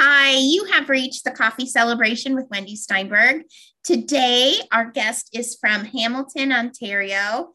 Hi, 0.00 0.36
you 0.36 0.64
have 0.66 0.88
reached 0.88 1.24
the 1.24 1.32
coffee 1.32 1.66
celebration 1.66 2.36
with 2.36 2.46
Wendy 2.52 2.76
Steinberg. 2.76 3.42
Today, 3.82 4.54
our 4.70 4.92
guest 4.92 5.28
is 5.34 5.58
from 5.60 5.86
Hamilton, 5.86 6.52
Ontario, 6.52 7.48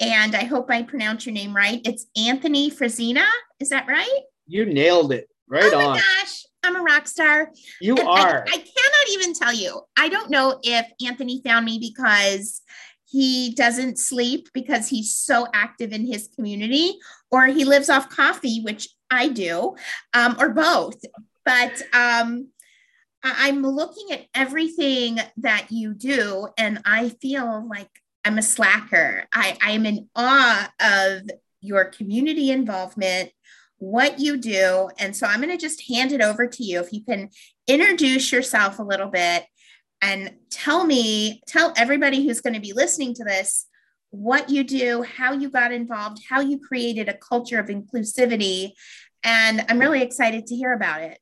and 0.00 0.34
I 0.34 0.44
hope 0.44 0.70
I 0.70 0.82
pronounce 0.82 1.26
your 1.26 1.34
name 1.34 1.54
right. 1.54 1.82
It's 1.84 2.06
Anthony 2.16 2.70
Frisina. 2.70 3.26
Is 3.60 3.68
that 3.68 3.86
right? 3.86 4.20
You 4.46 4.64
nailed 4.64 5.12
it. 5.12 5.28
Right 5.46 5.70
oh 5.74 5.78
on. 5.78 5.90
my 5.90 5.96
gosh, 5.98 6.42
I'm 6.62 6.76
a 6.76 6.80
rock 6.80 7.06
star. 7.06 7.50
You 7.82 7.96
And 7.96 8.08
are. 8.08 8.46
I, 8.48 8.50
I 8.50 8.56
cannot 8.56 9.10
even 9.10 9.34
tell 9.34 9.52
you. 9.52 9.82
I 9.98 10.08
don't 10.08 10.30
know 10.30 10.58
if 10.62 10.86
Anthony 11.06 11.42
found 11.44 11.66
me 11.66 11.78
because 11.78 12.62
he 13.10 13.52
doesn't 13.54 13.98
sleep 13.98 14.48
because 14.54 14.88
he's 14.88 15.14
so 15.14 15.48
active 15.52 15.92
in 15.92 16.06
his 16.06 16.30
community, 16.34 16.98
or 17.30 17.44
he 17.44 17.66
lives 17.66 17.90
off 17.90 18.08
coffee, 18.08 18.62
which 18.62 18.88
I 19.10 19.28
do, 19.28 19.74
um, 20.14 20.36
or 20.38 20.48
both. 20.48 20.94
But 21.50 21.82
um, 21.92 22.46
I'm 23.24 23.62
looking 23.62 24.12
at 24.12 24.26
everything 24.36 25.18
that 25.38 25.66
you 25.70 25.94
do, 25.94 26.46
and 26.56 26.80
I 26.84 27.08
feel 27.08 27.68
like 27.68 27.90
I'm 28.24 28.38
a 28.38 28.42
slacker. 28.42 29.24
I, 29.32 29.58
I 29.60 29.72
am 29.72 29.84
in 29.84 30.08
awe 30.14 30.72
of 30.80 31.22
your 31.60 31.86
community 31.86 32.52
involvement, 32.52 33.32
what 33.78 34.20
you 34.20 34.36
do. 34.36 34.90
And 35.00 35.16
so 35.16 35.26
I'm 35.26 35.40
going 35.40 35.50
to 35.50 35.60
just 35.60 35.88
hand 35.88 36.12
it 36.12 36.20
over 36.20 36.46
to 36.46 36.62
you. 36.62 36.78
If 36.78 36.92
you 36.92 37.04
can 37.04 37.30
introduce 37.66 38.30
yourself 38.30 38.78
a 38.78 38.84
little 38.84 39.08
bit 39.08 39.44
and 40.00 40.36
tell 40.50 40.84
me, 40.84 41.42
tell 41.48 41.74
everybody 41.76 42.24
who's 42.24 42.40
going 42.40 42.54
to 42.54 42.60
be 42.60 42.74
listening 42.74 43.12
to 43.14 43.24
this 43.24 43.66
what 44.10 44.50
you 44.50 44.62
do, 44.62 45.02
how 45.02 45.32
you 45.32 45.50
got 45.50 45.72
involved, 45.72 46.22
how 46.28 46.38
you 46.38 46.60
created 46.60 47.08
a 47.08 47.18
culture 47.18 47.58
of 47.58 47.66
inclusivity. 47.66 48.70
And 49.24 49.64
I'm 49.68 49.80
really 49.80 50.02
excited 50.02 50.46
to 50.46 50.54
hear 50.54 50.72
about 50.72 51.02
it. 51.02 51.18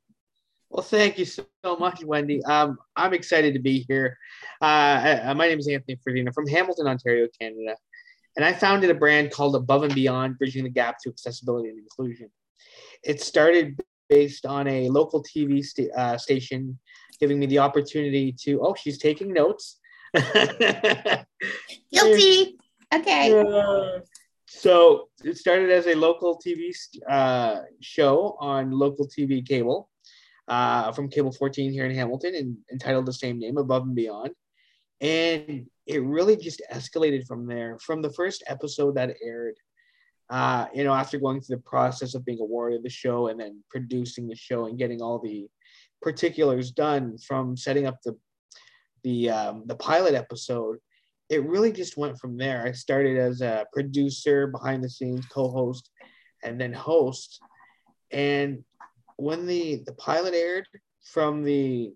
Well, 0.69 0.83
thank 0.83 1.17
you 1.17 1.25
so 1.25 1.45
much, 1.79 2.03
Wendy. 2.03 2.43
Um, 2.45 2.77
I'm 2.95 3.13
excited 3.13 3.55
to 3.55 3.59
be 3.59 3.85
here. 3.87 4.17
Uh, 4.61 5.19
uh, 5.23 5.33
my 5.35 5.47
name 5.47 5.57
is 5.57 5.67
Anthony 5.67 5.97
Frisina 5.97 6.31
from 6.31 6.47
Hamilton, 6.47 6.85
Ontario, 6.85 7.27
Canada, 7.39 7.75
and 8.37 8.45
I 8.45 8.53
founded 8.53 8.91
a 8.91 8.93
brand 8.93 9.31
called 9.31 9.55
Above 9.55 9.83
and 9.83 9.95
Beyond, 9.95 10.37
bridging 10.37 10.63
the 10.63 10.69
gap 10.69 10.97
to 11.03 11.09
accessibility 11.09 11.69
and 11.69 11.79
inclusion. 11.79 12.29
It 13.03 13.19
started 13.19 13.81
based 14.09 14.45
on 14.45 14.67
a 14.67 14.89
local 14.89 15.23
TV 15.23 15.65
sta- 15.65 15.89
uh, 15.97 16.17
station, 16.19 16.77
giving 17.19 17.39
me 17.39 17.47
the 17.47 17.59
opportunity 17.59 18.31
to. 18.43 18.61
Oh, 18.61 18.75
she's 18.75 18.99
taking 18.99 19.33
notes. 19.33 19.79
Guilty. 21.91 22.57
Okay. 22.93 24.01
So 24.47 25.09
it 25.23 25.37
started 25.37 25.71
as 25.71 25.87
a 25.87 25.95
local 25.95 26.39
TV 26.45 26.75
uh, 27.09 27.61
show 27.81 28.37
on 28.39 28.71
local 28.71 29.07
TV 29.07 29.47
cable 29.47 29.88
uh, 30.49 30.91
from 30.91 31.09
Cable 31.09 31.31
14 31.31 31.71
here 31.71 31.85
in 31.85 31.95
Hamilton 31.95 32.35
and 32.35 32.57
entitled 32.71 33.05
the 33.05 33.13
same 33.13 33.39
name, 33.39 33.57
Above 33.57 33.83
and 33.83 33.95
Beyond. 33.95 34.31
And 35.01 35.67
it 35.85 36.03
really 36.03 36.35
just 36.35 36.61
escalated 36.71 37.25
from 37.25 37.47
there. 37.47 37.77
From 37.79 38.01
the 38.01 38.11
first 38.11 38.43
episode 38.47 38.95
that 38.95 39.15
aired, 39.23 39.55
uh, 40.29 40.65
you 40.73 40.83
know, 40.83 40.93
after 40.93 41.17
going 41.17 41.41
through 41.41 41.57
the 41.57 41.61
process 41.61 42.15
of 42.15 42.25
being 42.25 42.39
awarded 42.41 42.83
the 42.83 42.89
show 42.89 43.27
and 43.27 43.39
then 43.39 43.63
producing 43.69 44.27
the 44.27 44.35
show 44.35 44.65
and 44.65 44.77
getting 44.77 45.01
all 45.01 45.19
the 45.19 45.47
particulars 46.01 46.71
done 46.71 47.17
from 47.17 47.55
setting 47.55 47.87
up 47.87 47.97
the 48.03 48.17
the 49.03 49.29
um, 49.29 49.63
the 49.65 49.75
pilot 49.75 50.13
episode 50.13 50.77
it 51.29 51.45
really 51.45 51.71
just 51.71 51.95
went 51.95 52.19
from 52.19 52.37
there. 52.37 52.65
I 52.65 52.71
started 52.71 53.17
as 53.17 53.41
a 53.41 53.65
producer, 53.71 54.47
behind 54.47 54.83
the 54.83 54.89
scenes, 54.89 55.25
co-host, 55.27 55.89
and 56.43 56.59
then 56.59 56.73
host. 56.73 57.39
And 58.11 58.63
when 59.21 59.45
the 59.45 59.83
the 59.85 59.93
pilot 59.93 60.33
aired, 60.33 60.67
from 61.03 61.43
the 61.43 61.93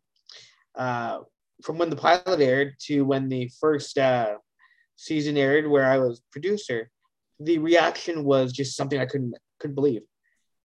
uh, 0.75 1.19
from 1.63 1.77
when 1.77 1.89
the 1.89 1.95
pilot 1.95 2.41
aired 2.41 2.75
to 2.88 3.03
when 3.03 3.29
the 3.29 3.49
first 3.59 3.97
uh, 3.97 4.35
season 4.95 5.38
aired, 5.38 5.67
where 5.67 5.85
I 5.85 5.97
was 6.00 6.22
producer, 6.31 6.89
the 7.39 7.57
reaction 7.59 8.23
was 8.23 8.51
just 8.53 8.75
something 8.75 9.00
I 9.00 9.06
couldn't 9.06 9.35
couldn't 9.59 9.75
believe, 9.75 10.01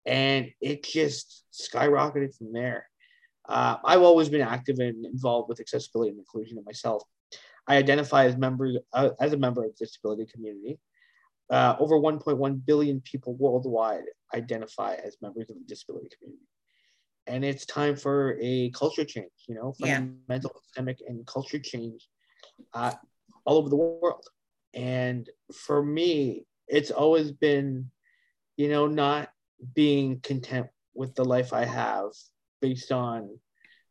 and 0.05 0.49
it 0.61 0.83
just 0.83 1.45
skyrocketed 1.53 2.35
from 2.35 2.53
there. 2.53 2.87
Uh, 3.47 3.77
I've 3.83 4.01
always 4.01 4.29
been 4.29 4.41
active 4.41 4.79
and 4.79 5.05
involved 5.05 5.49
with 5.49 5.59
accessibility 5.59 6.11
and 6.11 6.19
inclusion 6.19 6.63
myself. 6.65 7.03
I 7.67 7.77
identify 7.77 8.25
as 8.25 8.37
members 8.37 8.77
uh, 8.93 9.09
as 9.19 9.33
a 9.33 9.37
member 9.37 9.65
of 9.65 9.71
the 9.71 9.85
disability 9.85 10.25
community. 10.25 10.79
Uh, 11.53 11.75
over 11.83 11.95
1.1 11.99 12.65
billion 12.65 12.99
people 13.01 13.35
worldwide 13.35 14.05
identify 14.33 14.95
as 14.95 15.17
members 15.21 15.47
of 15.51 15.55
the 15.59 15.65
disability 15.67 16.09
community, 16.17 16.47
and 17.27 17.45
it's 17.45 17.65
time 17.79 17.95
for 17.95 18.17
a 18.41 18.71
culture 18.71 19.05
change. 19.05 19.37
You 19.47 19.55
know, 19.55 19.69
Yeah. 19.77 19.97
fundamental 19.99 20.51
systemic 20.63 20.97
and 21.07 21.17
culture 21.27 21.59
change 21.59 22.01
uh, 22.73 22.93
all 23.45 23.57
over 23.59 23.69
the 23.69 23.75
world. 23.75 24.25
And 24.73 25.29
for 25.65 25.79
me, 25.83 26.45
it's 26.67 26.91
always 27.01 27.31
been, 27.31 27.91
you 28.57 28.69
know, 28.73 28.87
not 28.87 29.29
being 29.75 30.19
content 30.21 30.67
with 30.95 31.13
the 31.13 31.25
life 31.35 31.53
I 31.53 31.65
have 31.65 32.09
based 32.61 32.91
on 32.91 33.19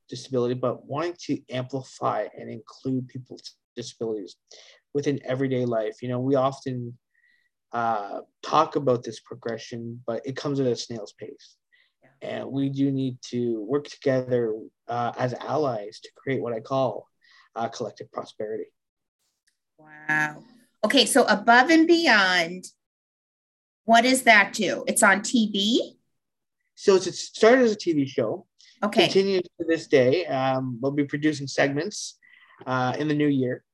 disability, 0.08 0.54
but 0.54 0.84
wanting 0.84 1.14
to 1.26 1.34
amplify 1.60 2.26
and 2.36 2.50
include 2.50 3.06
people's 3.06 3.46
disabilities 3.76 4.34
within 4.94 5.20
everyday 5.24 5.64
life. 5.64 6.02
You 6.02 6.08
know, 6.08 6.18
we 6.18 6.34
often 6.34 6.98
uh, 7.72 8.20
talk 8.42 8.76
about 8.76 9.02
this 9.02 9.20
progression, 9.20 10.02
but 10.06 10.20
it 10.26 10.36
comes 10.36 10.60
at 10.60 10.66
a 10.66 10.76
snail's 10.76 11.12
pace. 11.12 11.56
And 12.20 12.50
we 12.52 12.68
do 12.68 12.92
need 12.92 13.18
to 13.30 13.60
work 13.62 13.88
together 13.88 14.54
uh, 14.86 15.12
as 15.18 15.34
allies 15.34 15.98
to 16.00 16.10
create 16.16 16.40
what 16.40 16.52
I 16.52 16.60
call 16.60 17.08
uh, 17.56 17.68
collective 17.68 18.12
prosperity. 18.12 18.66
Wow. 19.78 20.44
Okay, 20.84 21.06
so 21.06 21.24
above 21.24 21.70
and 21.70 21.86
beyond, 21.86 22.66
what 23.84 24.02
does 24.02 24.22
that 24.22 24.52
do? 24.52 24.84
It's 24.86 25.02
on 25.02 25.20
TV. 25.22 25.96
So 26.74 26.94
it's- 26.96 27.08
it 27.08 27.14
started 27.16 27.64
as 27.64 27.72
a 27.72 27.76
TV 27.76 28.06
show, 28.06 28.46
Okay. 28.82 29.04
continues 29.04 29.42
to 29.58 29.64
this 29.66 29.86
day. 29.88 30.26
Um, 30.26 30.78
we'll 30.80 30.92
be 30.92 31.04
producing 31.04 31.46
segments 31.48 32.18
uh, 32.66 32.94
in 32.98 33.08
the 33.08 33.14
new 33.14 33.26
year. 33.28 33.64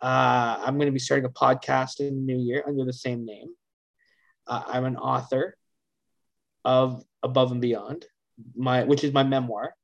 Uh, 0.00 0.58
I'm 0.64 0.76
going 0.76 0.86
to 0.86 0.92
be 0.92 0.98
starting 0.98 1.24
a 1.24 1.30
podcast 1.30 2.00
in 2.00 2.14
the 2.14 2.34
new 2.34 2.38
year 2.38 2.64
under 2.66 2.84
the 2.84 2.92
same 2.92 3.24
name. 3.24 3.48
Uh, 4.46 4.62
I'm 4.66 4.84
an 4.84 4.96
author 4.96 5.56
of 6.64 7.02
Above 7.22 7.52
and 7.52 7.60
Beyond, 7.60 8.04
my 8.54 8.84
which 8.84 9.04
is 9.04 9.12
my 9.12 9.22
memoir. 9.22 9.74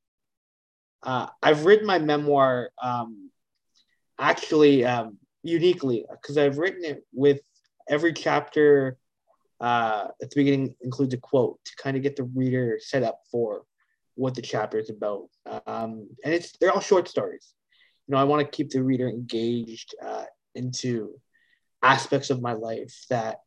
Uh, 1.02 1.28
I've 1.42 1.64
written 1.64 1.86
my 1.86 1.98
memoir 1.98 2.70
um, 2.80 3.30
actually 4.18 4.84
um, 4.84 5.18
uniquely 5.42 6.04
because 6.10 6.38
I've 6.38 6.58
written 6.58 6.84
it 6.84 7.04
with 7.12 7.40
every 7.88 8.12
chapter 8.12 8.98
uh, 9.60 10.08
at 10.20 10.30
the 10.30 10.36
beginning 10.36 10.74
includes 10.82 11.14
a 11.14 11.18
quote 11.18 11.58
to 11.64 11.72
kind 11.76 11.96
of 11.96 12.02
get 12.02 12.16
the 12.16 12.24
reader 12.24 12.78
set 12.80 13.02
up 13.02 13.20
for 13.30 13.62
what 14.14 14.34
the 14.34 14.42
chapter 14.42 14.78
is 14.78 14.90
about. 14.90 15.28
Um, 15.66 16.08
and 16.24 16.34
it's 16.34 16.52
they're 16.58 16.72
all 16.72 16.80
short 16.80 17.08
stories. 17.08 17.54
Know, 18.12 18.18
I 18.18 18.24
want 18.24 18.40
to 18.40 18.56
keep 18.56 18.68
the 18.68 18.82
reader 18.82 19.08
engaged 19.08 19.94
uh, 20.04 20.24
into 20.54 21.18
aspects 21.82 22.28
of 22.28 22.42
my 22.42 22.52
life 22.52 23.06
that 23.08 23.38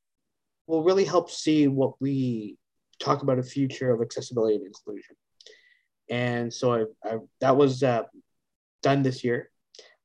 will 0.65 0.83
really 0.83 1.05
help 1.05 1.29
see 1.29 1.67
what 1.67 2.01
we 2.01 2.57
talk 2.99 3.21
about 3.21 3.37
a 3.37 3.43
future 3.43 3.93
of 3.93 4.01
accessibility 4.01 4.55
and 4.55 4.65
inclusion. 4.65 5.15
And 6.09 6.51
so 6.51 6.73
I, 6.73 7.07
I 7.07 7.17
that 7.41 7.55
was 7.57 7.83
uh, 7.83 8.03
done 8.81 9.03
this 9.03 9.23
year. 9.23 9.51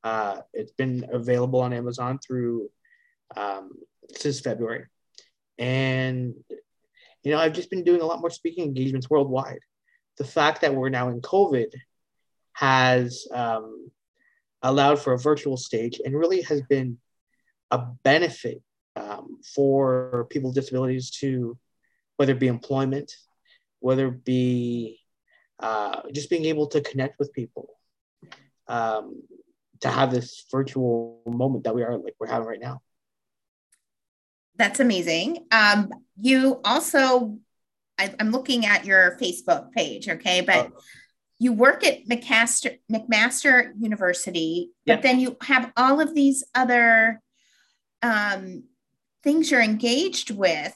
Uh, 0.05 0.43
it's 0.53 0.73
been 0.73 1.07
available 1.11 1.61
on 1.61 1.73
Amazon 1.73 2.19
through 2.19 2.69
um, 3.39 3.71
since 4.15 4.41
February, 4.41 4.89
and 5.59 6.35
you 7.23 7.33
know 7.33 7.39
I've 7.39 7.55
just 7.55 7.71
been 7.71 7.85
doing 7.85 8.03
a 8.03 8.07
lot 8.07 8.21
more 8.21 8.29
speaking 8.29 8.65
engagements 8.65 9.09
worldwide. 9.09 9.61
The 10.19 10.25
fact 10.25 10.61
that 10.61 10.75
we're 10.75 10.91
now 10.91 11.09
in 11.09 11.23
COVID 11.23 11.73
has 12.53 13.27
um, 13.33 13.91
allowed 14.63 14.99
for 14.99 15.13
a 15.13 15.19
virtual 15.19 15.57
stage 15.57 16.01
and 16.05 16.15
really 16.15 16.43
has 16.43 16.63
been 16.63 16.99
a 17.71 17.79
benefit 18.03 18.63
um, 18.97 19.39
for 19.55 20.27
people 20.31 20.51
with 20.51 20.57
disabilities 20.57 21.11
to 21.11 21.57
whether 22.17 22.33
it 22.33 22.39
be 22.39 22.49
employment, 22.49 23.13
whether 23.79 24.09
it 24.09 24.25
be 24.25 25.01
uh, 25.59 26.03
just 26.13 26.29
being 26.29 26.45
able 26.45 26.67
to 26.67 26.81
connect 26.81 27.19
with 27.19 27.33
people, 27.33 27.69
um, 28.69 29.23
to 29.81 29.89
have 29.89 30.11
this 30.11 30.45
virtual 30.51 31.23
moment 31.27 31.65
that 31.65 31.75
we 31.75 31.83
are 31.83 31.97
like 31.97 32.15
we're 32.19 32.27
having 32.27 32.47
right 32.47 32.61
now. 32.61 32.83
That's 34.57 34.81
amazing. 34.81 35.47
Um, 35.51 35.91
you 36.21 36.61
also, 36.65 37.39
I, 37.99 38.15
I'm 38.21 38.31
looking 38.31 38.67
at 38.67 38.85
your 38.85 39.17
Facebook 39.19 39.73
page, 39.73 40.09
okay, 40.09 40.43
but 40.43 40.71
Oh. 40.75 40.81
You 41.43 41.53
work 41.55 41.83
at 41.85 42.07
McMaster, 42.07 42.79
McMaster 42.93 43.73
University, 43.81 44.71
but 44.87 44.97
Yeah. 44.99 45.01
then 45.01 45.19
you 45.19 45.37
have 45.43 45.73
all 45.77 45.99
of 46.01 46.15
these 46.15 46.45
other 46.55 47.21
um, 48.03 48.65
things 49.25 49.51
you're 49.51 49.63
engaged 49.63 50.31
with, 50.31 50.75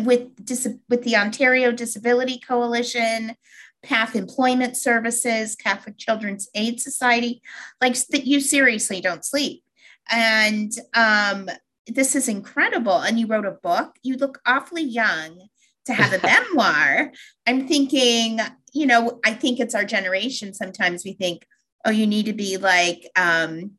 with 0.00 0.44
dis- 0.44 0.76
with 0.88 1.02
the 1.04 1.16
Ontario 1.16 1.72
Disability 1.72 2.38
Coalition, 2.38 3.34
Path 3.82 4.14
Employment 4.14 4.76
Services, 4.76 5.56
Catholic 5.56 5.96
Children's 5.96 6.48
Aid 6.54 6.80
Society, 6.80 7.40
like 7.80 7.94
that 8.08 8.26
you 8.26 8.40
seriously 8.40 9.00
don't 9.00 9.24
sleep. 9.24 9.62
And 10.10 10.72
um, 10.94 11.48
this 11.86 12.14
is 12.14 12.28
incredible. 12.28 12.98
And 12.98 13.18
you 13.18 13.26
wrote 13.26 13.46
a 13.46 13.52
book. 13.62 13.96
You 14.02 14.16
look 14.16 14.40
awfully 14.46 14.82
young 14.82 15.48
to 15.86 15.92
have 15.94 16.12
a 16.12 16.20
memoir. 16.26 17.12
I'm 17.46 17.66
thinking, 17.68 18.40
you 18.72 18.86
know, 18.86 19.20
I 19.24 19.32
think 19.34 19.60
it's 19.60 19.74
our 19.74 19.84
generation. 19.84 20.54
Sometimes 20.54 21.04
we 21.04 21.12
think, 21.12 21.46
oh, 21.84 21.90
you 21.90 22.06
need 22.06 22.26
to 22.26 22.32
be 22.32 22.56
like, 22.56 23.08
um, 23.16 23.72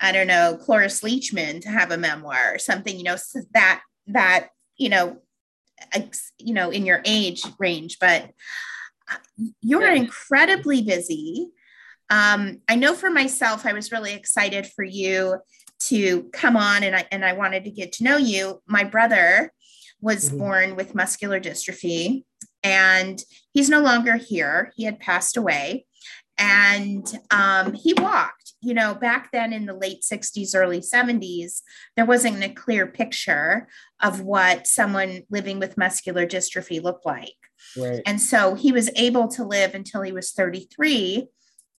I 0.00 0.12
don't 0.12 0.26
know, 0.26 0.58
Cloris 0.60 1.02
Leachman 1.02 1.60
to 1.62 1.68
have 1.68 1.90
a 1.90 1.96
memoir 1.96 2.54
or 2.54 2.58
something, 2.58 2.96
you 2.96 3.04
know, 3.04 3.16
that, 3.54 3.82
that, 4.08 4.48
you 4.76 4.88
know, 4.88 5.18
you 6.38 6.54
know, 6.54 6.70
in 6.70 6.86
your 6.86 7.02
age 7.04 7.42
range, 7.58 7.98
but 8.00 8.30
uh, 9.10 9.16
you're 9.60 9.82
yeah. 9.82 9.94
incredibly 9.94 10.82
busy. 10.82 11.48
Um, 12.10 12.60
I 12.68 12.76
know 12.76 12.94
for 12.94 13.10
myself, 13.10 13.64
I 13.66 13.72
was 13.72 13.92
really 13.92 14.12
excited 14.12 14.66
for 14.66 14.84
you 14.84 15.38
to 15.88 16.24
come 16.32 16.56
on 16.56 16.82
and 16.82 16.94
I, 16.94 17.06
and 17.10 17.24
I 17.24 17.32
wanted 17.32 17.64
to 17.64 17.70
get 17.70 17.92
to 17.94 18.04
know 18.04 18.16
you. 18.16 18.60
My 18.66 18.84
brother 18.84 19.52
was 20.00 20.28
mm-hmm. 20.28 20.38
born 20.38 20.76
with 20.76 20.94
muscular 20.94 21.40
dystrophy 21.40 22.24
and 22.62 23.22
he's 23.52 23.68
no 23.68 23.80
longer 23.80 24.16
here. 24.16 24.72
He 24.76 24.84
had 24.84 25.00
passed 25.00 25.36
away 25.36 25.86
and 26.38 27.06
um, 27.30 27.74
he 27.74 27.94
walked. 27.94 28.52
You 28.64 28.74
know, 28.74 28.94
back 28.94 29.30
then 29.32 29.52
in 29.52 29.66
the 29.66 29.74
late 29.74 30.02
60s, 30.02 30.54
early 30.54 30.80
70s, 30.80 31.62
there 31.96 32.06
wasn't 32.06 32.44
a 32.44 32.48
clear 32.48 32.86
picture 32.86 33.66
of 34.00 34.20
what 34.20 34.68
someone 34.68 35.22
living 35.30 35.58
with 35.58 35.76
muscular 35.76 36.26
dystrophy 36.26 36.80
looked 36.80 37.04
like. 37.04 37.34
Right. 37.76 38.02
And 38.06 38.20
so 38.20 38.54
he 38.54 38.70
was 38.70 38.88
able 38.94 39.26
to 39.28 39.44
live 39.44 39.74
until 39.74 40.02
he 40.02 40.12
was 40.12 40.30
33 40.30 41.28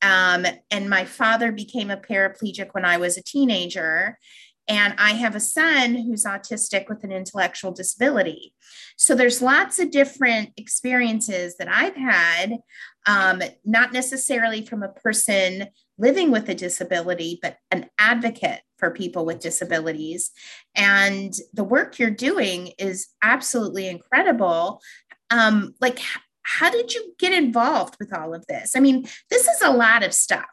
um, 0.03 0.45
and 0.69 0.89
my 0.89 1.05
father 1.05 1.51
became 1.51 1.89
a 1.89 1.97
paraplegic 1.97 2.69
when 2.73 2.83
I 2.83 2.97
was 2.97 3.17
a 3.17 3.23
teenager. 3.23 4.19
And 4.67 4.93
I 4.97 5.11
have 5.11 5.35
a 5.35 5.41
son 5.41 5.93
who's 5.93 6.23
autistic 6.23 6.87
with 6.87 7.03
an 7.03 7.11
intellectual 7.11 7.71
disability. 7.71 8.53
So 8.97 9.13
there's 9.13 9.41
lots 9.41 9.79
of 9.79 9.91
different 9.91 10.51
experiences 10.55 11.57
that 11.57 11.67
I've 11.67 11.95
had, 11.95 12.57
um, 13.05 13.41
not 13.65 13.91
necessarily 13.91 14.65
from 14.65 14.81
a 14.81 14.89
person 14.89 15.67
living 15.97 16.31
with 16.31 16.47
a 16.49 16.55
disability, 16.55 17.39
but 17.41 17.57
an 17.71 17.89
advocate 17.99 18.61
for 18.77 18.91
people 18.91 19.25
with 19.25 19.39
disabilities. 19.39 20.31
And 20.75 21.33
the 21.53 21.63
work 21.63 21.99
you're 21.99 22.09
doing 22.09 22.71
is 22.77 23.07
absolutely 23.21 23.87
incredible. 23.87 24.81
Um, 25.29 25.75
like, 25.81 25.99
how 26.43 26.69
did 26.69 26.93
you 26.93 27.13
get 27.19 27.33
involved 27.33 27.95
with 27.99 28.13
all 28.13 28.33
of 28.33 28.45
this? 28.47 28.75
I 28.75 28.79
mean, 28.79 29.05
this 29.29 29.47
is 29.47 29.61
a 29.61 29.71
lot 29.71 30.03
of 30.03 30.13
stuff, 30.13 30.45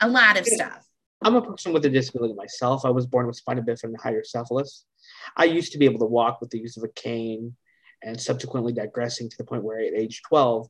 a 0.00 0.08
lot 0.08 0.38
of 0.38 0.46
stuff. 0.46 0.87
I'm 1.22 1.34
a 1.34 1.42
person 1.42 1.72
with 1.72 1.84
a 1.84 1.90
disability 1.90 2.34
myself. 2.34 2.84
I 2.84 2.90
was 2.90 3.06
born 3.06 3.26
with 3.26 3.36
spina 3.36 3.62
bifida 3.62 3.84
and 3.84 3.98
hydrocephalus. 3.98 4.84
I 5.36 5.44
used 5.44 5.72
to 5.72 5.78
be 5.78 5.84
able 5.84 5.98
to 6.00 6.06
walk 6.06 6.40
with 6.40 6.50
the 6.50 6.58
use 6.58 6.76
of 6.76 6.84
a 6.84 6.88
cane 6.88 7.56
and 8.02 8.20
subsequently 8.20 8.72
digressing 8.72 9.28
to 9.28 9.36
the 9.36 9.44
point 9.44 9.64
where 9.64 9.80
at 9.80 9.94
age 9.94 10.22
12 10.28 10.68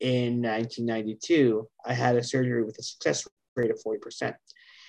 in 0.00 0.42
1992, 0.42 1.68
I 1.84 1.92
had 1.92 2.16
a 2.16 2.22
surgery 2.22 2.64
with 2.64 2.78
a 2.78 2.82
success 2.82 3.26
rate 3.56 3.70
of 3.70 3.80
40%. 3.86 4.34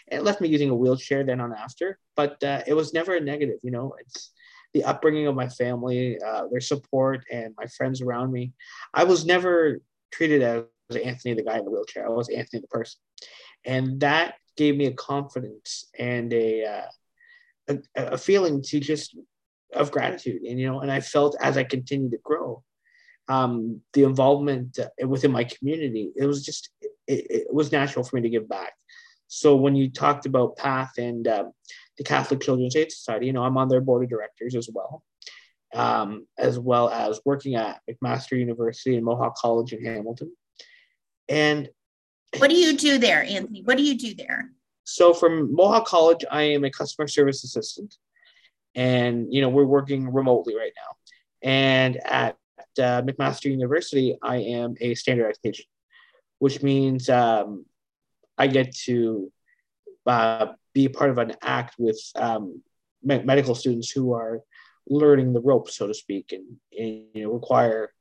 And 0.07 0.19
it 0.19 0.23
left 0.23 0.39
me 0.39 0.47
using 0.47 0.69
a 0.69 0.75
wheelchair 0.75 1.23
then 1.23 1.41
on 1.41 1.53
after, 1.53 1.99
but 2.15 2.41
uh, 2.43 2.61
it 2.67 2.73
was 2.73 2.93
never 2.93 3.15
a 3.15 3.19
negative. 3.19 3.57
You 3.63 3.71
know, 3.71 3.95
it's 3.99 4.31
the 4.73 4.83
upbringing 4.83 5.27
of 5.27 5.35
my 5.35 5.49
family, 5.49 6.19
uh, 6.21 6.43
their 6.51 6.61
support, 6.61 7.23
and 7.31 7.53
my 7.57 7.65
friends 7.65 8.01
around 8.01 8.31
me. 8.31 8.53
I 8.93 9.03
was 9.03 9.25
never 9.25 9.79
treated 10.11 10.41
as 10.41 10.63
Anthony, 10.95 11.33
the 11.33 11.43
guy 11.43 11.57
in 11.57 11.65
the 11.65 11.71
wheelchair. 11.71 12.05
I 12.05 12.09
was 12.09 12.29
Anthony, 12.29 12.61
the 12.61 12.67
person, 12.67 12.99
and 13.65 13.99
that 14.01 14.35
gave 14.57 14.75
me 14.77 14.85
a 14.85 14.93
confidence 14.93 15.85
and 15.97 16.31
a, 16.33 16.65
uh, 16.65 16.87
a, 17.69 17.77
a 17.95 18.17
feeling 18.17 18.61
to 18.63 18.79
just 18.79 19.17
of 19.73 19.91
gratitude. 19.91 20.41
And 20.43 20.59
you 20.59 20.67
know, 20.67 20.81
and 20.81 20.91
I 20.91 20.99
felt 21.01 21.35
as 21.41 21.57
I 21.57 21.63
continued 21.63 22.11
to 22.11 22.19
grow, 22.23 22.63
um, 23.27 23.81
the 23.93 24.03
involvement 24.03 24.77
within 25.05 25.31
my 25.31 25.43
community, 25.43 26.11
it 26.15 26.25
was 26.25 26.45
just 26.45 26.69
it, 27.07 27.27
it, 27.29 27.53
was 27.53 27.71
natural 27.71 28.05
for 28.05 28.15
me 28.15 28.21
to 28.23 28.29
give 28.29 28.47
back. 28.47 28.73
So 29.27 29.55
when 29.55 29.75
you 29.75 29.89
talked 29.89 30.25
about 30.25 30.55
Path 30.55 30.93
and 30.97 31.27
um, 31.27 31.51
the 31.97 32.03
Catholic 32.03 32.41
Children's 32.41 32.75
Aid 32.75 32.91
Society. 32.91 33.27
You 33.27 33.33
know, 33.33 33.43
I'm 33.43 33.57
on 33.57 33.67
their 33.67 33.81
board 33.81 34.03
of 34.03 34.09
directors 34.09 34.55
as 34.55 34.69
well, 34.73 35.03
um, 35.73 36.27
as 36.37 36.59
well 36.59 36.89
as 36.89 37.19
working 37.25 37.55
at 37.55 37.81
McMaster 37.89 38.37
University 38.37 38.95
and 38.95 39.05
Mohawk 39.05 39.35
College 39.35 39.73
in 39.73 39.85
Hamilton. 39.85 40.35
And 41.29 41.69
what 42.37 42.49
do 42.49 42.55
you 42.55 42.77
do 42.77 42.97
there, 42.97 43.23
Anthony? 43.23 43.61
What 43.63 43.77
do 43.77 43.83
you 43.83 43.97
do 43.97 44.13
there? 44.13 44.51
So 44.83 45.13
from 45.13 45.53
Mohawk 45.53 45.85
College, 45.85 46.23
I 46.29 46.43
am 46.43 46.63
a 46.63 46.69
customer 46.69 47.07
service 47.07 47.43
assistant, 47.43 47.95
and 48.75 49.33
you 49.33 49.41
know 49.41 49.49
we're 49.49 49.65
working 49.65 50.11
remotely 50.11 50.55
right 50.55 50.71
now. 50.75 50.97
And 51.41 51.97
at 52.05 52.37
uh, 52.77 53.01
McMaster 53.01 53.45
University, 53.45 54.17
I 54.21 54.37
am 54.37 54.75
a 54.79 54.95
standardized 54.95 55.41
patient, 55.43 55.67
which 56.39 56.61
means 56.61 57.09
um, 57.09 57.65
I 58.37 58.47
get 58.47 58.75
to 58.85 59.31
uh, 60.05 60.47
be 60.73 60.87
part 60.87 61.09
of 61.09 61.17
an 61.17 61.33
act 61.41 61.75
with 61.79 61.99
um, 62.15 62.61
me- 63.03 63.23
medical 63.23 63.55
students 63.55 63.89
who 63.89 64.13
are 64.13 64.41
learning 64.87 65.33
the 65.33 65.41
ropes, 65.41 65.75
so 65.75 65.87
to 65.87 65.93
speak, 65.93 66.31
and, 66.31 66.45
and 66.77 67.05
you 67.13 67.23
know, 67.23 67.31
require 67.31 67.91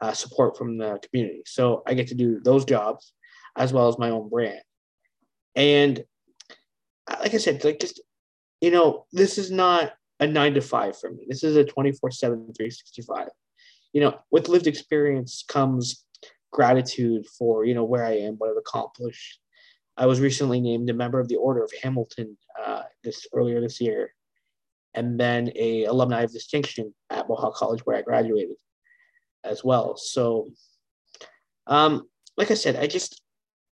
uh, 0.00 0.12
support 0.12 0.56
from 0.56 0.78
the 0.78 0.98
community. 1.02 1.42
So 1.46 1.82
I 1.86 1.94
get 1.94 2.08
to 2.08 2.14
do 2.14 2.40
those 2.40 2.64
jobs 2.64 3.12
as 3.56 3.72
well 3.72 3.88
as 3.88 3.98
my 3.98 4.10
own 4.10 4.28
brand. 4.28 4.60
And 5.54 6.04
uh, 7.08 7.16
like 7.20 7.34
I 7.34 7.38
said, 7.38 7.64
like 7.64 7.80
just, 7.80 8.00
you 8.60 8.70
know, 8.70 9.06
this 9.12 9.38
is 9.38 9.50
not 9.50 9.92
a 10.20 10.26
nine 10.26 10.54
to 10.54 10.60
five 10.60 10.98
for 10.98 11.10
me. 11.10 11.26
This 11.28 11.44
is 11.44 11.56
a 11.56 11.64
24 11.64 12.10
7, 12.10 12.36
365. 12.36 13.28
You 13.92 14.00
know, 14.02 14.18
with 14.30 14.48
lived 14.48 14.66
experience 14.66 15.44
comes 15.48 16.04
gratitude 16.52 17.26
for, 17.38 17.64
you 17.64 17.74
know, 17.74 17.84
where 17.84 18.04
I 18.04 18.18
am, 18.18 18.34
what 18.34 18.50
I've 18.50 18.56
accomplished, 18.56 19.40
I 19.96 20.06
was 20.06 20.20
recently 20.20 20.60
named 20.60 20.90
a 20.90 20.94
member 20.94 21.18
of 21.18 21.28
the 21.28 21.36
Order 21.36 21.64
of 21.64 21.72
Hamilton 21.82 22.36
uh, 22.62 22.82
this 23.02 23.26
earlier 23.32 23.60
this 23.60 23.80
year, 23.80 24.12
and 24.92 25.18
then 25.18 25.50
a 25.54 25.84
alumni 25.84 26.22
of 26.22 26.32
distinction 26.32 26.94
at 27.08 27.28
Mohawk 27.28 27.54
College 27.54 27.80
where 27.84 27.96
I 27.96 28.02
graduated 28.02 28.56
as 29.42 29.64
well. 29.64 29.96
So, 29.96 30.48
um, 31.66 32.08
like 32.36 32.50
I 32.50 32.54
said, 32.54 32.76
I 32.76 32.86
just 32.86 33.22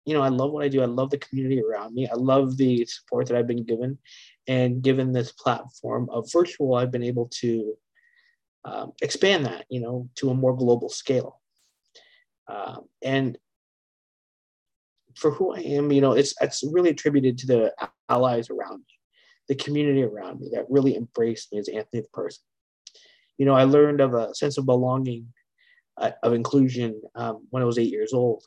you 0.04 0.14
know 0.14 0.22
I 0.22 0.28
love 0.28 0.52
what 0.52 0.64
I 0.64 0.68
do. 0.68 0.82
I 0.82 0.86
love 0.86 1.10
the 1.10 1.18
community 1.18 1.62
around 1.62 1.94
me. 1.94 2.08
I 2.08 2.14
love 2.14 2.56
the 2.56 2.84
support 2.86 3.26
that 3.28 3.36
I've 3.36 3.46
been 3.46 3.64
given, 3.64 3.98
and 4.46 4.82
given 4.82 5.12
this 5.12 5.32
platform 5.32 6.08
of 6.10 6.30
virtual, 6.32 6.74
I've 6.74 6.90
been 6.90 7.02
able 7.02 7.28
to 7.40 7.74
um, 8.64 8.92
expand 9.02 9.46
that 9.46 9.66
you 9.68 9.80
know 9.80 10.08
to 10.16 10.30
a 10.30 10.34
more 10.34 10.56
global 10.56 10.88
scale. 10.88 11.40
Uh, 12.48 12.78
and 13.02 13.38
for 15.14 15.30
who 15.30 15.54
I 15.54 15.60
am, 15.60 15.92
you 15.92 16.00
know, 16.00 16.12
it's 16.12 16.34
it's 16.40 16.64
really 16.72 16.90
attributed 16.90 17.38
to 17.38 17.46
the 17.46 17.74
allies 18.08 18.50
around 18.50 18.78
me, 18.78 18.94
the 19.48 19.54
community 19.54 20.02
around 20.02 20.40
me 20.40 20.50
that 20.54 20.66
really 20.68 20.96
embraced 20.96 21.52
me 21.52 21.58
as 21.58 21.68
Anthony 21.68 22.02
the 22.02 22.08
person. 22.12 22.42
You 23.38 23.46
know, 23.46 23.54
I 23.54 23.64
learned 23.64 24.00
of 24.00 24.14
a 24.14 24.34
sense 24.34 24.58
of 24.58 24.66
belonging, 24.66 25.26
uh, 25.96 26.12
of 26.22 26.32
inclusion 26.32 27.00
um, 27.14 27.46
when 27.50 27.62
I 27.62 27.66
was 27.66 27.78
eight 27.78 27.90
years 27.90 28.12
old. 28.12 28.44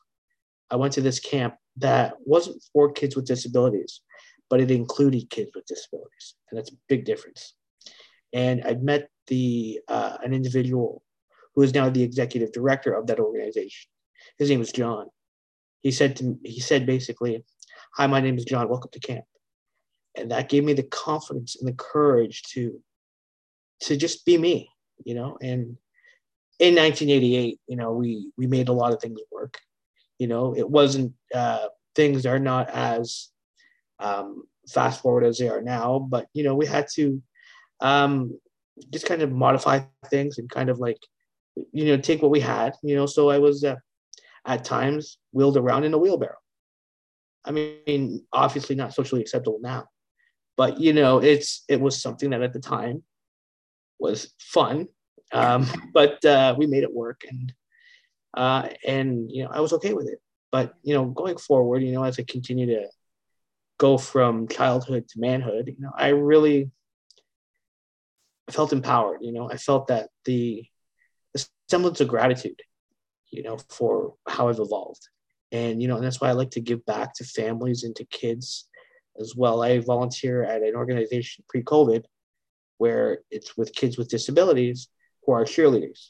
I 0.73 0.75
went 0.75 0.93
to 0.93 1.01
this 1.01 1.19
camp 1.19 1.55
that 1.77 2.15
wasn't 2.25 2.61
for 2.73 2.91
kids 2.91 3.15
with 3.15 3.25
disabilities, 3.25 4.01
but 4.49 4.59
it 4.59 4.71
included 4.71 5.29
kids 5.29 5.51
with 5.55 5.65
disabilities, 5.65 6.35
and 6.49 6.57
that's 6.57 6.71
a 6.71 6.77
big 6.89 7.05
difference. 7.05 7.53
And 8.33 8.63
I 8.65 8.73
met 8.73 9.09
the 9.27 9.79
uh, 9.87 10.17
an 10.23 10.33
individual 10.33 11.03
who 11.55 11.61
is 11.61 11.73
now 11.73 11.89
the 11.89 12.03
executive 12.03 12.51
director 12.51 12.93
of 12.93 13.07
that 13.07 13.19
organization. 13.19 13.89
His 14.37 14.49
name 14.49 14.61
is 14.61 14.71
John 14.71 15.07
he 15.83 15.91
said 15.91 16.15
to 16.17 16.39
he 16.43 16.59
said 16.59 16.85
basically, 16.85 17.43
"Hi, 17.95 18.07
my 18.07 18.21
name 18.21 18.37
is 18.37 18.45
John. 18.45 18.69
Welcome 18.69 18.91
to 18.91 18.99
camp," 18.99 19.25
and 20.15 20.31
that 20.31 20.49
gave 20.49 20.63
me 20.63 20.73
the 20.73 20.83
confidence 20.83 21.57
and 21.57 21.67
the 21.67 21.73
courage 21.73 22.41
to 22.53 22.81
to 23.81 23.97
just 23.97 24.25
be 24.25 24.37
me, 24.37 24.69
you 25.03 25.13
know. 25.13 25.37
And 25.41 25.77
in 26.59 26.75
1988, 26.75 27.59
you 27.67 27.75
know, 27.75 27.91
we 27.91 28.31
we 28.37 28.47
made 28.47 28.69
a 28.69 28.73
lot 28.73 28.93
of 28.93 29.01
things 29.01 29.19
work. 29.29 29.59
You 30.23 30.27
know, 30.27 30.55
it 30.55 30.69
wasn't 30.69 31.13
uh, 31.33 31.67
things 31.95 32.25
are 32.25 32.39
not 32.39 32.69
as 32.69 33.29
um, 33.99 34.43
fast 34.69 35.01
forward 35.01 35.25
as 35.25 35.37
they 35.37 35.49
are 35.49 35.61
now, 35.61 35.99
but 35.99 36.27
you 36.33 36.43
know, 36.43 36.55
we 36.55 36.65
had 36.65 36.87
to 36.95 37.21
um, 37.79 38.39
just 38.91 39.05
kind 39.05 39.21
of 39.21 39.31
modify 39.31 39.81
things 40.09 40.37
and 40.37 40.49
kind 40.49 40.69
of 40.69 40.79
like 40.79 41.01
you 41.71 41.85
know 41.85 41.97
take 41.97 42.21
what 42.21 42.31
we 42.31 42.39
had. 42.39 42.73
You 42.83 42.95
know, 42.95 43.05
so 43.05 43.29
I 43.29 43.39
was. 43.39 43.63
Uh, 43.63 43.75
at 44.45 44.63
times 44.63 45.17
wheeled 45.31 45.57
around 45.57 45.83
in 45.83 45.93
a 45.93 45.97
wheelbarrow. 45.97 46.37
I 47.45 47.51
mean, 47.51 48.25
obviously 48.31 48.75
not 48.75 48.93
socially 48.93 49.21
acceptable 49.21 49.59
now, 49.61 49.87
but 50.57 50.79
you 50.79 50.93
know, 50.93 51.19
it's 51.19 51.63
it 51.67 51.79
was 51.79 52.01
something 52.01 52.29
that 52.29 52.41
at 52.41 52.53
the 52.53 52.59
time 52.59 53.03
was 53.99 54.33
fun. 54.39 54.87
Um, 55.31 55.67
but 55.93 56.23
uh, 56.25 56.55
we 56.57 56.67
made 56.67 56.83
it 56.83 56.93
work, 56.93 57.21
and 57.29 57.53
uh, 58.33 58.69
and 58.85 59.31
you 59.31 59.43
know 59.43 59.49
I 59.51 59.59
was 59.59 59.73
okay 59.73 59.93
with 59.93 60.07
it. 60.07 60.19
But 60.51 60.73
you 60.83 60.93
know, 60.93 61.05
going 61.05 61.37
forward, 61.37 61.83
you 61.83 61.91
know, 61.91 62.03
as 62.03 62.19
I 62.19 62.23
continue 62.23 62.67
to 62.67 62.87
go 63.77 63.97
from 63.97 64.47
childhood 64.47 65.07
to 65.09 65.19
manhood, 65.19 65.67
you 65.67 65.83
know, 65.83 65.91
I 65.95 66.09
really 66.09 66.71
felt 68.49 68.73
empowered. 68.73 69.19
You 69.21 69.33
know, 69.33 69.49
I 69.49 69.57
felt 69.57 69.87
that 69.87 70.09
the, 70.25 70.63
the 71.33 71.45
semblance 71.69 72.01
of 72.01 72.07
gratitude, 72.07 72.61
you 73.31 73.43
know, 73.43 73.57
for 73.69 74.13
how 74.27 74.49
I've 74.49 74.59
evolved, 74.59 75.07
and 75.51 75.81
you 75.81 75.87
know, 75.87 75.95
and 75.95 76.05
that's 76.05 76.21
why 76.21 76.29
I 76.29 76.33
like 76.33 76.51
to 76.51 76.61
give 76.61 76.85
back 76.85 77.15
to 77.15 77.23
families 77.23 77.83
and 77.83 77.95
to 77.95 78.05
kids 78.05 78.67
as 79.19 79.35
well. 79.35 79.63
I 79.63 79.79
volunteer 79.79 80.43
at 80.43 80.61
an 80.61 80.75
organization 80.75 81.45
pre-COVID 81.49 82.03
where 82.77 83.19
it's 83.31 83.55
with 83.55 83.73
kids 83.73 83.97
with 83.97 84.09
disabilities 84.09 84.87
who 85.25 85.31
are 85.33 85.45
cheerleaders. 85.45 86.09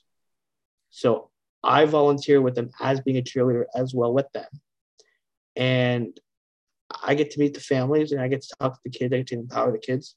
So 0.90 1.30
I 1.64 1.86
volunteer 1.86 2.42
with 2.42 2.56
them 2.56 2.72
as 2.80 3.02
being 3.02 3.18
a 3.18 3.22
cheerleader 3.22 3.66
as 3.76 3.94
well 3.94 4.14
with 4.14 4.32
them. 4.34 4.48
And 5.56 6.20
I 7.04 7.16
get 7.16 7.32
to 7.32 7.40
meet 7.40 7.54
the 7.54 7.60
families 7.60 8.12
and 8.12 8.22
I 8.22 8.28
get 8.28 8.42
to 8.42 8.56
talk 8.60 8.74
to 8.74 8.80
the 8.84 8.90
kids, 8.90 9.14
I 9.14 9.18
get 9.18 9.28
to 9.28 9.36
empower 9.36 9.72
the 9.72 9.78
kids. 9.78 10.16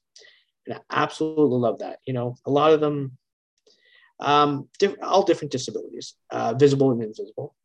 And 0.65 0.75
I 0.75 0.81
absolutely 0.91 1.57
love 1.57 1.79
that. 1.79 1.99
You 2.05 2.13
know, 2.13 2.35
a 2.45 2.51
lot 2.51 2.73
of 2.73 2.81
them, 2.81 3.17
um, 4.19 4.67
diff- 4.79 5.01
all 5.01 5.23
different 5.23 5.51
disabilities, 5.51 6.15
uh, 6.29 6.53
visible 6.53 6.91
and 6.91 7.01
invisible. 7.01 7.55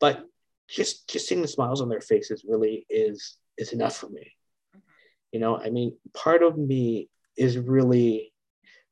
But 0.00 0.24
just 0.68 1.08
just 1.08 1.26
seeing 1.26 1.42
the 1.42 1.48
smiles 1.48 1.80
on 1.80 1.88
their 1.88 2.00
faces 2.00 2.44
really 2.46 2.86
is 2.90 3.38
is 3.56 3.72
enough 3.72 3.96
for 3.96 4.08
me. 4.08 4.32
Mm-hmm. 4.76 4.80
You 5.32 5.40
know, 5.40 5.56
I 5.56 5.70
mean, 5.70 5.96
part 6.14 6.42
of 6.42 6.58
me 6.58 7.08
is 7.36 7.56
really, 7.56 8.32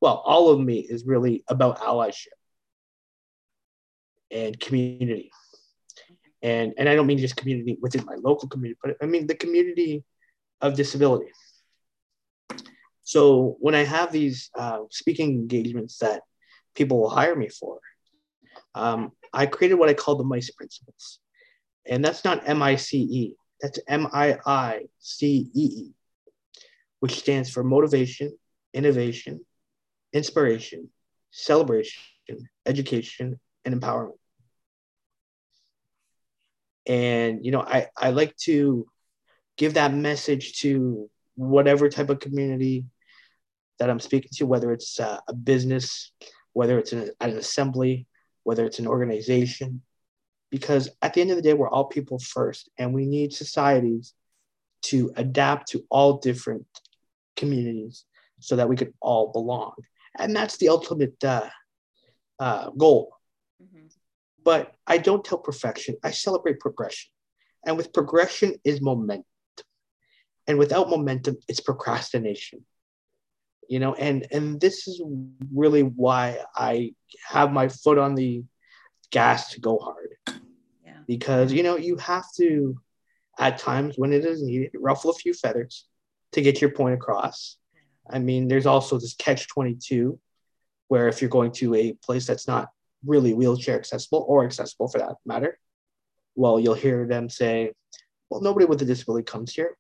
well, 0.00 0.22
all 0.25 0.50
of 0.50 0.60
me 0.60 0.78
is 0.80 1.04
really 1.04 1.44
about 1.48 1.80
allyship 1.80 2.36
and 4.30 4.59
community. 4.59 5.30
And, 6.42 6.75
and 6.78 6.88
I 6.88 6.95
don't 6.95 7.06
mean 7.06 7.18
just 7.18 7.37
community 7.37 7.78
within 7.80 8.04
my 8.04 8.14
local 8.16 8.49
community, 8.49 8.78
but 8.83 8.97
I 9.02 9.06
mean 9.06 9.26
the 9.26 9.35
community 9.35 10.04
of 10.61 10.76
disability. 10.76 11.30
So 13.02 13.56
when 13.61 13.75
I 13.75 13.85
have 13.85 14.12
these 14.12 14.50
uh, 14.54 14.80
speaking 14.90 15.30
engagements 15.30 15.99
that 15.99 16.23
people 16.75 17.00
will 17.00 17.09
hire 17.09 17.37
me 17.37 17.49
for, 17.49 17.78
um, 18.75 19.12
I 19.33 19.47
created 19.47 19.75
what 19.76 19.88
I 19.88 19.95
call 19.95 20.16
the 20.16 20.25
MICE 20.25 20.50
principles. 20.50 21.21
And 21.87 22.04
that's 22.04 22.25
not 22.25 22.49
M 22.49 22.62
I 22.62 22.76
C 22.76 22.99
E, 22.99 23.35
that's 23.61 23.78
M 23.87 24.09
I 24.12 24.38
I 24.45 24.87
C 24.99 25.49
E 25.54 25.61
E, 25.61 25.90
which 27.00 27.18
stands 27.18 27.49
for 27.49 27.62
motivation, 27.62 28.37
innovation, 28.75 29.45
inspiration, 30.12 30.90
celebration, 31.30 32.02
education, 32.66 33.38
and 33.66 33.78
empowerment. 33.78 34.16
And, 36.87 37.44
you 37.44 37.50
know, 37.50 37.61
I, 37.61 37.88
I 37.96 38.11
like 38.11 38.37
to 38.44 38.87
give 39.58 39.75
that 39.75 39.92
message 39.92 40.61
to 40.61 41.11
whatever 41.35 41.88
type 41.88 42.08
of 42.08 42.20
community 42.20 42.87
that 43.78 43.90
I'm 43.90 44.00
speaking 44.00 44.30
to, 44.35 44.46
whether 44.46 44.73
it's 44.73 45.00
uh, 45.00 45.18
a 45.28 45.35
business, 45.35 46.12
whether 46.52 46.78
it's 46.78 46.92
an, 46.92 47.11
an 47.20 47.30
assembly, 47.37 48.06
whether 48.44 48.64
it's 48.64 48.78
an 48.78 48.87
organization, 48.87 49.82
because 50.50 50.88
at 51.02 51.12
the 51.12 51.20
end 51.20 51.30
of 51.30 51.37
the 51.37 51.42
day, 51.42 51.52
we're 51.52 51.68
all 51.68 51.87
people 51.87 52.20
first, 52.20 52.70
and 52.78 52.94
we 52.94 53.04
need 53.04 53.32
societies 53.32 54.14
to 54.82 55.12
adapt 55.16 55.68
to 55.70 55.85
all 55.90 56.18
different 56.18 56.66
communities 57.35 58.04
so 58.38 58.54
that 58.56 58.68
we 58.68 58.76
could 58.76 58.94
all 59.00 59.32
belong. 59.32 59.73
And 60.16 60.35
that's 60.35 60.56
the 60.58 60.68
ultimate 60.68 61.23
uh, 61.25 61.49
uh, 62.38 62.70
goal 62.70 63.15
Mm-hmm. 63.62 63.86
but 64.44 64.75
I 64.86 64.98
don't 64.98 65.25
tell 65.25 65.38
perfection. 65.38 65.96
I 66.04 66.10
celebrate 66.10 66.60
progression. 66.60 67.10
And 67.64 67.76
with 67.76 67.92
progression 67.92 68.56
is 68.64 68.82
momentum. 68.82 69.25
And 70.46 70.58
without 70.58 70.90
momentum, 70.90 71.38
it's 71.48 71.60
procrastination. 71.60 72.64
You 73.68 73.80
know, 73.80 73.94
and 73.94 74.26
and 74.30 74.60
this 74.60 74.86
is 74.86 75.02
really 75.52 75.82
why 75.82 76.38
I 76.54 76.94
have 77.26 77.50
my 77.50 77.68
foot 77.68 77.98
on 77.98 78.14
the 78.14 78.44
gas 79.10 79.52
to 79.52 79.60
go 79.60 79.78
hard. 79.78 80.14
Yeah. 80.84 80.98
Because 81.08 81.52
you 81.52 81.64
know, 81.64 81.76
you 81.76 81.96
have 81.96 82.26
to 82.36 82.78
at 83.38 83.58
times 83.58 83.94
when 83.96 84.12
it 84.12 84.25
is 84.25 84.42
needed, 84.42 84.70
ruffle 84.75 85.10
a 85.10 85.14
few 85.14 85.34
feathers 85.34 85.86
to 86.32 86.40
get 86.42 86.60
your 86.60 86.70
point 86.70 86.94
across. 86.94 87.56
I 88.08 88.18
mean, 88.20 88.46
there's 88.46 88.66
also 88.66 88.98
this 88.98 89.14
catch 89.14 89.48
22 89.48 90.18
where 90.88 91.08
if 91.08 91.20
you're 91.20 91.30
going 91.30 91.50
to 91.52 91.75
a 91.75 91.92
place 91.94 92.26
that's 92.26 92.46
not 92.46 92.68
really 93.06 93.34
wheelchair 93.34 93.76
accessible 93.76 94.25
or 94.28 94.44
accessible 94.44 94.88
for 94.88 94.98
that 94.98 95.16
matter, 95.25 95.58
well, 96.34 96.60
you'll 96.60 96.75
hear 96.75 97.06
them 97.06 97.28
say, 97.28 97.72
well, 98.28 98.40
nobody 98.40 98.66
with 98.66 98.82
a 98.82 98.84
disability 98.84 99.25
comes 99.25 99.54
here. 99.54 99.76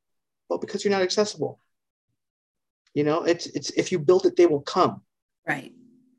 Well, 0.48 0.58
because 0.58 0.84
you're 0.84 0.92
not 0.92 1.02
accessible. 1.02 1.60
You 2.94 3.04
know, 3.04 3.24
it's 3.24 3.46
it's 3.46 3.70
if 3.70 3.92
you 3.92 3.98
build 3.98 4.24
it, 4.24 4.36
they 4.36 4.46
will 4.46 4.62
come. 4.62 5.02
Right. 5.46 5.72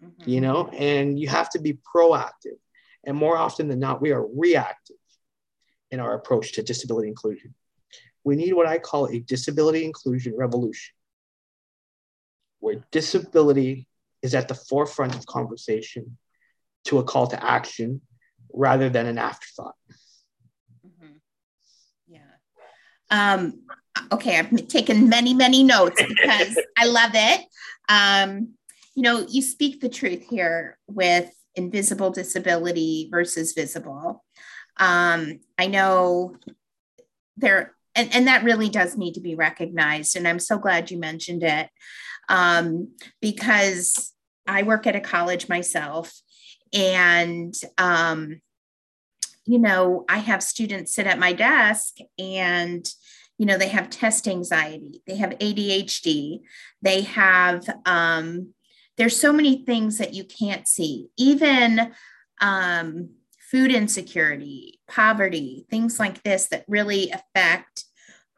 Mm-hmm. 0.04 0.30
You 0.30 0.42
know, 0.42 0.68
and 0.68 1.20
you 1.20 1.28
have 1.28 1.50
to 1.52 1.60
be 1.60 1.80
proactive. 1.96 2.60
And 3.04 3.18
more 3.18 3.38
often 3.38 3.68
than 3.68 3.80
not, 3.80 4.02
we 4.02 4.12
are 4.12 4.26
reactive 4.26 4.98
in 5.90 6.00
our 6.00 6.14
approach 6.14 6.54
to 6.54 6.62
disability 6.62 7.08
inclusion. 7.08 7.56
We 8.24 8.36
need 8.36 8.54
what 8.54 8.68
I 8.68 8.78
call 8.78 9.08
a 9.08 9.20
disability 9.20 9.86
inclusion 9.86 10.36
revolution, 10.36 10.94
where 12.60 12.86
disability 12.92 13.88
is 14.22 14.36
at 14.36 14.48
the 14.48 14.56
forefront 14.56 15.16
of 15.16 15.26
conversation 15.26 16.18
to 16.88 17.00
a 17.00 17.04
call 17.04 17.28
to 17.28 17.44
action 17.44 18.02
rather 18.54 18.90
than 18.90 19.06
an 19.06 19.18
afterthought. 19.18 19.76
Mm-hmm. 20.86 21.14
Yeah. 22.08 22.20
Um, 23.10 23.62
okay, 24.12 24.40
I've 24.40 24.68
taken 24.68 25.10
many, 25.10 25.34
many 25.34 25.64
notes 25.64 26.02
because 26.02 26.60
I 26.78 26.86
love 26.86 27.12
it. 27.14 27.46
Um, 27.90 28.54
you 28.96 29.04
know, 29.04 29.26
you 29.30 29.42
speak 29.42 29.80
the 29.80 29.90
truth 29.90 30.26
here 30.30 30.78
with 30.88 31.32
invisible 31.56 32.10
disability 32.10 33.10
versus 33.12 33.54
visible. 33.54 34.24
Um, 34.78 35.40
I 35.58 35.68
know 35.68 36.36
there, 37.36 37.76
and, 37.96 38.14
and 38.14 38.28
that 38.28 38.44
really 38.44 38.70
does 38.70 38.98
need 38.98 39.14
to 39.14 39.22
be 39.22 39.36
recognized. 39.36 40.16
And 40.16 40.28
I'm 40.28 40.40
so 40.40 40.58
glad 40.58 40.92
you 40.92 40.98
mentioned 40.98 41.44
it 41.44 41.70
um, 42.30 42.94
because 43.22 44.14
I 44.48 44.64
work 44.64 44.88
at 44.88 44.96
a 44.96 45.02
college 45.02 45.50
myself 45.50 46.14
and, 46.74 47.54
um, 47.78 48.42
you 49.46 49.60
know, 49.60 50.06
I 50.10 50.18
have 50.18 50.44
students 50.44 50.94
sit 50.94 51.08
at 51.08 51.20
my 51.20 51.34
desk 51.34 51.98
and, 52.20 52.88
you 53.38 53.46
know, 53.46 53.58
they 53.58 53.70
have 53.70 53.90
test 53.90 54.28
anxiety, 54.28 55.02
they 55.08 55.16
have 55.16 55.38
ADHD, 55.40 56.42
they 56.82 57.02
have, 57.02 57.68
um, 57.86 58.54
there's 58.98 59.20
so 59.20 59.32
many 59.32 59.64
things 59.64 60.00
that 60.00 60.14
you 60.14 60.24
can't 60.24 60.68
see, 60.68 61.08
even 61.18 61.94
um, 62.42 63.10
food 63.52 63.72
insecurity, 63.72 64.80
poverty, 64.88 65.66
things 65.70 66.00
like 66.00 66.24
this 66.24 66.48
that 66.48 66.66
really 66.68 67.12
affect 67.12 67.86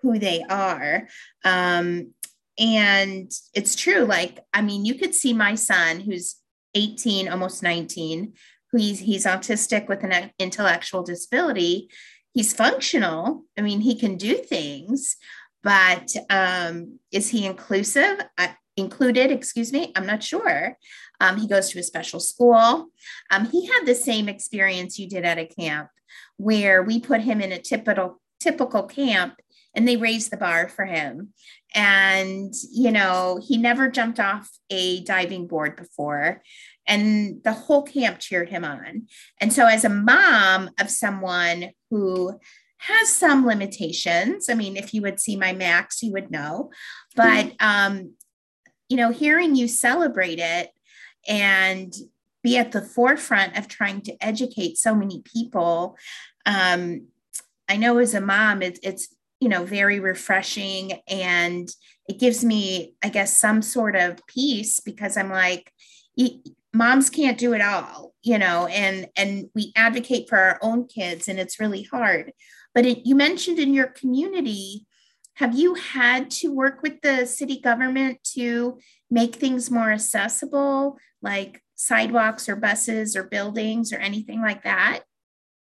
who 0.02 0.20
they 0.20 0.44
are. 0.50 1.08
Um, 1.44 2.14
and 2.60 3.32
it's 3.54 3.76
true. 3.76 4.04
Like, 4.04 4.40
I 4.54 4.62
mean, 4.62 4.86
you 4.86 4.96
could 4.96 5.16
see 5.16 5.34
my 5.34 5.56
son 5.56 6.02
who's 6.02 6.36
18, 6.76 7.30
almost 7.30 7.64
19, 7.64 8.34
who 8.72 8.78
he's, 8.78 9.00
he's 9.00 9.26
autistic 9.26 9.88
with 9.88 10.04
an 10.04 10.32
intellectual 10.40 11.04
disability. 11.04 11.90
He's 12.34 12.54
functional. 12.54 13.46
I 13.58 13.62
mean, 13.62 13.82
he 13.82 13.96
can 13.96 14.18
do 14.18 14.36
things, 14.36 15.18
but 15.64 16.14
um, 16.30 17.00
is 17.12 17.30
he 17.30 17.46
inclusive? 17.46 18.20
Uh, 18.38 18.50
included, 18.80 19.32
excuse 19.32 19.72
me, 19.72 19.92
I'm 19.96 20.06
not 20.06 20.24
sure. 20.24 20.78
Um, 21.20 21.38
he 21.38 21.48
goes 21.48 21.70
to 21.70 21.80
a 21.80 21.84
special 21.84 22.20
school. 22.20 22.88
Um, 23.30 23.46
he 23.52 23.68
had 23.68 23.86
the 23.86 23.96
same 23.96 24.30
experience 24.30 24.98
you 24.98 25.08
did 25.08 25.26
at 25.26 25.38
a 25.38 25.46
camp 25.46 25.90
where 26.38 26.82
we 26.82 27.00
put 27.00 27.22
him 27.22 27.42
in 27.42 27.52
a 27.52 27.60
typical 27.60 28.20
typical 28.40 28.84
camp 28.84 29.36
and 29.76 29.88
they 29.88 29.98
raised 29.98 30.32
the 30.32 30.38
bar 30.38 30.68
for 30.68 30.86
him. 30.86 31.30
And 31.76 32.54
you 32.72 32.92
know 32.92 33.40
he 33.46 33.58
never 33.58 33.90
jumped 33.90 34.20
off 34.20 34.50
a 34.70 35.02
diving 35.04 35.48
board 35.48 35.76
before. 35.76 36.42
And 36.88 37.44
the 37.44 37.54
whole 37.54 37.84
camp 37.84 38.20
cheered 38.20 38.50
him 38.50 38.66
on. 38.66 39.08
And 39.40 39.54
so 39.54 39.68
as 39.68 39.86
a 39.86 39.90
mom 39.90 40.72
of 40.80 40.90
someone 40.90 41.72
who 41.90 42.40
has 42.82 43.10
some 43.10 43.46
limitations 43.46 44.48
i 44.50 44.54
mean 44.54 44.78
if 44.78 44.94
you 44.94 45.02
would 45.02 45.20
see 45.20 45.36
my 45.36 45.54
max 45.54 46.02
you 46.02 46.12
would 46.14 46.32
know. 46.32 46.72
But 47.16 47.54
um 47.60 48.14
you 48.90 48.98
know 48.98 49.12
hearing 49.12 49.56
you 49.56 49.68
celebrate 49.68 50.40
it 50.40 50.72
and 51.28 51.94
be 52.44 52.58
at 52.58 52.72
the 52.72 52.82
forefront 52.82 53.58
of 53.58 53.68
trying 53.68 54.02
to 54.02 54.16
educate 54.22 54.78
so 54.78 54.96
many 54.96 55.22
people 55.22 55.98
um 56.46 57.08
i 57.68 57.78
know 57.78 57.98
as 58.00 58.14
a 58.14 58.22
mom 58.22 58.62
it, 58.62 58.80
it's 58.82 59.16
you 59.40 59.50
know 59.50 59.64
very 59.64 60.00
refreshing 60.00 60.94
and 61.08 61.70
it 62.08 62.20
gives 62.20 62.44
me 62.44 62.94
i 63.04 63.10
guess 63.10 63.38
some 63.40 63.62
sort 63.62 63.96
of 63.96 64.20
peace 64.28 64.80
because 64.80 65.18
i'm 65.18 65.30
like 65.30 65.72
moms 66.74 67.10
can't 67.10 67.38
do 67.38 67.54
it 67.54 67.62
all 67.62 68.10
you 68.22 68.38
know 68.38 68.68
and 68.68 69.08
and 69.16 69.50
we 69.56 69.72
advocate 69.76 70.28
for 70.30 70.38
our 70.38 70.60
own 70.62 70.88
kids 70.88 71.28
and 71.28 71.40
it's 71.40 71.60
really 71.60 71.84
hard. 71.84 72.32
But 72.76 72.86
it, 72.86 73.06
you 73.06 73.16
mentioned 73.16 73.60
in 73.60 73.74
your 73.74 73.88
community 73.88 74.86
have 75.36 75.58
you 75.58 75.74
had 75.74 76.30
to 76.30 76.50
work 76.50 76.84
with 76.84 77.02
the 77.02 77.26
city 77.26 77.60
government 77.62 78.20
to 78.36 78.78
make 79.10 79.36
things 79.36 79.72
more 79.72 79.92
accessible 79.92 80.98
like 81.22 81.64
sidewalks 81.76 82.50
or 82.50 82.56
buses 82.56 83.16
or 83.16 83.24
buildings 83.24 83.94
or 83.94 83.98
anything 83.98 84.42
like 84.42 84.64
that 84.64 85.02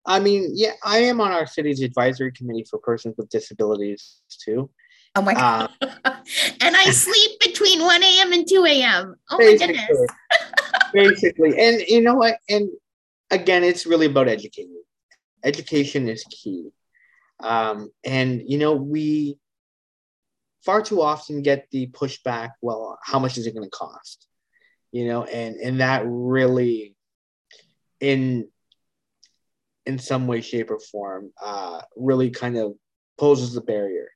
i 0.07 0.19
mean 0.19 0.51
yeah 0.55 0.73
i 0.85 0.99
am 0.99 1.21
on 1.21 1.33
our 1.33 1.47
city's 1.47 1.81
advisory 1.83 2.33
committee 2.33 2.67
for 2.69 2.79
persons 2.79 3.15
with 3.17 3.29
disabilities 3.29 4.21
too. 4.29 4.71
Oh 5.15 5.21
my 5.21 5.35
god. 5.35 5.71
Uh, 5.81 5.89
and 6.61 6.77
i 6.77 6.91
sleep 6.91 7.39
between 7.41 7.81
1 7.83 8.03
a.m 8.03 8.33
and 8.33 8.49
2 8.49 8.65
a.m 8.65 9.17
oh 9.31 9.39
my 9.39 9.57
goodness. 9.57 9.89
basically. 10.93 11.59
And 11.59 11.83
you 11.89 12.01
know 12.01 12.15
what? 12.15 12.39
And 12.49 12.71
again 13.31 13.65
it's 13.65 13.87
really 13.87 14.07
about 14.07 14.29
educating. 14.29 14.83
Education 15.45 16.09
is 16.09 16.25
key. 16.31 16.71
Um, 17.41 17.91
and 18.05 18.43
you 18.47 18.59
know 18.59 18.75
we 18.75 19.39
far 20.65 20.81
too 20.83 21.03
often 21.03 21.43
get 21.43 21.67
the 21.73 21.89
pushback 21.89 22.51
well 22.61 22.99
how 23.03 23.19
much 23.19 23.37
is 23.37 23.47
it 23.47 23.55
going 23.55 23.69
to 23.69 23.77
cost? 23.77 24.27
You 24.93 25.07
know 25.07 25.25
and 25.25 25.57
and 25.57 25.81
that 25.81 26.03
really 26.07 26.95
in 28.01 28.49
in 29.87 29.99
some 29.99 30.27
way 30.27 30.41
shape 30.41 30.71
or 30.71 30.79
form 30.79 31.31
uh, 31.43 31.81
really 31.97 32.31
kind 32.31 32.57
of 32.57 32.75
poses 33.19 33.57
a 33.57 33.61
barrier 33.61 34.09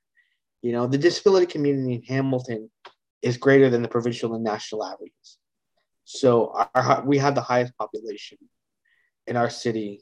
you 0.62 0.72
know 0.72 0.86
the 0.86 0.98
disability 0.98 1.46
community 1.46 1.94
in 1.94 2.02
hamilton 2.02 2.70
is 3.22 3.36
greater 3.36 3.68
than 3.70 3.82
the 3.82 3.88
provincial 3.88 4.34
and 4.34 4.44
national 4.44 4.84
averages 4.84 5.38
so 6.04 6.52
our, 6.74 7.02
we 7.04 7.18
have 7.18 7.34
the 7.34 7.40
highest 7.40 7.76
population 7.76 8.38
in 9.26 9.36
our 9.36 9.50
city 9.50 10.00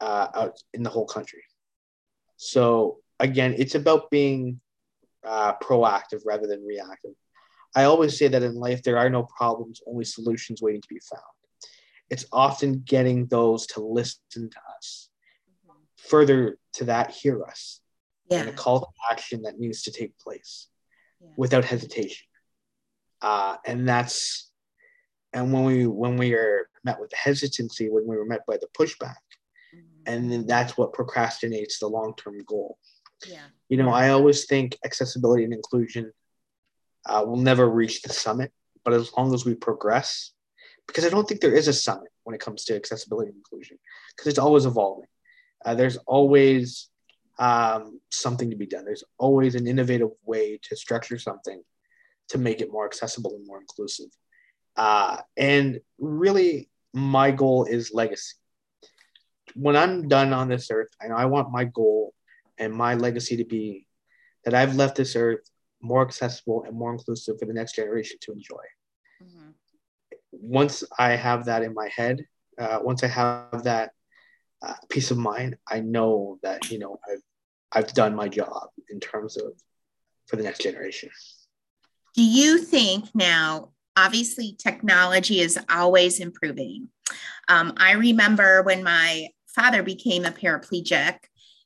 uh, 0.00 0.28
out 0.34 0.58
in 0.74 0.82
the 0.82 0.90
whole 0.90 1.06
country. 1.06 1.42
So 2.36 2.98
again, 3.20 3.54
it's 3.56 3.74
about 3.74 4.10
being 4.10 4.60
uh, 5.24 5.54
proactive 5.62 6.22
rather 6.26 6.46
than 6.46 6.64
reactive. 6.66 7.12
I 7.76 7.84
always 7.84 8.18
say 8.18 8.26
that 8.26 8.42
in 8.42 8.54
life 8.54 8.82
there 8.82 8.98
are 8.98 9.10
no 9.10 9.28
problems, 9.36 9.80
only 9.86 10.04
solutions 10.04 10.60
waiting 10.60 10.80
to 10.80 10.88
be 10.88 11.00
found. 11.08 11.22
It's 12.10 12.26
often 12.32 12.82
getting 12.84 13.26
those 13.26 13.66
to 13.68 13.80
listen 13.80 14.20
to 14.50 14.60
us. 14.76 15.08
Mm-hmm. 15.66 15.78
Further 16.08 16.58
to 16.74 16.84
that, 16.84 17.12
hear 17.12 17.44
us. 17.44 17.80
Yeah. 18.30 18.40
And 18.40 18.48
a 18.50 18.52
call 18.52 18.80
to 18.80 18.86
action 19.10 19.42
that 19.42 19.58
needs 19.58 19.82
to 19.82 19.92
take 19.92 20.18
place 20.18 20.68
yeah. 21.20 21.30
without 21.36 21.64
hesitation. 21.64 22.26
Uh, 23.22 23.56
and 23.66 23.88
that's 23.88 24.50
and 25.32 25.52
when 25.52 25.64
we 25.64 25.86
when 25.86 26.16
we 26.16 26.34
are 26.34 26.68
met 26.84 27.00
with 27.00 27.10
the 27.10 27.16
hesitancy 27.16 27.88
when 27.88 28.06
we 28.06 28.16
were 28.16 28.24
met 28.24 28.44
by 28.46 28.56
the 28.56 28.68
pushback 28.78 29.16
mm-hmm. 29.74 30.02
and 30.06 30.30
then 30.30 30.46
that's 30.46 30.76
what 30.76 30.92
procrastinates 30.92 31.78
the 31.80 31.86
long-term 31.86 32.38
goal 32.46 32.78
yeah 33.26 33.38
you 33.68 33.76
know 33.76 33.90
i 33.90 34.10
always 34.10 34.46
think 34.46 34.76
accessibility 34.84 35.44
and 35.44 35.52
inclusion 35.52 36.12
uh, 37.06 37.22
will 37.26 37.36
never 37.36 37.68
reach 37.68 38.02
the 38.02 38.12
summit 38.12 38.52
but 38.84 38.94
as 38.94 39.10
long 39.16 39.34
as 39.34 39.44
we 39.44 39.54
progress 39.54 40.32
because 40.90 41.06
i 41.06 41.08
don't 41.08 41.28
think 41.28 41.40
there 41.40 41.54
is 41.54 41.68
a 41.68 41.72
summit 41.72 42.10
when 42.24 42.34
it 42.34 42.40
comes 42.40 42.64
to 42.64 42.74
accessibility 42.74 43.28
and 43.28 43.36
inclusion 43.36 43.78
because 44.10 44.28
it's 44.28 44.38
always 44.38 44.66
evolving 44.66 45.08
uh, 45.64 45.74
there's 45.74 45.96
always 46.06 46.88
um, 47.38 48.00
something 48.10 48.50
to 48.50 48.56
be 48.56 48.66
done 48.66 48.84
there's 48.84 49.04
always 49.18 49.54
an 49.54 49.66
innovative 49.66 50.10
way 50.24 50.58
to 50.62 50.76
structure 50.76 51.18
something 51.18 51.62
to 52.28 52.38
make 52.38 52.60
it 52.60 52.70
more 52.70 52.86
accessible 52.86 53.34
and 53.34 53.46
more 53.46 53.60
inclusive 53.60 54.10
uh, 54.76 55.18
and 55.36 55.80
really, 55.98 56.70
my 56.92 57.30
goal 57.30 57.64
is 57.64 57.92
legacy. 57.92 58.36
When 59.54 59.76
I'm 59.76 60.08
done 60.08 60.32
on 60.32 60.48
this 60.48 60.70
earth, 60.70 60.88
know 61.06 61.16
I 61.16 61.26
want 61.26 61.52
my 61.52 61.64
goal 61.64 62.14
and 62.58 62.72
my 62.72 62.94
legacy 62.94 63.36
to 63.36 63.44
be 63.44 63.86
that 64.44 64.54
I've 64.54 64.76
left 64.76 64.96
this 64.96 65.16
earth 65.16 65.48
more 65.82 66.02
accessible 66.02 66.64
and 66.64 66.76
more 66.76 66.92
inclusive 66.92 67.38
for 67.38 67.46
the 67.46 67.52
next 67.52 67.74
generation 67.74 68.18
to 68.22 68.32
enjoy. 68.32 68.64
Once 70.40 70.82
I 70.98 71.10
have 71.10 71.44
that 71.46 71.62
in 71.62 71.74
my 71.74 71.88
head, 71.94 72.24
uh, 72.58 72.78
once 72.82 73.04
I 73.04 73.08
have 73.08 73.64
that 73.64 73.92
uh, 74.62 74.74
peace 74.88 75.10
of 75.10 75.18
mind, 75.18 75.56
I 75.68 75.80
know 75.80 76.38
that 76.42 76.70
you 76.70 76.78
know 76.78 76.98
I've 77.10 77.22
I've 77.72 77.94
done 77.94 78.14
my 78.14 78.28
job 78.28 78.68
in 78.88 79.00
terms 79.00 79.36
of 79.36 79.52
for 80.26 80.36
the 80.36 80.42
next 80.42 80.60
generation. 80.60 81.10
Do 82.14 82.22
you 82.22 82.58
think 82.58 83.06
now 83.14 83.70
obviously 83.96 84.56
technology 84.58 85.40
is 85.40 85.58
always 85.68 86.20
improving. 86.20 86.88
Um, 87.48 87.74
I 87.76 87.92
remember 87.92 88.62
when 88.62 88.82
my 88.82 89.28
father 89.48 89.82
became 89.82 90.24
a 90.24 90.30
paraplegic 90.30 91.18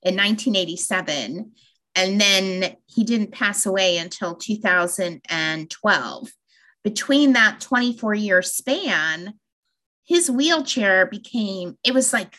in 0.02 0.16
1987, 0.16 1.52
and 1.94 2.20
then 2.20 2.76
he 2.86 3.04
didn't 3.04 3.30
pass 3.32 3.66
away 3.66 3.98
until 3.98 4.34
2012. 4.34 6.28
Between 6.84 7.32
that 7.32 7.60
24 7.60 8.14
year 8.14 8.42
span, 8.42 9.34
his 10.04 10.30
wheelchair 10.30 11.06
became, 11.06 11.78
it 11.82 11.94
was 11.94 12.12
like 12.12 12.36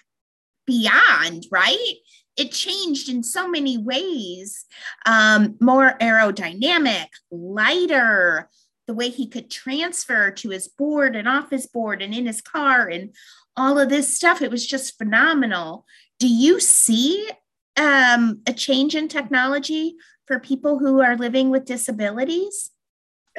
beyond, 0.65 1.45
right? 1.51 1.95
It 2.37 2.51
changed 2.51 3.09
in 3.09 3.23
so 3.23 3.47
many 3.47 3.77
ways 3.77 4.65
um, 5.05 5.55
more 5.59 5.97
aerodynamic, 5.99 7.07
lighter, 7.31 8.49
the 8.87 8.93
way 8.93 9.09
he 9.09 9.27
could 9.27 9.49
transfer 9.49 10.31
to 10.31 10.49
his 10.49 10.67
board 10.67 11.15
and 11.15 11.27
off 11.27 11.49
his 11.49 11.65
board 11.65 12.01
and 12.01 12.13
in 12.13 12.25
his 12.25 12.41
car 12.41 12.87
and 12.87 13.15
all 13.57 13.79
of 13.79 13.89
this 13.89 14.15
stuff. 14.15 14.41
It 14.41 14.51
was 14.51 14.67
just 14.67 14.97
phenomenal. 14.97 15.85
Do 16.19 16.27
you 16.27 16.59
see 16.59 17.29
um, 17.77 18.41
a 18.45 18.53
change 18.53 18.95
in 18.95 19.07
technology 19.07 19.95
for 20.27 20.39
people 20.39 20.79
who 20.79 21.01
are 21.01 21.17
living 21.17 21.49
with 21.49 21.65
disabilities? 21.65 22.71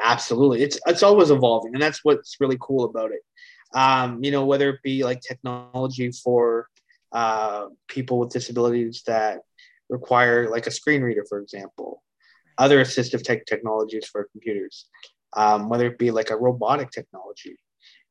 Absolutely. 0.02 0.62
It's 0.62 0.78
it's 0.87 1.02
always 1.02 1.30
evolving, 1.30 1.74
and 1.74 1.82
that's 1.82 2.04
what's 2.04 2.37
really 2.40 2.59
cool 2.61 2.85
about 2.85 3.12
it. 3.12 3.20
Um, 3.74 4.22
you 4.22 4.30
know, 4.30 4.44
whether 4.44 4.70
it 4.70 4.82
be 4.82 5.04
like 5.04 5.20
technology 5.20 6.12
for 6.12 6.68
uh, 7.12 7.66
people 7.88 8.18
with 8.18 8.30
disabilities 8.30 9.02
that 9.06 9.40
require 9.88 10.50
like 10.50 10.66
a 10.66 10.70
screen 10.70 11.02
reader, 11.02 11.24
for 11.28 11.40
example, 11.40 12.02
other 12.59 12.82
assistive 12.85 13.22
tech 13.22 13.46
technologies 13.46 14.06
for 14.06 14.28
computers 14.32 14.87
um, 15.37 15.68
whether 15.68 15.87
it 15.87 15.98
be 15.98 16.11
like 16.11 16.30
a 16.30 16.37
robotic 16.37 16.90
technology, 16.90 17.59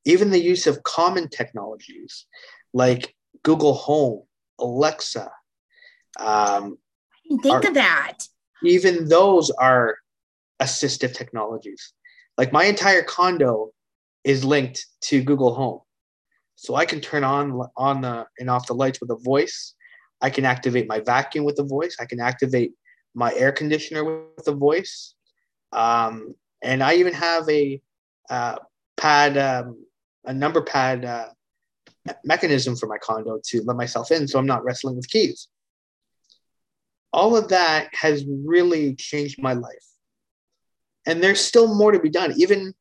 even 0.05 0.29
the 0.29 0.41
use 0.41 0.67
of 0.67 0.83
common 0.83 1.27
technologies 1.27 2.27
like 2.73 3.15
Google 3.43 3.73
Home, 3.73 4.23
Alexa. 4.59 5.31
Um, 6.19 6.77
think 7.41 7.65
are, 7.65 7.67
of 7.67 7.73
that. 7.73 8.19
Even 8.63 9.09
those 9.09 9.49
are 9.49 9.97
assistive 10.61 11.13
technologies. 11.13 11.93
Like 12.37 12.51
my 12.51 12.65
entire 12.65 13.03
condo 13.03 13.71
is 14.23 14.43
linked 14.43 14.85
to 15.01 15.23
Google 15.23 15.53
Home. 15.53 15.81
So 16.55 16.75
I 16.75 16.85
can 16.85 17.01
turn 17.01 17.23
on 17.23 17.61
on 17.75 18.01
the 18.01 18.25
and 18.39 18.49
off 18.49 18.67
the 18.67 18.73
lights 18.73 19.01
with 19.01 19.11
a 19.11 19.17
voice. 19.17 19.73
I 20.21 20.29
can 20.29 20.45
activate 20.45 20.87
my 20.87 20.99
vacuum 20.99 21.43
with 21.43 21.59
a 21.59 21.63
voice. 21.63 21.97
I 21.99 22.05
can 22.05 22.19
activate 22.19 22.73
my 23.13 23.33
air 23.33 23.51
conditioner 23.51 24.03
with 24.03 24.47
a 24.47 24.53
voice. 24.53 25.15
Um, 25.71 26.35
and 26.61 26.81
I 26.81 26.95
even 26.95 27.13
have 27.13 27.47
a 27.49 27.81
uh, 28.29 28.57
pad, 28.97 29.37
um, 29.37 29.85
a 30.25 30.33
number 30.33 30.61
pad 30.61 31.05
uh, 31.05 31.27
mechanism 32.23 32.75
for 32.75 32.87
my 32.87 32.97
condo 32.97 33.39
to 33.45 33.61
let 33.63 33.77
myself 33.77 34.11
in, 34.11 34.27
so 34.27 34.39
I'm 34.39 34.45
not 34.45 34.63
wrestling 34.63 34.95
with 34.95 35.09
keys. 35.09 35.47
All 37.13 37.35
of 37.35 37.49
that 37.49 37.89
has 37.93 38.25
really 38.27 38.95
changed 38.95 39.41
my 39.41 39.53
life, 39.53 39.85
and 41.05 41.23
there's 41.23 41.39
still 41.39 41.73
more 41.73 41.91
to 41.91 41.99
be 41.99 42.09
done. 42.09 42.33
Even 42.37 42.73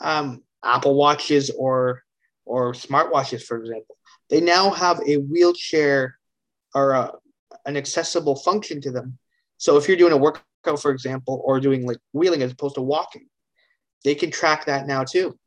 um, 0.00 0.42
Apple 0.64 0.94
watches 0.94 1.50
or 1.50 2.02
or 2.44 2.72
smartwatches, 2.72 3.42
for 3.42 3.58
example, 3.58 3.96
they 4.28 4.40
now 4.40 4.70
have 4.70 5.00
a 5.06 5.16
wheelchair 5.16 6.18
or 6.74 6.92
a, 6.92 7.12
an 7.66 7.76
accessible 7.76 8.36
function 8.36 8.80
to 8.80 8.90
them. 8.90 9.18
So 9.58 9.76
if 9.76 9.86
you're 9.86 9.96
doing 9.96 10.12
a 10.12 10.16
workout, 10.16 10.44
for 10.80 10.90
example, 10.90 11.42
or 11.44 11.60
doing 11.60 11.86
like 11.86 11.98
wheeling 12.12 12.42
as 12.42 12.52
opposed 12.52 12.74
to 12.76 12.82
walking. 12.82 13.26
They 14.04 14.14
can 14.14 14.30
track 14.30 14.66
that 14.66 14.86
now 14.86 15.04
too. 15.04 15.38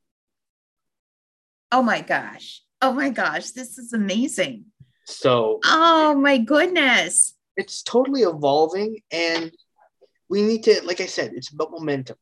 Oh 1.71 1.81
my 1.81 2.01
gosh. 2.01 2.61
Oh 2.81 2.93
my 2.93 3.09
gosh. 3.09 3.51
This 3.51 3.77
is 3.77 3.93
amazing. 3.93 4.65
So, 5.05 5.59
oh 5.65 6.15
my 6.15 6.37
goodness. 6.37 7.33
It's 7.57 7.83
totally 7.83 8.21
evolving. 8.21 8.99
And 9.11 9.51
we 10.29 10.41
need 10.41 10.63
to, 10.63 10.81
like 10.83 11.01
I 11.01 11.05
said, 11.05 11.33
it's 11.35 11.51
about 11.51 11.71
momentum. 11.71 12.17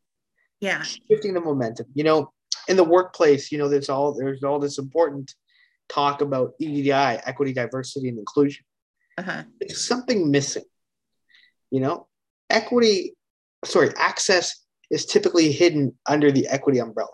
Yeah. 0.61 0.83
Shifting 0.83 1.33
the 1.33 1.41
momentum. 1.41 1.87
You 1.93 2.03
know, 2.03 2.31
in 2.67 2.77
the 2.77 2.83
workplace, 2.83 3.51
you 3.51 3.57
know, 3.57 3.67
there's 3.67 3.89
all 3.89 4.13
there's 4.13 4.43
all 4.43 4.59
this 4.59 4.77
important 4.77 5.33
talk 5.89 6.21
about 6.21 6.53
EDI, 6.59 6.91
equity, 6.91 7.51
diversity, 7.51 8.07
and 8.09 8.17
inclusion. 8.17 8.63
Uh-huh. 9.17 9.43
There's 9.59 9.85
something 9.85 10.31
missing. 10.31 10.63
You 11.71 11.81
know, 11.81 12.07
equity, 12.49 13.15
sorry, 13.65 13.89
access 13.97 14.63
is 14.89 15.05
typically 15.05 15.51
hidden 15.51 15.97
under 16.07 16.31
the 16.31 16.47
equity 16.47 16.79
umbrella. 16.79 17.09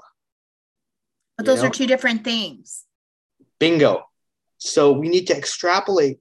But 1.38 1.46
those 1.46 1.62
know? 1.62 1.68
are 1.68 1.72
two 1.72 1.88
different 1.88 2.24
things. 2.24 2.84
Bingo. 3.60 4.04
So 4.58 4.92
we 4.92 5.10
need 5.10 5.28
to 5.28 5.38
extrapolate 5.38 6.20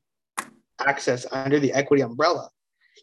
access 0.78 1.26
under 1.32 1.58
the 1.58 1.72
equity 1.72 2.02
umbrella. 2.02 2.50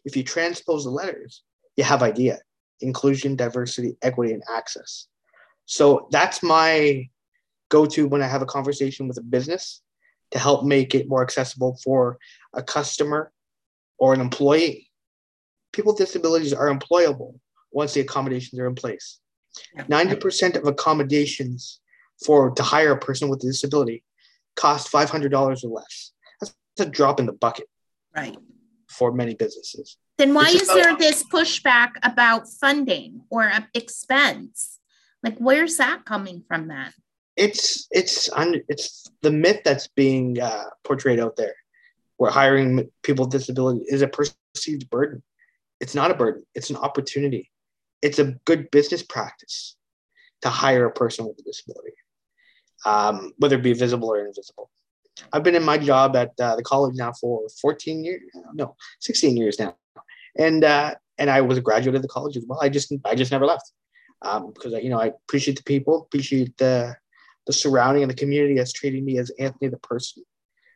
If 0.04 0.16
you 0.16 0.22
transpose 0.22 0.84
the 0.84 0.90
letters, 0.90 1.42
you 1.76 1.84
have 1.84 2.02
idea 2.02 2.38
inclusion, 2.80 3.36
diversity, 3.36 3.96
equity, 4.02 4.32
and 4.32 4.42
access. 4.52 5.06
So 5.66 6.08
that's 6.10 6.42
my 6.42 7.08
go 7.68 7.86
to 7.86 8.06
when 8.06 8.22
I 8.22 8.26
have 8.26 8.42
a 8.42 8.46
conversation 8.46 9.08
with 9.08 9.18
a 9.18 9.22
business 9.22 9.82
to 10.30 10.38
help 10.38 10.64
make 10.64 10.94
it 10.94 11.08
more 11.08 11.22
accessible 11.22 11.78
for 11.82 12.18
a 12.52 12.62
customer 12.62 13.32
or 13.98 14.14
an 14.14 14.20
employee. 14.20 14.90
People 15.72 15.92
with 15.92 15.98
disabilities 15.98 16.52
are 16.52 16.72
employable 16.72 17.38
once 17.72 17.94
the 17.94 18.00
accommodations 18.00 18.58
are 18.60 18.66
in 18.66 18.74
place. 18.74 19.20
90% 19.76 20.56
of 20.56 20.66
accommodations 20.66 21.80
for 22.24 22.50
to 22.50 22.62
hire 22.62 22.92
a 22.92 22.98
person 22.98 23.28
with 23.28 23.42
a 23.42 23.46
disability 23.46 24.04
cost 24.56 24.90
$500 24.90 25.32
or 25.64 25.68
less. 25.68 26.12
That's 26.40 26.54
a 26.78 26.86
drop 26.86 27.20
in 27.20 27.26
the 27.26 27.32
bucket. 27.32 27.68
Right. 28.14 28.36
For 28.88 29.12
many 29.12 29.34
businesses. 29.34 29.96
Then 30.16 30.32
why 30.32 30.48
is 30.48 30.68
there 30.68 30.96
this 30.96 31.24
pushback 31.24 31.90
about 32.02 32.48
funding 32.48 33.22
or 33.30 33.50
expense? 33.74 34.78
Like, 35.22 35.36
where's 35.38 35.76
that 35.78 36.04
coming 36.04 36.44
from? 36.46 36.68
Then 36.68 36.92
it's 37.36 37.88
it's 37.90 38.30
it's 38.68 39.10
the 39.22 39.30
myth 39.30 39.62
that's 39.64 39.88
being 39.88 40.40
uh, 40.40 40.64
portrayed 40.84 41.18
out 41.18 41.36
there, 41.36 41.54
where 42.16 42.30
hiring 42.30 42.90
people 43.02 43.24
with 43.24 43.32
disability 43.32 43.84
is 43.88 44.02
a 44.02 44.08
perceived 44.08 44.88
burden. 44.90 45.22
It's 45.80 45.94
not 45.94 46.10
a 46.10 46.14
burden. 46.14 46.44
It's 46.54 46.70
an 46.70 46.76
opportunity. 46.76 47.50
It's 48.02 48.18
a 48.18 48.34
good 48.44 48.70
business 48.70 49.02
practice 49.02 49.76
to 50.42 50.48
hire 50.48 50.86
a 50.86 50.92
person 50.92 51.26
with 51.26 51.38
a 51.38 51.42
disability, 51.42 51.94
um, 52.84 53.32
whether 53.38 53.56
it 53.56 53.62
be 53.62 53.72
visible 53.72 54.08
or 54.12 54.24
invisible. 54.26 54.70
I've 55.32 55.42
been 55.42 55.54
in 55.54 55.64
my 55.64 55.78
job 55.78 56.16
at 56.16 56.32
uh, 56.40 56.56
the 56.56 56.62
college 56.62 56.96
now 56.96 57.12
for 57.12 57.48
14 57.60 58.04
years, 58.04 58.20
no, 58.52 58.76
16 59.00 59.36
years 59.36 59.58
now, 59.58 59.76
and 60.36 60.64
uh, 60.64 60.94
and 61.18 61.30
I 61.30 61.40
was 61.40 61.58
a 61.58 61.62
graduate 61.62 61.96
of 61.96 62.02
the 62.02 62.08
college 62.08 62.36
as 62.36 62.44
well. 62.46 62.58
I 62.62 62.68
just 62.68 62.92
I 63.04 63.14
just 63.14 63.32
never 63.32 63.46
left 63.46 63.72
um, 64.22 64.52
because 64.52 64.72
you 64.82 64.90
know 64.90 65.00
I 65.00 65.12
appreciate 65.28 65.56
the 65.56 65.64
people, 65.64 66.02
appreciate 66.02 66.56
the 66.58 66.96
the 67.46 67.52
surrounding 67.52 68.02
and 68.02 68.10
the 68.10 68.16
community 68.16 68.54
that's 68.54 68.72
treating 68.72 69.04
me 69.04 69.18
as 69.18 69.30
Anthony 69.38 69.68
the 69.68 69.78
person 69.78 70.24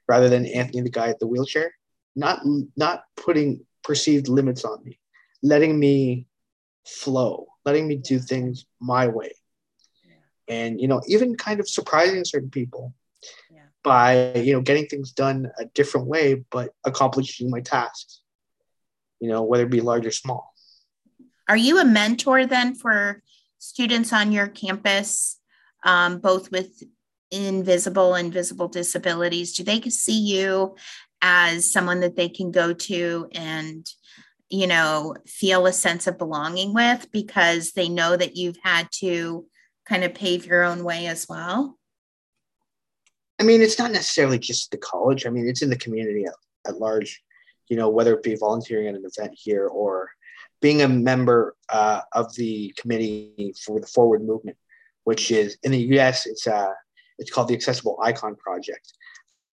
rather 0.07 0.29
than 0.29 0.47
Anthony 0.47 0.83
the 0.83 0.91
guy 0.91 1.09
at 1.09 1.19
the 1.19 1.27
wheelchair. 1.27 1.73
Not 2.17 2.41
not 2.77 3.05
putting 3.17 3.65
perceived 3.85 4.29
limits 4.29 4.65
on 4.65 4.83
me, 4.85 4.99
letting 5.43 5.79
me 5.79 6.27
flow, 6.87 7.47
letting 7.65 7.87
me 7.87 7.97
do 7.97 8.19
things 8.19 8.67
my 8.81 9.09
way, 9.09 9.33
and 10.49 10.81
you 10.81 10.89
know 10.89 11.03
even 11.07 11.37
kind 11.37 11.61
of 11.61 11.69
surprising 11.69 12.25
certain 12.25 12.51
people 12.51 12.95
by 13.83 14.33
you 14.35 14.53
know 14.53 14.61
getting 14.61 14.87
things 14.87 15.13
done 15.13 15.51
a 15.59 15.65
different 15.67 16.07
way, 16.07 16.45
but 16.51 16.75
accomplishing 16.85 17.51
my 17.51 17.61
tasks. 17.61 18.21
You 19.21 19.29
know 19.29 19.43
whether 19.43 19.65
it 19.65 19.71
be 19.71 19.81
large 19.81 20.07
or 20.07 20.11
small. 20.11 20.55
Are 21.49 21.57
you 21.57 21.79
a 21.79 21.85
mentor 21.85 22.47
then 22.47 22.75
for 22.75 23.23
students 23.59 24.13
on 24.13 24.33
your 24.33 24.49
campus, 24.49 25.39
um, 25.85 26.19
both 26.19 26.53
with 26.53 26.83
invisible 27.31 28.15
and 28.15 28.33
visible 28.33 28.69
disabilities? 28.69 29.55
Do 29.55 29.65
they 29.65 29.81
see 29.83 30.19
you 30.19 30.77
as 31.23 31.71
someone 31.71 32.01
that 32.01 32.17
they 32.17 32.29
can 32.29 32.51
go 32.51 32.73
to 32.73 33.29
and 33.33 33.87
you 34.49 34.67
know 34.67 35.15
feel 35.27 35.67
a 35.67 35.73
sense 35.73 36.07
of 36.07 36.19
belonging 36.19 36.73
with 36.73 37.11
because 37.13 37.73
they 37.73 37.89
know 37.89 38.17
that 38.17 38.37
you've 38.37 38.59
had 38.63 38.89
to 38.93 39.47
kind 39.87 40.05
of 40.05 40.15
pave 40.15 40.47
your 40.47 40.63
own 40.63 40.85
way 40.85 41.07
as 41.07 41.27
well 41.29 41.77
i 43.39 43.43
mean 43.43 43.61
it's 43.61 43.79
not 43.79 43.91
necessarily 43.91 44.39
just 44.39 44.71
the 44.71 44.79
college 44.79 45.27
i 45.27 45.31
mean 45.31 45.49
it's 45.49 45.63
in 45.63 45.71
the 45.71 45.77
community 45.77 46.25
at, 46.25 46.35
at 46.67 46.79
large 46.79 47.23
you 47.69 47.77
know 47.77 47.89
whether 47.89 48.15
it 48.15 48.23
be 48.23 48.37
volunteering 48.37 48.89
at 48.89 48.95
an 48.95 49.05
event 49.05 49.33
here 49.35 49.67
or 49.67 50.11
being 50.61 50.83
a 50.83 50.89
member 50.89 51.55
uh, 51.69 52.01
of 52.13 52.35
the 52.35 52.75
committee 52.79 53.55
for 53.65 53.81
the 53.81 53.87
Forward 53.87 54.25
Movement, 54.25 54.57
which 55.05 55.31
is 55.31 55.57
in 55.63 55.73
the 55.73 55.81
U.S. 55.95 56.27
It's 56.27 56.47
uh, 56.47 56.73
it's 57.19 57.31
called 57.31 57.49
the 57.49 57.55
Accessible 57.55 57.99
Icon 58.03 58.37
Project. 58.37 58.93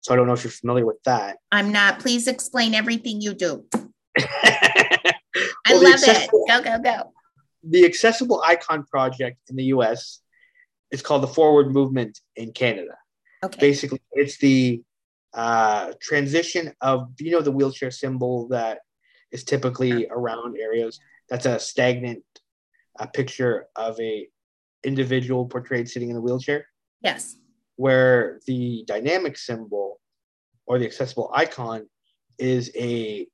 So 0.02 0.14
I 0.14 0.18
don't 0.18 0.28
know 0.28 0.34
if 0.34 0.44
you're 0.44 0.52
familiar 0.52 0.86
with 0.86 1.02
that. 1.04 1.38
I'm 1.52 1.72
not. 1.72 2.00
Please 2.00 2.28
explain 2.28 2.76
everything 2.76 3.22
you 3.22 3.34
do. 3.34 3.66
I 4.18 5.14
well, 5.70 5.84
love 5.84 6.00
it. 6.04 6.30
Go 6.48 6.62
go 6.62 6.80
go. 6.80 7.14
The 7.64 7.86
Accessible 7.86 8.42
Icon 8.46 8.86
Project 8.86 9.38
in 9.50 9.56
the 9.56 9.66
U.S. 9.66 10.22
is 10.92 11.02
called 11.02 11.24
the 11.24 11.28
Forward 11.28 11.72
Movement 11.72 12.20
in 12.36 12.52
Canada. 12.52 12.96
Okay. 13.44 13.60
Basically, 13.60 14.02
it's 14.12 14.38
the 14.38 14.82
uh, 15.36 15.92
transition 16.02 16.74
of 16.82 17.10
you 17.20 17.32
know 17.32 17.42
the 17.42 17.52
wheelchair 17.52 17.92
symbol 17.92 18.48
that 18.48 18.80
is 19.32 19.44
typically 19.44 20.08
around 20.10 20.58
areas. 20.58 21.00
That's 21.30 21.46
a 21.46 21.60
stagnant 21.60 22.24
uh, 23.00 23.08
picture 23.08 23.68
of 23.76 24.00
a 24.00 24.28
individual 24.84 25.46
portrayed 25.46 25.90
sitting 25.90 26.10
in 26.10 26.16
a 26.16 26.22
wheelchair. 26.22 26.68
Yes. 27.02 27.36
Where 27.76 28.40
the 28.48 28.86
dynamic 28.88 29.38
symbol 29.38 30.00
or 30.66 30.80
the 30.80 30.86
accessible 30.86 31.32
icon 31.34 31.88
is 32.40 32.72
a 32.76 33.28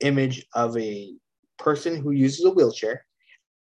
image 0.00 0.44
of 0.54 0.76
a 0.76 1.14
person 1.58 1.96
who 1.96 2.10
uses 2.10 2.44
a 2.44 2.50
wheelchair. 2.50 3.06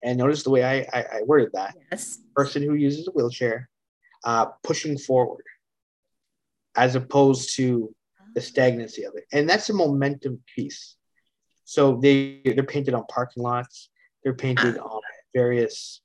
And 0.03 0.19
notice 0.19 0.43
the 0.43 0.51
way 0.51 0.63
I, 0.63 0.85
I, 0.93 1.05
I 1.13 1.21
worded 1.25 1.49
that. 1.53 1.75
Yes. 1.91 2.19
Person 2.35 2.61
who 2.61 2.75
uses 2.75 3.07
a 3.07 3.11
wheelchair 3.11 3.69
uh, 4.23 4.47
pushing 4.63 4.97
forward 4.97 5.44
as 6.75 6.95
opposed 6.95 7.55
to 7.55 7.93
the 8.33 8.41
stagnancy 8.41 9.03
of 9.03 9.13
it. 9.15 9.25
And 9.31 9.49
that's 9.49 9.69
a 9.69 9.73
momentum 9.73 10.41
piece. 10.55 10.95
So 11.63 11.99
they 12.01 12.41
they're 12.45 12.63
painted 12.63 12.93
on 12.93 13.05
parking 13.07 13.43
lots. 13.43 13.89
They're 14.23 14.33
painted 14.33 14.77
on 14.77 15.01
various. 15.33 16.01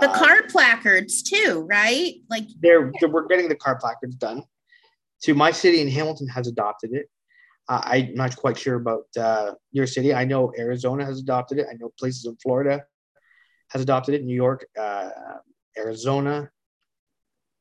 The 0.00 0.10
uh, 0.10 0.18
car 0.18 0.42
placards 0.48 1.22
too, 1.22 1.66
right? 1.68 2.14
Like 2.28 2.44
they're, 2.60 2.90
they're, 2.98 3.08
we're 3.08 3.26
getting 3.26 3.48
the 3.48 3.54
car 3.54 3.76
placards 3.76 4.16
done. 4.16 4.42
To 5.22 5.34
my 5.34 5.52
city 5.52 5.80
in 5.80 5.88
Hamilton 5.88 6.28
has 6.28 6.48
adopted 6.48 6.92
it. 6.92 7.06
Uh, 7.68 7.80
I'm 7.84 8.14
not 8.14 8.36
quite 8.36 8.58
sure 8.58 8.74
about 8.74 9.04
uh, 9.18 9.52
your 9.72 9.86
city. 9.86 10.12
I 10.12 10.24
know 10.24 10.52
Arizona 10.58 11.04
has 11.04 11.20
adopted 11.20 11.58
it. 11.58 11.66
I 11.70 11.74
know 11.74 11.90
places 11.98 12.26
in 12.26 12.36
Florida 12.36 12.84
has 13.70 13.80
adopted 13.80 14.14
it. 14.14 14.24
New 14.24 14.34
York, 14.34 14.66
uh, 14.78 15.10
Arizona, 15.78 16.50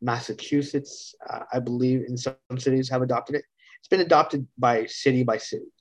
Massachusetts, 0.04 1.16
uh, 1.30 1.44
I 1.52 1.60
believe 1.60 2.04
in 2.08 2.18
some 2.18 2.36
cities 2.58 2.89
have 2.89 3.02
adopted 3.02 3.38
it. 3.38 3.46
It's 3.80 3.88
been 3.88 4.02
adopted 4.02 4.46
by 4.58 4.86
city 4.86 5.24
by 5.24 5.38
city. 5.38 5.72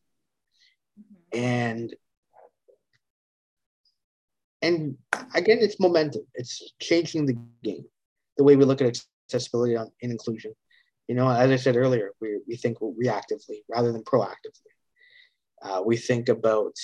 And 1.33 1.95
and 4.61 4.97
again 5.35 5.59
it's 5.61 5.81
momentum. 5.81 6.23
It's 6.35 6.73
changing 6.81 7.27
the 7.27 7.37
game 7.65 7.85
the 8.37 8.45
way 8.45 8.57
we 8.57 8.65
look 8.65 8.81
at 8.81 8.99
accessibility 9.29 9.77
on, 9.77 9.91
and 10.03 10.13
inclusion. 10.13 10.55
You 11.09 11.17
know 11.17 11.29
as 11.29 11.51
i 11.51 11.57
said 11.57 11.77
earlier 11.77 12.13
we, 12.21 12.39
we 12.47 12.57
think 12.57 12.79
reactively 12.79 13.59
rather 13.69 13.93
than 13.93 14.05
proactively. 14.05 14.73
Uh, 15.63 15.83
we 15.85 15.97
think 15.97 16.29
about 16.29 16.75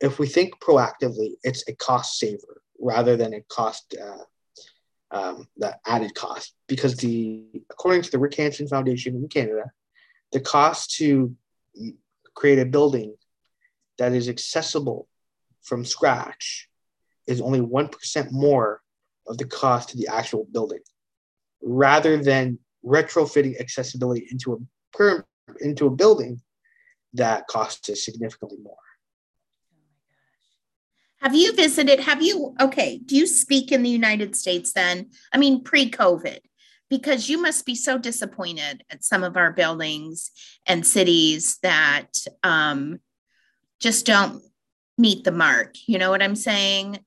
if 0.00 0.18
we 0.18 0.26
think 0.26 0.58
proactively 0.60 1.30
it's 1.42 1.64
a 1.68 1.74
cost 1.74 2.18
saver 2.18 2.62
rather 2.80 3.16
than 3.16 3.34
a 3.34 3.42
cost 3.42 3.94
uh, 4.00 4.24
um, 5.10 5.46
the 5.56 5.76
added 5.86 6.14
cost. 6.14 6.54
Because 6.66 6.96
the 6.96 7.44
according 7.70 8.02
to 8.02 8.10
the 8.10 8.18
rick 8.18 8.34
hansen 8.34 8.66
foundation 8.66 9.14
in 9.14 9.28
canada 9.28 9.64
the 10.32 10.40
cost 10.40 10.96
to 10.96 11.34
create 12.34 12.58
a 12.58 12.66
building 12.66 13.14
that 13.98 14.12
is 14.12 14.28
accessible 14.28 15.08
from 15.62 15.84
scratch 15.84 16.68
is 17.26 17.40
only 17.40 17.60
1% 17.60 18.32
more 18.32 18.82
of 19.26 19.38
the 19.38 19.46
cost 19.46 19.90
to 19.90 19.96
the 19.96 20.08
actual 20.08 20.46
building 20.52 20.80
rather 21.62 22.22
than 22.22 22.58
retrofitting 22.84 23.58
accessibility 23.58 24.26
into 24.30 24.52
a 24.52 25.22
into 25.60 25.86
a 25.86 25.90
building 25.90 26.40
that 27.12 27.46
costs 27.46 27.88
us 27.88 28.04
significantly 28.04 28.58
more 28.62 28.76
have 31.24 31.34
you 31.34 31.52
visited 31.54 31.98
have 31.98 32.22
you 32.22 32.54
okay 32.60 32.98
do 32.98 33.16
you 33.16 33.26
speak 33.26 33.72
in 33.72 33.82
the 33.82 33.90
united 33.90 34.36
states 34.36 34.72
then 34.72 35.10
i 35.32 35.38
mean 35.38 35.64
pre-covid 35.64 36.38
because 36.90 37.28
you 37.28 37.40
must 37.40 37.66
be 37.66 37.74
so 37.74 37.98
disappointed 37.98 38.84
at 38.90 39.02
some 39.02 39.24
of 39.24 39.36
our 39.36 39.52
buildings 39.52 40.30
and 40.66 40.86
cities 40.86 41.58
that 41.62 42.06
um, 42.42 43.00
just 43.80 44.06
don't 44.06 44.42
meet 44.96 45.24
the 45.24 45.32
mark. 45.32 45.74
You 45.86 45.98
know 45.98 46.10
what 46.10 46.22
I'm 46.22 46.36
saying? 46.36 46.98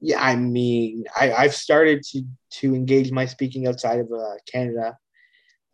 Yeah, 0.00 0.20
I 0.20 0.36
mean, 0.36 1.04
I, 1.18 1.32
I've 1.32 1.54
started 1.54 2.02
to 2.10 2.22
to 2.60 2.74
engage 2.74 3.10
my 3.12 3.26
speaking 3.26 3.66
outside 3.66 4.00
of 4.00 4.10
uh, 4.12 4.34
Canada, 4.50 4.96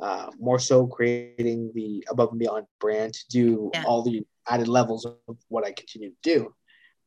uh, 0.00 0.30
more 0.38 0.58
so 0.58 0.86
creating 0.86 1.72
the 1.74 2.06
above 2.10 2.30
and 2.30 2.38
beyond 2.38 2.66
brand 2.80 3.14
to 3.14 3.24
do 3.28 3.70
yeah. 3.72 3.84
all 3.86 4.02
the 4.02 4.26
added 4.48 4.68
levels 4.68 5.04
of 5.04 5.36
what 5.48 5.64
I 5.64 5.72
continue 5.72 6.10
to 6.10 6.16
do. 6.22 6.54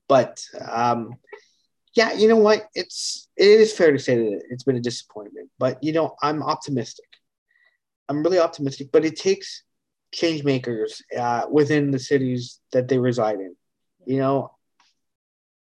But 0.08 0.42
um, 0.70 1.16
yeah, 1.96 2.14
you 2.14 2.28
know 2.28 2.38
what? 2.38 2.68
It's 2.76 3.28
it 3.36 3.48
is 3.48 3.74
fair 3.74 3.92
to 3.92 4.00
say 4.00 4.16
that 4.16 4.42
it's 4.50 4.64
been 4.64 4.76
a 4.76 4.82
disappointment, 4.82 5.50
but 5.60 5.84
you 5.84 5.94
know, 5.94 6.16
I'm 6.22 6.44
optimistic. 6.44 7.06
I'm 8.10 8.24
really 8.24 8.40
optimistic, 8.40 8.90
but 8.92 9.04
it 9.04 9.18
takes 9.18 9.64
change 10.14 10.44
makers 10.44 11.02
uh, 11.18 11.44
within 11.52 11.92
the 11.92 12.00
cities 12.00 12.60
that 12.72 12.88
they 12.88 12.98
reside 12.98 13.40
in. 13.40 13.56
You 14.06 14.20
know, 14.20 14.52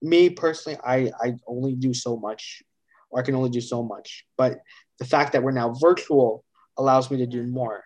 me 0.01 0.29
personally, 0.29 0.79
I 0.85 1.11
I 1.21 1.35
only 1.47 1.75
do 1.75 1.93
so 1.93 2.17
much, 2.17 2.63
or 3.09 3.19
I 3.21 3.23
can 3.23 3.35
only 3.35 3.49
do 3.49 3.61
so 3.61 3.83
much. 3.83 4.25
But 4.37 4.59
the 4.99 5.05
fact 5.05 5.33
that 5.33 5.43
we're 5.43 5.51
now 5.51 5.73
virtual 5.79 6.43
allows 6.77 7.09
me 7.09 7.17
to 7.17 7.27
do 7.27 7.43
more. 7.47 7.83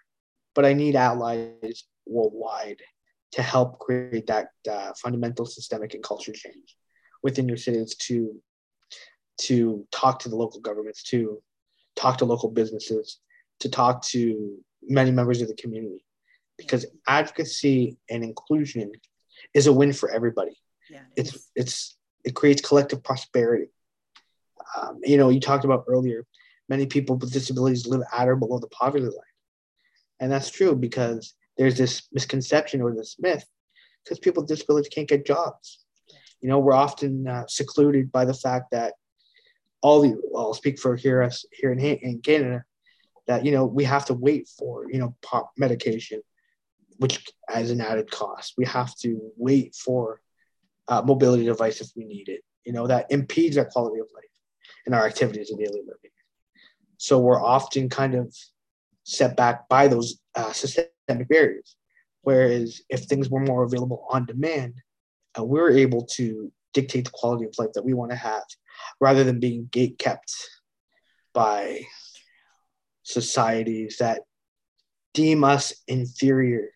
But 0.56 0.66
I 0.66 0.74
need 0.74 0.96
allies 0.96 1.84
worldwide 2.08 2.82
to 3.34 3.42
help 3.42 3.80
create 3.80 4.28
that 4.28 4.48
uh, 4.70 4.92
fundamental 5.02 5.46
systemic 5.46 5.94
and 5.94 6.04
culture 6.04 6.34
change 6.34 6.76
within 7.24 7.48
your 7.48 7.58
cities 7.58 7.96
to 7.96 8.42
to 9.40 9.86
talk 9.92 10.20
to 10.20 10.30
the 10.30 10.36
local 10.36 10.60
governments 10.60 11.04
to 11.04 11.42
talk 11.96 12.18
to 12.18 12.26
local 12.26 12.50
businesses 12.50 13.20
to 13.60 13.70
talk 13.70 14.04
to 14.04 14.58
many 14.84 15.12
members 15.12 15.42
of 15.42 15.48
the 15.48 15.56
community. 15.56 16.04
Because 16.58 16.86
advocacy 17.08 17.98
and 18.10 18.24
inclusion 18.24 18.92
is 19.54 19.68
a 19.68 19.74
win 19.74 19.94
for 19.94 20.10
everybody. 20.10 20.58
Yeah, 20.90 21.02
it 21.16 21.28
it's 21.28 21.52
it's 21.56 21.98
it 22.24 22.34
creates 22.34 22.62
collective 22.62 23.04
prosperity. 23.04 23.68
Um, 24.76 25.00
you 25.04 25.18
know 25.18 25.30
you 25.30 25.40
talked 25.40 25.66
about 25.66 25.86
earlier 25.88 26.26
many 26.70 26.86
people 26.86 27.16
with 27.16 27.32
disabilities 27.32 27.88
live 27.88 28.02
at 28.12 28.28
or 28.28 28.36
below 28.36 28.60
the 28.60 28.68
poverty 28.68 29.06
line. 29.06 29.14
And 30.20 30.32
that's 30.32 30.50
true 30.50 30.76
because 30.76 31.34
there's 31.58 31.78
this 31.78 32.08
misconception 32.12 32.82
or 32.82 32.94
this 32.94 33.16
myth 33.20 33.46
because 34.04 34.20
people 34.20 34.44
with 34.44 34.50
disabilities 34.50 34.90
can't 34.94 35.10
get 35.10 35.26
jobs. 35.26 35.86
You 36.42 36.50
know, 36.50 36.60
we're 36.60 36.74
often 36.74 37.28
uh, 37.28 37.46
secluded 37.48 38.12
by 38.12 38.26
the 38.26 38.34
fact 38.34 38.72
that 38.72 38.94
all 39.82 40.02
the, 40.02 40.20
well, 40.32 40.48
I'll 40.48 40.54
speak 40.54 40.80
for 40.80 40.96
here 40.96 41.22
us 41.22 41.46
here 41.52 41.72
in, 41.72 41.80
in 41.80 42.22
Canada, 42.22 42.64
that, 43.28 43.44
you 43.44 43.52
know, 43.52 43.66
we 43.66 43.84
have 43.84 44.06
to 44.06 44.14
wait 44.14 44.48
for, 44.58 44.90
you 44.90 45.00
know, 45.00 45.16
pop 45.22 45.52
medication, 45.58 46.22
which 46.98 47.26
as 47.50 47.72
an 47.72 47.82
added 47.82 48.10
cost. 48.10 48.54
We 48.58 48.66
have 48.66 48.96
to 48.98 49.32
wait 49.36 49.76
for 49.76 50.22
uh, 50.88 51.02
mobility 51.02 51.46
device 51.46 51.82
if 51.82 51.90
we 51.96 52.06
need 52.06 52.30
it. 52.30 52.42
You 52.64 52.74
know, 52.74 52.88
that 52.88 53.12
impedes 53.12 53.58
our 53.58 53.66
quality 53.66 54.00
of 54.00 54.08
life 54.14 54.24
and 54.86 54.96
our 54.96 55.06
activities 55.06 55.52
of 55.52 55.58
daily 55.58 55.82
living. 55.82 56.12
So 56.98 57.20
we're 57.20 57.42
often 57.42 57.90
kind 57.90 58.16
of 58.16 58.36
set 59.04 59.36
back 59.38 59.70
by 59.70 59.88
those 59.88 60.20
uh, 60.36 60.52
barriers. 61.08 61.76
Whereas 62.22 62.82
if 62.90 63.04
things 63.04 63.30
were 63.30 63.40
more 63.40 63.64
available 63.64 64.06
on 64.10 64.26
demand, 64.26 64.76
uh, 65.38 65.44
we're 65.44 65.72
able 65.72 66.06
to 66.06 66.52
dictate 66.74 67.06
the 67.06 67.12
quality 67.12 67.46
of 67.46 67.54
life 67.58 67.74
that 67.74 67.86
we 67.86 67.94
want 67.94 68.12
to 68.12 68.18
have 68.18 68.44
rather 69.00 69.24
than 69.24 69.40
being 69.40 69.70
gate 69.72 69.98
kept 69.98 70.34
by 71.34 71.82
societies 73.04 73.98
that 74.00 74.22
deem 75.14 75.44
us 75.44 75.74
inferior 75.88 76.70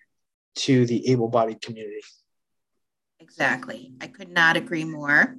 to 0.56 0.86
the 0.86 1.10
able 1.10 1.28
bodied 1.28 1.62
community. 1.62 2.02
Exactly. 3.20 3.94
I 4.02 4.08
could 4.08 4.30
not 4.30 4.58
agree 4.58 4.84
more. 4.84 5.36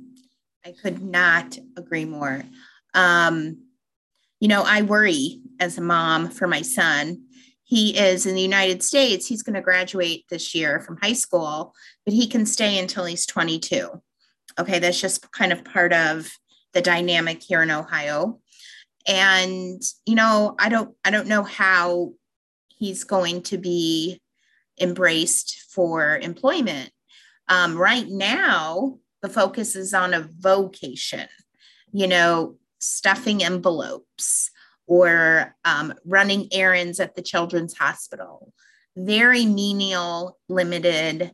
I 0.64 0.72
could 0.72 1.02
not 1.02 1.58
agree 1.76 2.04
more. 2.04 2.42
Um, 2.94 3.64
you 4.38 4.48
know, 4.48 4.62
I 4.62 4.82
worry 4.82 5.40
as 5.58 5.78
a 5.78 5.80
mom 5.80 6.28
for 6.28 6.46
my 6.46 6.62
son. 6.62 7.24
He 7.72 7.96
is 7.96 8.26
in 8.26 8.34
the 8.34 8.42
United 8.42 8.82
States. 8.82 9.26
He's 9.26 9.42
going 9.42 9.54
to 9.54 9.62
graduate 9.62 10.26
this 10.28 10.54
year 10.54 10.78
from 10.80 10.98
high 11.00 11.14
school, 11.14 11.74
but 12.04 12.12
he 12.12 12.26
can 12.26 12.44
stay 12.44 12.78
until 12.78 13.06
he's 13.06 13.24
22. 13.24 13.88
Okay, 14.60 14.78
that's 14.78 15.00
just 15.00 15.32
kind 15.32 15.54
of 15.54 15.64
part 15.64 15.94
of 15.94 16.30
the 16.74 16.82
dynamic 16.82 17.42
here 17.42 17.62
in 17.62 17.70
Ohio. 17.70 18.40
And 19.08 19.80
you 20.04 20.14
know, 20.14 20.54
I 20.58 20.68
don't 20.68 20.94
I 21.02 21.10
don't 21.10 21.28
know 21.28 21.44
how 21.44 22.12
he's 22.68 23.04
going 23.04 23.40
to 23.44 23.56
be 23.56 24.20
embraced 24.78 25.64
for 25.70 26.18
employment. 26.18 26.90
Um, 27.48 27.74
right 27.78 28.06
now, 28.06 28.98
the 29.22 29.30
focus 29.30 29.76
is 29.76 29.94
on 29.94 30.12
a 30.12 30.28
vocation. 30.38 31.26
You 31.90 32.06
know, 32.06 32.56
stuffing 32.80 33.42
envelopes 33.42 34.50
or 34.86 35.54
um, 35.64 35.94
running 36.04 36.48
errands 36.52 37.00
at 37.00 37.14
the 37.14 37.22
children's 37.22 37.76
hospital. 37.76 38.52
Very 38.96 39.46
menial, 39.46 40.38
limited 40.48 41.32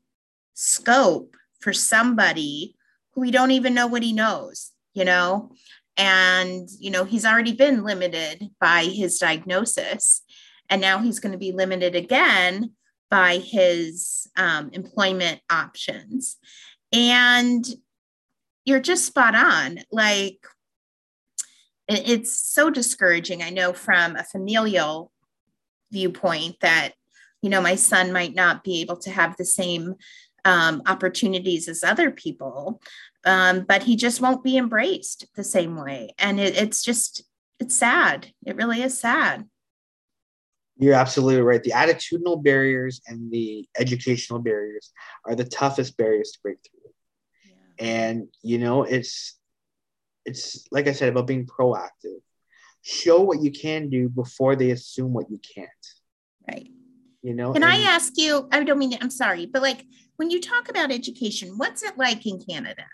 scope 0.54 1.34
for 1.60 1.72
somebody 1.72 2.76
who 3.12 3.20
we 3.20 3.30
don't 3.30 3.50
even 3.50 3.74
know 3.74 3.86
what 3.86 4.02
he 4.02 4.12
knows, 4.12 4.72
you 4.94 5.04
know? 5.04 5.52
And, 5.96 6.68
you 6.78 6.90
know, 6.90 7.04
he's 7.04 7.24
already 7.24 7.52
been 7.52 7.82
limited 7.82 8.48
by 8.60 8.84
his 8.84 9.18
diagnosis. 9.18 10.22
And 10.70 10.80
now 10.80 10.98
he's 10.98 11.18
going 11.18 11.32
to 11.32 11.38
be 11.38 11.52
limited 11.52 11.96
again 11.96 12.72
by 13.10 13.38
his 13.38 14.28
um, 14.36 14.70
employment 14.72 15.40
options. 15.50 16.36
And 16.92 17.66
you're 18.64 18.80
just 18.80 19.06
spot 19.06 19.34
on. 19.34 19.80
Like, 19.90 20.38
it's 21.88 22.38
so 22.38 22.68
discouraging. 22.70 23.42
I 23.42 23.50
know 23.50 23.72
from 23.72 24.16
a 24.16 24.24
familial 24.24 25.10
viewpoint 25.90 26.56
that, 26.60 26.92
you 27.40 27.48
know, 27.48 27.62
my 27.62 27.76
son 27.76 28.12
might 28.12 28.34
not 28.34 28.62
be 28.62 28.82
able 28.82 28.98
to 28.98 29.10
have 29.10 29.36
the 29.36 29.44
same 29.44 29.94
um, 30.44 30.82
opportunities 30.86 31.66
as 31.66 31.82
other 31.82 32.10
people, 32.10 32.82
um, 33.24 33.64
but 33.66 33.82
he 33.84 33.96
just 33.96 34.20
won't 34.20 34.44
be 34.44 34.58
embraced 34.58 35.26
the 35.34 35.44
same 35.44 35.76
way. 35.76 36.14
And 36.18 36.38
it, 36.38 36.56
it's 36.56 36.82
just, 36.82 37.24
it's 37.58 37.74
sad. 37.74 38.32
It 38.44 38.56
really 38.56 38.82
is 38.82 39.00
sad. 39.00 39.46
You're 40.76 40.94
absolutely 40.94 41.40
right. 41.40 41.62
The 41.62 41.72
attitudinal 41.72 42.44
barriers 42.44 43.00
and 43.06 43.32
the 43.32 43.66
educational 43.78 44.38
barriers 44.38 44.92
are 45.24 45.34
the 45.34 45.44
toughest 45.44 45.96
barriers 45.96 46.32
to 46.32 46.38
break 46.42 46.58
through. 46.58 46.92
Yeah. 47.46 47.86
And, 47.86 48.28
you 48.42 48.58
know, 48.58 48.82
it's, 48.82 49.37
it's 50.28 50.66
like 50.70 50.86
I 50.86 50.92
said 50.92 51.08
about 51.08 51.26
being 51.26 51.46
proactive. 51.46 52.20
Show 52.82 53.20
what 53.22 53.42
you 53.42 53.50
can 53.50 53.90
do 53.90 54.08
before 54.08 54.56
they 54.56 54.70
assume 54.70 55.12
what 55.12 55.30
you 55.30 55.38
can't. 55.54 55.68
Right. 56.48 56.70
You 57.22 57.34
know. 57.34 57.52
Can 57.52 57.62
and, 57.62 57.72
I 57.72 57.80
ask 57.80 58.12
you? 58.16 58.48
I 58.52 58.62
don't 58.62 58.78
mean. 58.78 58.96
I'm 59.00 59.10
sorry, 59.10 59.46
but 59.46 59.62
like 59.62 59.84
when 60.16 60.30
you 60.30 60.40
talk 60.40 60.68
about 60.68 60.92
education, 60.92 61.54
what's 61.56 61.82
it 61.82 61.98
like 61.98 62.26
in 62.26 62.40
Canada? 62.40 62.86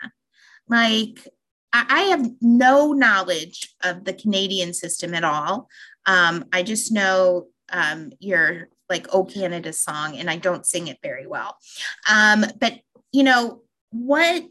Like 0.67 1.27
I 1.73 2.03
have 2.03 2.31
no 2.41 2.93
knowledge 2.93 3.75
of 3.83 4.05
the 4.05 4.13
Canadian 4.13 4.73
system 4.73 5.13
at 5.13 5.23
all. 5.23 5.67
Um, 6.05 6.45
I 6.53 6.63
just 6.63 6.91
know 6.91 7.47
um, 7.71 8.11
your 8.19 8.69
like 8.89 9.07
"Oh 9.13 9.25
Canada" 9.25 9.73
song, 9.73 10.17
and 10.17 10.29
I 10.29 10.37
don't 10.37 10.65
sing 10.65 10.87
it 10.87 10.97
very 11.03 11.27
well. 11.27 11.57
Um, 12.09 12.45
but 12.59 12.73
you 13.11 13.23
know 13.23 13.61
what? 13.91 14.45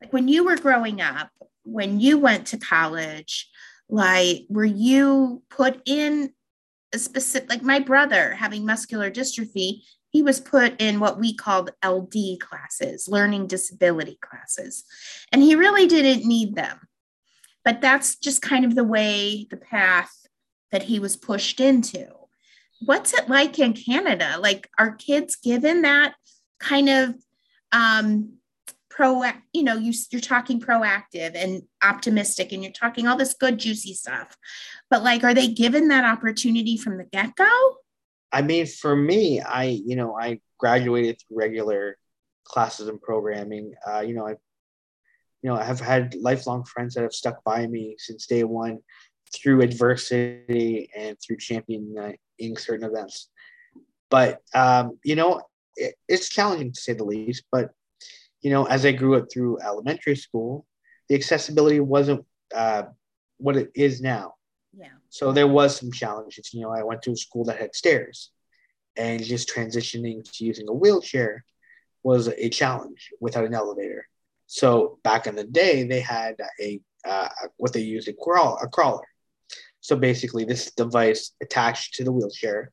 Like 0.00 0.12
when 0.12 0.28
you 0.28 0.44
were 0.44 0.56
growing 0.56 1.00
up, 1.00 1.30
when 1.70 2.00
you 2.00 2.18
went 2.18 2.46
to 2.48 2.58
college, 2.58 3.48
like 3.88 4.46
were 4.48 4.64
you 4.64 5.42
put 5.50 5.80
in 5.86 6.32
a 6.94 6.98
specific 6.98 7.50
like 7.50 7.62
my 7.62 7.78
brother 7.78 8.32
having 8.34 8.64
muscular 8.64 9.10
dystrophy, 9.10 9.82
he 10.10 10.22
was 10.22 10.40
put 10.40 10.80
in 10.80 11.00
what 11.00 11.18
we 11.18 11.34
called 11.34 11.70
LD 11.84 12.40
classes, 12.40 13.08
learning 13.08 13.46
disability 13.46 14.18
classes. 14.20 14.84
And 15.32 15.42
he 15.42 15.54
really 15.54 15.86
didn't 15.86 16.26
need 16.26 16.54
them. 16.54 16.80
But 17.64 17.82
that's 17.82 18.16
just 18.16 18.40
kind 18.40 18.64
of 18.64 18.74
the 18.74 18.84
way, 18.84 19.46
the 19.50 19.58
path 19.58 20.10
that 20.72 20.84
he 20.84 20.98
was 20.98 21.16
pushed 21.16 21.60
into. 21.60 22.06
What's 22.80 23.12
it 23.12 23.28
like 23.28 23.58
in 23.58 23.74
Canada? 23.74 24.36
Like, 24.40 24.70
are 24.78 24.94
kids 24.94 25.36
given 25.36 25.82
that 25.82 26.14
kind 26.58 26.88
of 26.88 27.14
um, 27.72 28.37
pro 28.98 29.22
you 29.52 29.62
know 29.62 29.76
you, 29.76 29.92
you're 30.10 30.20
talking 30.20 30.60
proactive 30.60 31.36
and 31.36 31.62
optimistic 31.84 32.50
and 32.50 32.64
you're 32.64 32.72
talking 32.72 33.06
all 33.06 33.16
this 33.16 33.34
good 33.34 33.56
juicy 33.56 33.94
stuff. 33.94 34.36
But 34.90 35.04
like 35.04 35.22
are 35.22 35.34
they 35.34 35.46
given 35.46 35.86
that 35.88 36.04
opportunity 36.04 36.76
from 36.76 36.98
the 36.98 37.04
get-go? 37.04 37.76
I 38.32 38.42
mean 38.42 38.66
for 38.66 38.96
me 38.96 39.40
i 39.40 39.64
you 39.64 39.94
know 39.94 40.18
i 40.20 40.40
graduated 40.58 41.20
through 41.20 41.38
regular 41.38 41.96
classes 42.44 42.88
and 42.88 43.00
programming. 43.00 43.74
Uh, 43.88 44.00
you 44.00 44.14
know 44.14 44.26
i 44.26 44.30
you 44.30 45.48
know 45.48 45.54
i 45.54 45.62
have 45.62 45.80
had 45.80 46.16
lifelong 46.16 46.64
friends 46.64 46.94
that 46.94 47.02
have 47.02 47.12
stuck 47.12 47.44
by 47.44 47.68
me 47.68 47.94
since 47.98 48.26
day 48.26 48.42
one 48.42 48.80
through 49.32 49.62
adversity 49.62 50.90
and 50.96 51.16
through 51.20 51.36
championing 51.36 52.16
certain 52.56 52.90
events. 52.90 53.28
But 54.10 54.40
um, 54.54 54.98
you 55.04 55.14
know 55.14 55.42
it, 55.76 55.94
it's 56.08 56.28
challenging 56.28 56.72
to 56.72 56.80
say 56.80 56.94
the 56.94 57.04
least 57.04 57.44
but 57.52 57.70
you 58.40 58.50
know, 58.50 58.64
as 58.64 58.84
I 58.84 58.92
grew 58.92 59.16
up 59.16 59.30
through 59.32 59.60
elementary 59.60 60.16
school, 60.16 60.66
the 61.08 61.14
accessibility 61.14 61.80
wasn't 61.80 62.24
uh, 62.54 62.84
what 63.38 63.56
it 63.56 63.70
is 63.74 64.00
now. 64.00 64.34
Yeah. 64.76 64.88
So 65.08 65.32
there 65.32 65.48
was 65.48 65.76
some 65.76 65.90
challenges. 65.90 66.52
You 66.52 66.62
know, 66.62 66.70
I 66.70 66.82
went 66.82 67.02
to 67.02 67.12
a 67.12 67.16
school 67.16 67.44
that 67.44 67.58
had 67.58 67.74
stairs, 67.74 68.30
and 68.96 69.22
just 69.22 69.52
transitioning 69.52 70.30
to 70.30 70.44
using 70.44 70.68
a 70.68 70.72
wheelchair 70.72 71.44
was 72.02 72.28
a 72.28 72.48
challenge 72.48 73.10
without 73.20 73.44
an 73.44 73.54
elevator. 73.54 74.06
So 74.46 74.98
back 75.02 75.26
in 75.26 75.34
the 75.34 75.44
day, 75.44 75.84
they 75.84 76.00
had 76.00 76.36
a 76.60 76.80
uh, 77.06 77.28
what 77.56 77.72
they 77.72 77.80
used 77.80 78.08
a 78.08 78.12
crawl 78.12 78.58
a 78.62 78.68
crawler. 78.68 79.06
So 79.80 79.96
basically, 79.96 80.44
this 80.44 80.72
device 80.72 81.32
attached 81.42 81.94
to 81.94 82.04
the 82.04 82.12
wheelchair, 82.12 82.72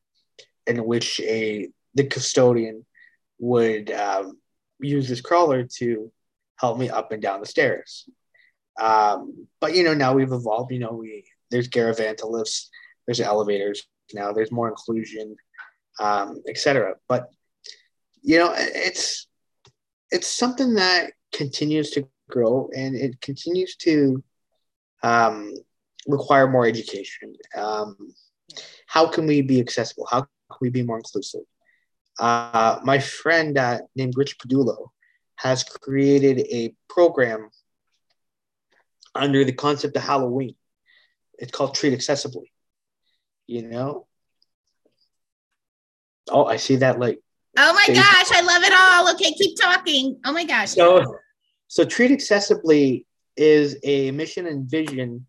in 0.66 0.84
which 0.84 1.20
a 1.20 1.68
the 1.94 2.04
custodian 2.04 2.84
would 3.38 3.90
um, 3.90 4.38
use 4.80 5.08
this 5.08 5.20
crawler 5.20 5.64
to 5.78 6.10
help 6.56 6.78
me 6.78 6.88
up 6.88 7.12
and 7.12 7.22
down 7.22 7.40
the 7.40 7.46
stairs. 7.46 8.08
Um, 8.80 9.46
but 9.60 9.74
you 9.74 9.82
know, 9.84 9.94
now 9.94 10.14
we've 10.14 10.32
evolved. 10.32 10.72
You 10.72 10.80
know, 10.80 10.92
we 10.92 11.24
there's 11.50 11.68
Garaventa 11.68 12.28
lifts, 12.28 12.70
there's 13.06 13.20
elevators 13.20 13.86
now, 14.12 14.32
there's 14.32 14.52
more 14.52 14.68
inclusion, 14.68 15.36
um, 16.00 16.42
etc. 16.48 16.94
But 17.08 17.30
you 18.22 18.38
know, 18.38 18.52
it's 18.56 19.26
it's 20.10 20.26
something 20.26 20.74
that 20.74 21.12
continues 21.32 21.90
to 21.90 22.08
grow 22.28 22.68
and 22.74 22.94
it 22.94 23.20
continues 23.20 23.76
to 23.76 24.22
um, 25.02 25.52
require 26.06 26.48
more 26.48 26.66
education. 26.66 27.34
Um, 27.56 27.96
how 28.86 29.08
can 29.08 29.26
we 29.26 29.42
be 29.42 29.60
accessible? 29.60 30.06
How 30.10 30.20
can 30.20 30.58
we 30.60 30.70
be 30.70 30.82
more 30.82 30.96
inclusive? 30.96 31.42
Uh, 32.18 32.78
my 32.82 32.98
friend 32.98 33.58
uh, 33.58 33.78
named 33.94 34.14
Rich 34.16 34.38
Padulo 34.38 34.88
has 35.36 35.64
created 35.64 36.40
a 36.50 36.74
program 36.88 37.50
under 39.14 39.44
the 39.44 39.52
concept 39.52 39.96
of 39.96 40.02
Halloween. 40.02 40.54
It's 41.38 41.52
called 41.52 41.74
Treat 41.74 41.92
Accessibly. 41.92 42.50
You 43.46 43.62
know? 43.62 44.06
Oh, 46.30 46.44
I 46.44 46.56
see 46.56 46.76
that 46.76 46.98
like. 46.98 47.20
Oh 47.58 47.72
my 47.72 47.86
gosh, 47.94 48.30
I 48.32 48.42
love 48.42 48.62
it 48.62 48.72
all. 48.74 49.14
Okay, 49.14 49.32
keep 49.32 49.58
talking. 49.58 50.18
Oh 50.24 50.32
my 50.32 50.44
gosh. 50.44 50.70
So, 50.70 51.18
so 51.68 51.84
Treat 51.84 52.10
Accessibly 52.10 53.04
is 53.36 53.76
a 53.82 54.10
mission 54.10 54.46
and 54.46 54.68
vision 54.68 55.26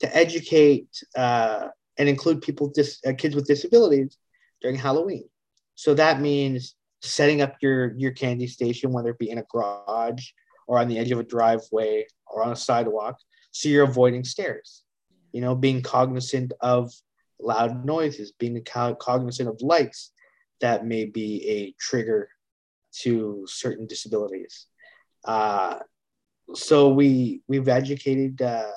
to 0.00 0.16
educate 0.16 0.88
uh, 1.16 1.68
and 1.98 2.08
include 2.08 2.42
people, 2.42 2.68
dis- 2.68 3.00
uh, 3.06 3.12
kids 3.12 3.34
with 3.34 3.46
disabilities 3.46 4.16
during 4.62 4.76
Halloween. 4.76 5.29
So 5.80 5.94
that 5.94 6.20
means 6.20 6.74
setting 7.00 7.40
up 7.40 7.56
your 7.62 7.94
your 7.96 8.10
candy 8.12 8.46
station, 8.46 8.92
whether 8.92 9.12
it 9.12 9.18
be 9.18 9.30
in 9.30 9.38
a 9.38 9.46
garage 9.50 10.22
or 10.66 10.78
on 10.78 10.88
the 10.88 10.98
edge 10.98 11.10
of 11.10 11.18
a 11.18 11.22
driveway 11.24 12.06
or 12.26 12.42
on 12.42 12.52
a 12.52 12.56
sidewalk, 12.56 13.16
so 13.50 13.70
you're 13.70 13.84
avoiding 13.84 14.22
stairs. 14.22 14.82
You 15.32 15.40
know, 15.40 15.54
being 15.54 15.80
cognizant 15.80 16.52
of 16.60 16.92
loud 17.40 17.86
noises, 17.86 18.32
being 18.32 18.62
cognizant 18.62 19.48
of 19.48 19.62
lights 19.62 20.12
that 20.60 20.84
may 20.84 21.06
be 21.06 21.48
a 21.48 21.74
trigger 21.80 22.28
to 23.00 23.46
certain 23.48 23.86
disabilities. 23.86 24.66
Uh, 25.24 25.78
so 26.54 26.90
we 26.90 27.40
we've 27.48 27.68
educated 27.68 28.42
uh, 28.42 28.70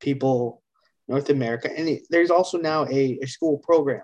people 0.00 0.64
North 1.06 1.30
America, 1.30 1.70
and 1.70 2.00
there's 2.10 2.32
also 2.32 2.58
now 2.58 2.84
a, 2.86 3.16
a 3.22 3.26
school 3.26 3.58
program 3.58 4.02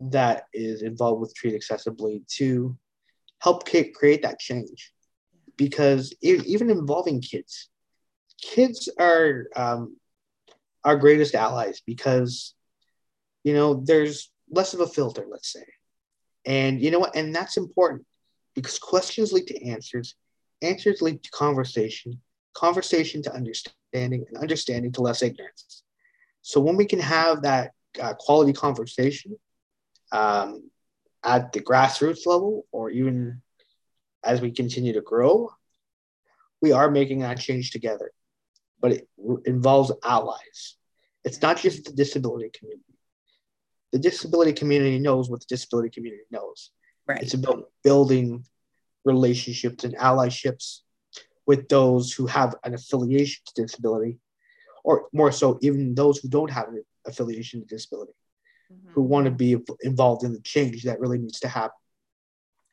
that 0.00 0.44
is 0.52 0.82
involved 0.82 1.20
with 1.20 1.34
Treat 1.34 1.54
Accessibly 1.54 2.26
to 2.36 2.76
help 3.40 3.66
create 3.66 4.22
that 4.22 4.38
change. 4.38 4.92
Because 5.56 6.14
even 6.20 6.70
involving 6.70 7.20
kids, 7.22 7.70
kids 8.40 8.88
are 8.98 9.46
um, 9.56 9.96
our 10.84 10.96
greatest 10.96 11.34
allies 11.34 11.80
because 11.84 12.54
you 13.42 13.54
know 13.54 13.74
there's 13.74 14.30
less 14.50 14.74
of 14.74 14.80
a 14.80 14.86
filter, 14.86 15.24
let's 15.28 15.50
say, 15.52 15.64
and 16.44 16.80
you 16.82 16.90
know 16.90 16.98
what, 16.98 17.16
and 17.16 17.34
that's 17.34 17.56
important 17.56 18.04
because 18.54 18.78
questions 18.78 19.32
lead 19.32 19.46
to 19.46 19.66
answers, 19.66 20.14
answers 20.60 21.00
lead 21.00 21.22
to 21.22 21.30
conversation, 21.30 22.20
conversation 22.54 23.22
to 23.22 23.34
understanding, 23.34 24.24
and 24.28 24.36
understanding 24.36 24.92
to 24.92 25.00
less 25.00 25.22
ignorance. 25.22 25.82
So 26.42 26.60
when 26.60 26.76
we 26.76 26.84
can 26.84 27.00
have 27.00 27.42
that 27.42 27.72
uh, 28.00 28.14
quality 28.14 28.52
conversation 28.52 29.36
um, 30.16 30.70
at 31.22 31.52
the 31.52 31.60
grassroots 31.60 32.26
level 32.26 32.66
or 32.72 32.90
even 32.90 33.42
as 34.24 34.40
we 34.40 34.50
continue 34.50 34.94
to 34.94 35.02
grow, 35.02 35.50
we 36.62 36.72
are 36.72 36.90
making 36.90 37.20
that 37.20 37.38
change 37.38 37.70
together. 37.70 38.10
But 38.80 38.92
it 38.92 39.08
involves 39.44 39.92
allies. 40.02 40.76
It's 41.24 41.42
not 41.42 41.58
just 41.58 41.84
the 41.84 41.92
disability 41.92 42.50
community. 42.58 42.82
The 43.92 43.98
disability 43.98 44.52
community 44.52 44.98
knows 44.98 45.28
what 45.28 45.40
the 45.40 45.46
disability 45.48 45.90
community 45.90 46.24
knows. 46.30 46.70
Right. 47.06 47.22
It's 47.22 47.34
about 47.34 47.70
building 47.84 48.44
relationships 49.04 49.84
and 49.84 49.96
allyships 49.96 50.80
with 51.46 51.68
those 51.68 52.12
who 52.12 52.26
have 52.26 52.56
an 52.64 52.74
affiliation 52.74 53.42
to 53.46 53.62
disability, 53.62 54.18
or 54.82 55.06
more 55.12 55.30
so, 55.30 55.58
even 55.62 55.94
those 55.94 56.18
who 56.18 56.28
don't 56.28 56.50
have 56.50 56.68
an 56.68 56.82
affiliation 57.06 57.60
to 57.60 57.66
disability 57.66 58.12
mm-hmm. 58.72 58.90
who 58.92 59.02
want 59.02 59.26
to 59.26 59.30
be 59.30 59.56
involved 59.82 60.24
in 60.24 60.32
the 60.32 60.40
change 60.40 60.84
that 60.84 61.00
really 61.00 61.18
needs 61.18 61.40
to 61.40 61.48
happen. 61.48 61.76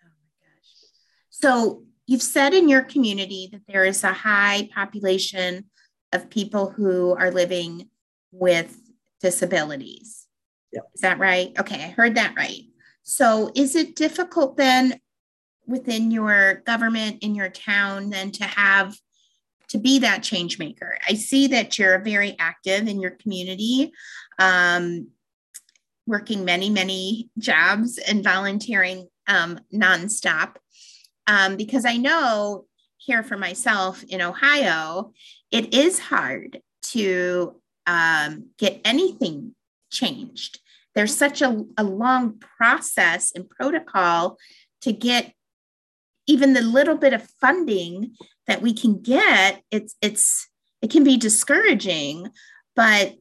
Oh 0.03 0.09
my 0.21 0.47
gosh. 0.47 0.89
So 1.29 1.83
you've 2.07 2.21
said 2.21 2.53
in 2.53 2.69
your 2.69 2.81
community 2.81 3.49
that 3.51 3.61
there 3.67 3.85
is 3.85 4.03
a 4.03 4.13
high 4.13 4.69
population 4.73 5.65
of 6.11 6.29
people 6.29 6.69
who 6.69 7.15
are 7.15 7.31
living 7.31 7.89
with 8.31 8.79
disabilities. 9.21 10.27
Yeah. 10.71 10.81
Is 10.93 11.01
that 11.01 11.19
right? 11.19 11.51
Okay, 11.59 11.83
I 11.83 11.89
heard 11.89 12.15
that 12.15 12.35
right. 12.35 12.63
So 13.03 13.51
is 13.55 13.75
it 13.75 13.95
difficult 13.95 14.57
then 14.57 14.99
within 15.65 16.11
your 16.11 16.55
government 16.65 17.23
in 17.23 17.35
your 17.35 17.49
town 17.49 18.09
then 18.09 18.31
to 18.31 18.43
have 18.43 18.95
to 19.69 19.79
be 19.79 19.99
that 19.99 20.21
change 20.21 20.59
maker. 20.59 20.97
I 21.07 21.15
see 21.15 21.47
that 21.47 21.79
you're 21.79 21.99
very 21.99 22.35
active 22.37 22.87
in 22.87 22.99
your 22.99 23.11
community. 23.11 23.91
Um, 24.37 25.07
working 26.05 26.45
many, 26.45 26.69
many 26.69 27.29
jobs 27.37 27.97
and 27.97 28.23
volunteering 28.23 29.07
um, 29.27 29.59
nonstop. 29.73 30.55
Um, 31.27 31.55
because 31.55 31.85
I 31.85 31.97
know 31.97 32.65
here 32.97 33.23
for 33.23 33.37
myself 33.37 34.03
in 34.03 34.21
Ohio, 34.21 35.13
it 35.51 35.73
is 35.73 35.99
hard 35.99 36.61
to 36.81 37.55
um, 37.85 38.49
get 38.57 38.81
anything 38.83 39.55
changed. 39.91 40.59
There's 40.95 41.15
such 41.15 41.41
a, 41.41 41.63
a 41.77 41.83
long 41.83 42.39
process 42.39 43.31
and 43.33 43.49
protocol 43.49 44.37
to 44.81 44.93
get 44.93 45.33
even 46.27 46.53
the 46.53 46.61
little 46.61 46.97
bit 46.97 47.13
of 47.13 47.29
funding 47.41 48.15
that 48.47 48.61
we 48.61 48.73
can 48.73 49.01
get. 49.01 49.61
It's 49.71 49.95
it's 50.01 50.47
it 50.81 50.91
can 50.91 51.03
be 51.03 51.17
discouraging, 51.17 52.27
but 52.75 53.15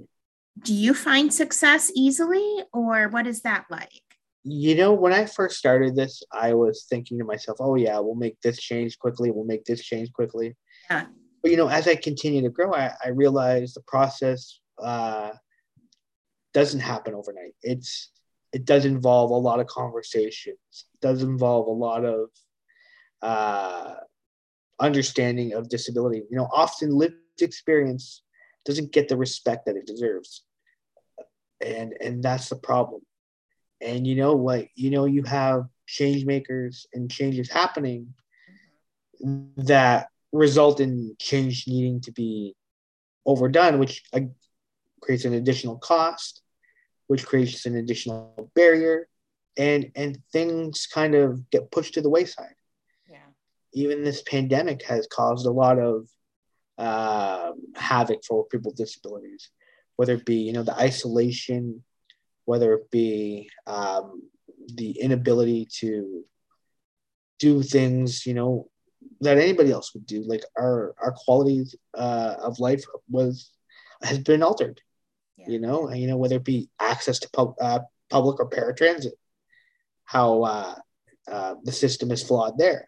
do 0.61 0.75
you 0.75 0.95
find 0.95 1.33
success 1.33 1.91
easily 1.95 2.65
or 2.73 3.09
what 3.09 3.27
is 3.27 3.43
that 3.43 3.67
like? 3.71 4.03
You 4.45 4.75
know, 4.75 4.93
when 4.93 5.13
I 5.13 5.27
first 5.27 5.57
started 5.57 5.95
this, 5.95 6.23
I 6.33 6.53
was 6.55 6.87
thinking 6.91 7.19
to 7.19 7.25
myself, 7.25 7.59
oh, 7.61 7.77
yeah, 7.77 7.99
we'll 8.01 8.17
make 8.17 8.41
this 8.41 8.59
change 8.59 8.99
quickly. 8.99 9.31
We'll 9.31 9.45
make 9.45 9.65
this 9.65 9.83
change 9.83 10.13
quickly. 10.13 10.57
Yeah. 10.91 11.07
But, 11.43 11.51
you 11.53 11.57
know, 11.57 11.69
as 11.69 11.87
I 11.87 11.95
continue 11.95 12.43
to 12.43 12.51
grow, 12.51 12.73
I, 12.75 12.93
I 13.05 13.09
realize 13.11 13.73
the 13.73 13.83
process 13.87 14.59
uh, 14.83 15.31
doesn't 16.53 16.81
happen 16.81 17.15
overnight. 17.15 17.55
It's, 17.63 18.11
it 18.53 18.65
does 18.65 18.85
involve 18.85 19.31
a 19.31 19.35
lot 19.35 19.61
of 19.61 19.67
conversations, 19.69 20.59
it 20.73 21.01
does 21.01 21.23
involve 21.23 21.69
a 21.69 21.71
lot 21.71 22.05
of 22.05 22.29
uh, 23.23 23.95
understanding 24.81 25.55
of 25.55 25.69
disability. 25.69 26.23
You 26.31 26.37
know, 26.37 26.49
often 26.53 26.91
lived 26.91 27.15
experience 27.41 28.23
doesn't 28.65 28.93
get 28.93 29.09
the 29.09 29.17
respect 29.17 29.67
that 29.67 29.77
it 29.77 29.87
deserves. 29.87 30.45
And 31.61 31.95
and 32.01 32.23
that's 32.23 32.49
the 32.49 32.57
problem. 32.57 33.03
And 33.81 34.07
you 34.07 34.17
know 34.17 34.35
what? 34.35 34.67
You 34.75 34.91
know 34.91 35.05
you 35.05 35.23
have 35.25 35.65
change 35.87 36.25
makers 36.25 36.87
and 36.93 37.11
changes 37.11 37.51
happening 37.51 38.15
that 39.57 40.09
result 40.33 40.81
in 40.81 41.15
change 41.21 41.65
needing 41.69 42.01
to 42.01 42.11
be 42.11 42.57
overdone 43.27 43.79
which 43.79 44.03
uh, 44.15 44.21
creates 45.01 45.25
an 45.25 45.35
additional 45.35 45.77
cost 45.77 46.43
which 47.07 47.27
creates 47.27 47.67
an 47.67 47.77
additional 47.77 48.51
barrier 48.55 49.07
and 49.57 49.91
and 49.95 50.19
things 50.33 50.87
kind 50.87 51.15
of 51.15 51.51
get 51.51 51.71
pushed 51.71 51.95
to 51.95 52.03
the 52.03 52.11
wayside. 52.11 52.55
Yeah. 53.09 53.19
Even 53.75 54.05
this 54.05 54.23
pandemic 54.23 54.83
has 54.85 55.07
caused 55.07 55.47
a 55.47 55.51
lot 55.51 55.79
of 55.79 56.09
uh, 56.79 57.53
havoc 57.75 58.25
for 58.25 58.47
people 58.47 58.71
with 58.71 58.79
disabilities, 58.79 59.51
whether 59.97 60.15
it 60.15 60.25
be 60.25 60.37
you 60.37 60.53
know 60.53 60.63
the 60.63 60.77
isolation, 60.77 61.83
whether 62.45 62.75
it 62.75 62.91
be 62.91 63.51
um, 63.67 64.23
the 64.75 64.93
inability 64.93 65.67
to 65.81 66.25
do 67.39 67.63
things 67.63 68.25
you 68.27 68.35
know 68.35 68.69
that 69.21 69.39
anybody 69.39 69.71
else 69.71 69.95
would 69.95 70.07
do. 70.07 70.23
Like 70.23 70.45
our 70.59 70.95
our 71.03 71.13
quality 71.13 71.65
uh, 71.97 72.37
of 72.39 72.59
life 72.59 72.85
was 73.09 73.51
has 74.03 74.19
been 74.19 74.43
altered. 74.43 74.81
Yeah. 75.37 75.51
You 75.51 75.59
know, 75.61 75.89
and, 75.89 76.01
you 76.01 76.09
know 76.09 76.17
whether 76.17 76.37
it 76.37 76.45
be 76.45 76.69
access 76.81 77.19
to 77.21 77.31
pub, 77.31 77.55
uh, 77.61 77.81
public 78.11 78.41
or 78.41 78.49
paratransit, 78.51 79.13
how 80.05 80.43
uh, 80.43 80.75
uh, 81.31 81.55
the 81.65 81.73
system 81.73 82.11
is 82.11 82.23
flawed 82.23 82.59
there. 82.59 82.87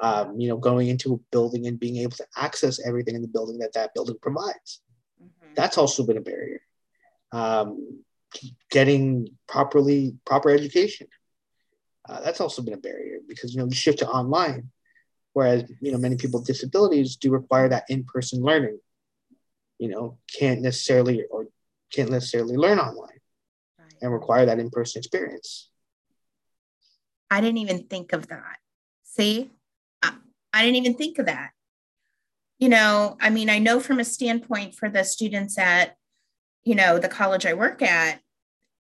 Um, 0.00 0.38
you 0.38 0.48
know, 0.48 0.56
going 0.56 0.88
into 0.88 1.14
a 1.14 1.18
building 1.30 1.66
and 1.66 1.80
being 1.80 1.96
able 1.96 2.16
to 2.16 2.26
access 2.36 2.84
everything 2.86 3.14
in 3.14 3.22
the 3.22 3.28
building 3.28 3.58
that 3.58 3.72
that 3.74 3.94
building 3.94 4.16
provides. 4.20 4.82
Mm-hmm. 5.22 5.54
That's 5.54 5.78
also 5.78 6.04
been 6.06 6.18
a 6.18 6.22
barrier. 6.22 6.60
Um, 7.32 8.02
getting 8.70 9.28
properly 9.48 10.16
proper 10.24 10.50
education. 10.50 11.08
Uh, 12.08 12.20
that's 12.20 12.40
also 12.40 12.62
been 12.62 12.74
a 12.74 12.78
barrier 12.78 13.18
because 13.26 13.54
you 13.54 13.60
know 13.60 13.66
the 13.66 13.74
shift 13.74 13.98
to 13.98 14.08
online, 14.08 14.70
whereas 15.32 15.64
you 15.80 15.92
know 15.92 15.98
many 15.98 16.16
people 16.16 16.40
with 16.40 16.46
disabilities 16.46 17.16
do 17.16 17.30
require 17.30 17.68
that 17.68 17.84
in-person 17.88 18.42
learning. 18.42 18.78
You 19.78 19.88
know, 19.88 20.18
can't 20.38 20.62
necessarily 20.62 21.24
or 21.30 21.46
can't 21.92 22.10
necessarily 22.10 22.56
learn 22.56 22.78
online, 22.78 23.20
right. 23.78 23.94
and 24.02 24.12
require 24.12 24.46
that 24.46 24.58
in-person 24.58 25.00
experience. 25.00 25.70
I 27.30 27.40
didn't 27.40 27.58
even 27.58 27.84
think 27.84 28.12
of 28.12 28.28
that. 28.28 28.58
See, 29.02 29.50
I 30.56 30.62
didn't 30.62 30.76
even 30.76 30.94
think 30.94 31.18
of 31.18 31.26
that. 31.26 31.50
You 32.58 32.68
know, 32.70 33.16
I 33.20 33.30
mean, 33.30 33.50
I 33.50 33.58
know 33.58 33.80
from 33.80 34.00
a 34.00 34.04
standpoint 34.04 34.74
for 34.74 34.88
the 34.88 35.04
students 35.04 35.58
at, 35.58 35.94
you 36.64 36.74
know, 36.74 36.98
the 36.98 37.08
college 37.08 37.44
I 37.44 37.54
work 37.54 37.82
at, 37.82 38.20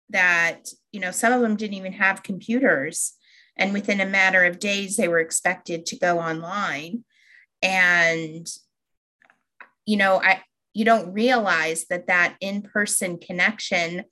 that, 0.10 0.68
you 0.92 1.00
know, 1.00 1.12
some 1.12 1.34
of 1.34 1.42
them 1.42 1.56
didn't 1.56 1.76
even 1.76 1.94
have 1.94 2.24
computers. 2.24 3.14
And 3.58 3.74
within 3.74 4.00
a 4.00 4.06
matter 4.06 4.46
of 4.46 4.60
days, 4.60 4.96
they 4.96 5.08
were 5.08 5.20
expected 5.20 5.86
to 5.88 6.00
go 6.00 6.20
online. 6.20 7.04
And, 7.62 8.48
you 9.86 9.98
know, 9.98 10.22
I, 10.22 10.42
you 10.74 10.86
don't 10.86 11.14
realize 11.14 11.86
that 11.90 12.08
that 12.08 12.36
in-person 12.40 13.20
connection 13.20 14.06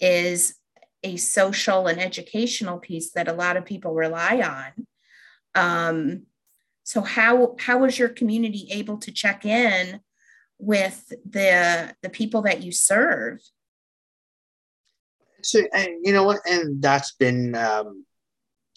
is 0.00 0.56
a 1.02 1.16
social 1.16 1.86
and 1.86 2.00
educational 2.00 2.78
piece 2.78 3.12
that 3.12 3.28
a 3.28 3.32
lot 3.32 3.56
of 3.56 3.64
people 3.64 3.94
rely 3.94 4.40
on 4.40 4.86
um, 5.54 6.22
so 6.84 7.00
how 7.00 7.56
how 7.58 7.78
was 7.78 7.98
your 7.98 8.10
community 8.10 8.68
able 8.70 8.98
to 8.98 9.10
check 9.10 9.44
in 9.46 10.00
with 10.58 11.12
the 11.28 11.94
the 12.02 12.10
people 12.10 12.42
that 12.42 12.62
you 12.62 12.72
serve? 12.72 13.40
So 15.42 15.60
and 15.72 16.06
you 16.06 16.12
know 16.12 16.24
what, 16.24 16.40
and 16.46 16.80
that's 16.80 17.12
been 17.12 17.54
um, 17.54 18.04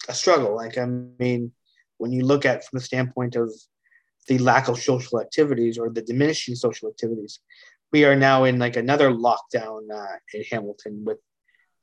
a 0.08 0.14
struggle. 0.14 0.56
Like 0.56 0.78
I 0.78 0.86
mean, 0.86 1.52
when 1.98 2.12
you 2.12 2.24
look 2.24 2.46
at 2.46 2.64
from 2.64 2.78
the 2.78 2.84
standpoint 2.84 3.36
of 3.36 3.52
the 4.26 4.38
lack 4.38 4.68
of 4.68 4.78
social 4.78 5.20
activities 5.20 5.78
or 5.78 5.90
the 5.90 6.02
diminishing 6.02 6.54
social 6.54 6.88
activities, 6.88 7.40
we 7.92 8.06
are 8.06 8.16
now 8.16 8.44
in 8.44 8.58
like 8.58 8.76
another 8.76 9.10
lockdown 9.10 9.82
uh, 9.94 10.16
in 10.32 10.44
Hamilton 10.50 11.04
with 11.04 11.18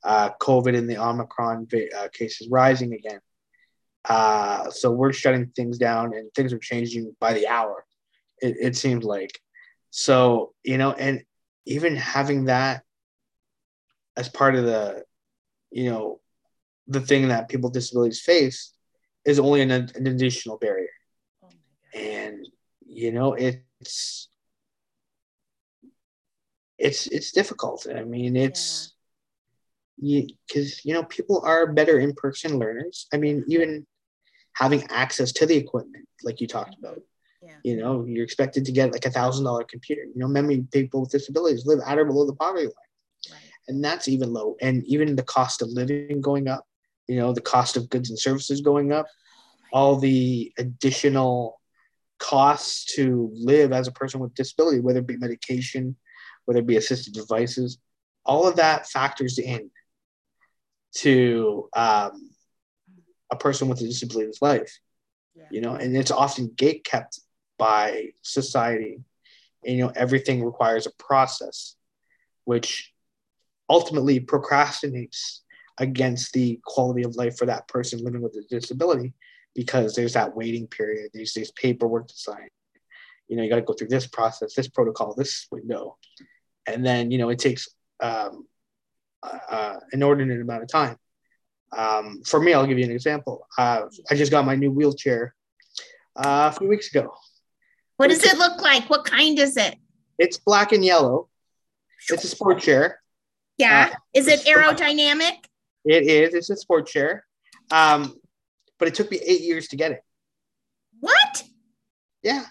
uh, 0.02 0.30
COVID 0.40 0.76
and 0.76 0.90
the 0.90 0.98
Omicron 0.98 1.68
uh, 1.96 2.08
cases 2.12 2.48
rising 2.50 2.94
again. 2.94 3.20
Uh, 4.08 4.70
so 4.70 4.90
we're 4.90 5.12
shutting 5.12 5.46
things 5.56 5.78
down 5.78 6.14
and 6.14 6.32
things 6.34 6.52
are 6.52 6.58
changing 6.58 7.14
by 7.20 7.32
the 7.32 7.48
hour, 7.48 7.84
it, 8.40 8.56
it 8.60 8.76
seems 8.76 9.04
like. 9.04 9.40
So, 9.90 10.54
you 10.62 10.78
know, 10.78 10.92
and 10.92 11.22
even 11.66 11.96
having 11.96 12.44
that 12.44 12.82
as 14.16 14.28
part 14.28 14.54
of 14.54 14.64
the, 14.64 15.04
you 15.70 15.90
know, 15.90 16.20
the 16.86 17.00
thing 17.00 17.28
that 17.28 17.48
people 17.48 17.68
with 17.68 17.74
disabilities 17.74 18.20
face 18.20 18.72
is 19.24 19.40
only 19.40 19.60
an, 19.62 19.70
an 19.70 20.06
additional 20.06 20.58
barrier. 20.58 20.88
Oh 21.42 21.48
and, 21.94 22.46
you 22.86 23.10
know, 23.10 23.32
it's, 23.32 24.28
it's, 26.78 27.06
it's 27.08 27.32
difficult. 27.32 27.86
I 27.92 28.04
mean, 28.04 28.36
it's, 28.36 28.92
because 29.98 30.84
you, 30.84 30.90
you 30.90 30.94
know 30.94 31.04
people 31.04 31.40
are 31.44 31.72
better 31.72 31.98
in-person 31.98 32.58
learners 32.58 33.06
i 33.14 33.16
mean 33.16 33.42
even 33.48 33.86
having 34.56 34.84
access 34.90 35.32
to 35.32 35.46
the 35.46 35.54
equipment, 35.54 36.06
like 36.24 36.40
you 36.40 36.46
talked 36.46 36.76
about. 36.78 36.98
Yeah. 37.42 37.56
You 37.62 37.76
know, 37.76 38.04
you're 38.06 38.24
expected 38.24 38.64
to 38.64 38.72
get 38.72 38.92
like 38.92 39.04
a 39.04 39.10
thousand 39.10 39.44
dollar 39.44 39.64
computer. 39.64 40.02
You 40.02 40.14
know, 40.16 40.28
many 40.28 40.62
people 40.62 41.02
with 41.02 41.10
disabilities 41.10 41.66
live 41.66 41.80
at 41.86 41.98
or 41.98 42.06
below 42.06 42.26
the 42.26 42.34
poverty 42.34 42.64
line. 42.64 43.30
Right. 43.30 43.50
And 43.68 43.84
that's 43.84 44.08
even 44.08 44.32
low. 44.32 44.56
And 44.60 44.84
even 44.86 45.14
the 45.14 45.22
cost 45.22 45.60
of 45.60 45.68
living 45.68 46.20
going 46.22 46.48
up, 46.48 46.66
you 47.06 47.16
know, 47.16 47.32
the 47.32 47.42
cost 47.42 47.76
of 47.76 47.90
goods 47.90 48.08
and 48.08 48.18
services 48.18 48.62
going 48.62 48.92
up, 48.92 49.06
all 49.72 49.96
the 49.96 50.52
additional 50.58 51.60
costs 52.18 52.94
to 52.94 53.30
live 53.34 53.72
as 53.72 53.86
a 53.86 53.92
person 53.92 54.20
with 54.20 54.34
disability, 54.34 54.80
whether 54.80 55.00
it 55.00 55.06
be 55.06 55.18
medication, 55.18 55.96
whether 56.46 56.60
it 56.60 56.66
be 56.66 56.78
assisted 56.78 57.12
devices, 57.12 57.78
all 58.24 58.48
of 58.48 58.56
that 58.56 58.88
factors 58.88 59.38
in 59.38 59.70
to 60.94 61.68
um, 61.74 62.30
a 63.30 63.36
person 63.36 63.68
with 63.68 63.80
a 63.80 63.84
disability's 63.84 64.40
life 64.40 64.78
yeah. 65.34 65.44
you 65.50 65.60
know 65.60 65.74
and 65.74 65.96
it's 65.96 66.10
often 66.10 66.52
gate 66.56 66.84
kept 66.84 67.20
by 67.58 68.10
society. 68.22 68.98
And 69.64 69.76
you 69.76 69.84
know 69.84 69.92
everything 69.94 70.44
requires 70.44 70.86
a 70.86 70.92
process 70.98 71.76
which 72.44 72.92
ultimately 73.68 74.20
procrastinates 74.20 75.40
against 75.78 76.32
the 76.32 76.60
quality 76.64 77.02
of 77.02 77.16
life 77.16 77.36
for 77.36 77.46
that 77.46 77.66
person 77.66 78.04
living 78.04 78.22
with 78.22 78.36
a 78.36 78.42
disability 78.48 79.12
because 79.54 79.94
there's 79.94 80.12
that 80.12 80.36
waiting 80.36 80.68
period 80.68 81.10
there's 81.12 81.34
this 81.34 81.50
paperwork 81.52 82.08
to 82.08 82.16
sign. 82.16 82.48
You 83.28 83.36
know 83.36 83.42
you 83.42 83.50
got 83.50 83.56
to 83.56 83.62
go 83.62 83.72
through 83.72 83.88
this 83.88 84.06
process 84.06 84.54
this 84.54 84.68
protocol 84.68 85.14
this 85.14 85.46
window. 85.50 85.96
And 86.66 86.84
then 86.84 87.10
you 87.10 87.18
know 87.18 87.30
it 87.30 87.38
takes 87.38 87.68
um, 88.00 88.46
uh, 89.22 89.38
an 89.50 89.80
inordinate 89.92 90.40
amount 90.40 90.62
of 90.62 90.68
time 90.68 90.96
um, 91.76 92.22
for 92.24 92.40
me, 92.40 92.54
I'll 92.54 92.66
give 92.66 92.78
you 92.78 92.84
an 92.84 92.90
example. 92.90 93.46
Uh, 93.58 93.82
I 94.10 94.14
just 94.14 94.30
got 94.30 94.46
my 94.46 94.56
new 94.56 94.70
wheelchair 94.70 95.34
uh, 96.16 96.50
a 96.52 96.58
few 96.58 96.68
weeks 96.68 96.90
ago. 96.90 97.12
What 97.98 98.08
does 98.08 98.24
it 98.24 98.38
look 98.38 98.60
like? 98.60 98.88
What 98.88 99.04
kind 99.04 99.38
is 99.38 99.56
it? 99.56 99.76
It's 100.18 100.38
black 100.38 100.72
and 100.72 100.84
yellow. 100.84 101.28
It's 102.10 102.24
a 102.24 102.28
sport 102.28 102.60
chair. 102.60 103.00
Yeah. 103.58 103.90
Uh, 103.92 103.96
is 104.14 104.28
it 104.28 104.40
aerodynamic? 104.40 105.44
It 105.84 106.06
is. 106.06 106.34
It's 106.34 106.50
a 106.50 106.56
sport 106.56 106.86
chair. 106.86 107.24
Um, 107.70 108.14
but 108.78 108.88
it 108.88 108.94
took 108.94 109.10
me 109.10 109.18
eight 109.24 109.40
years 109.40 109.68
to 109.68 109.76
get 109.76 109.92
it. 109.92 110.02
What? 111.00 111.42
Yeah. 112.22 112.44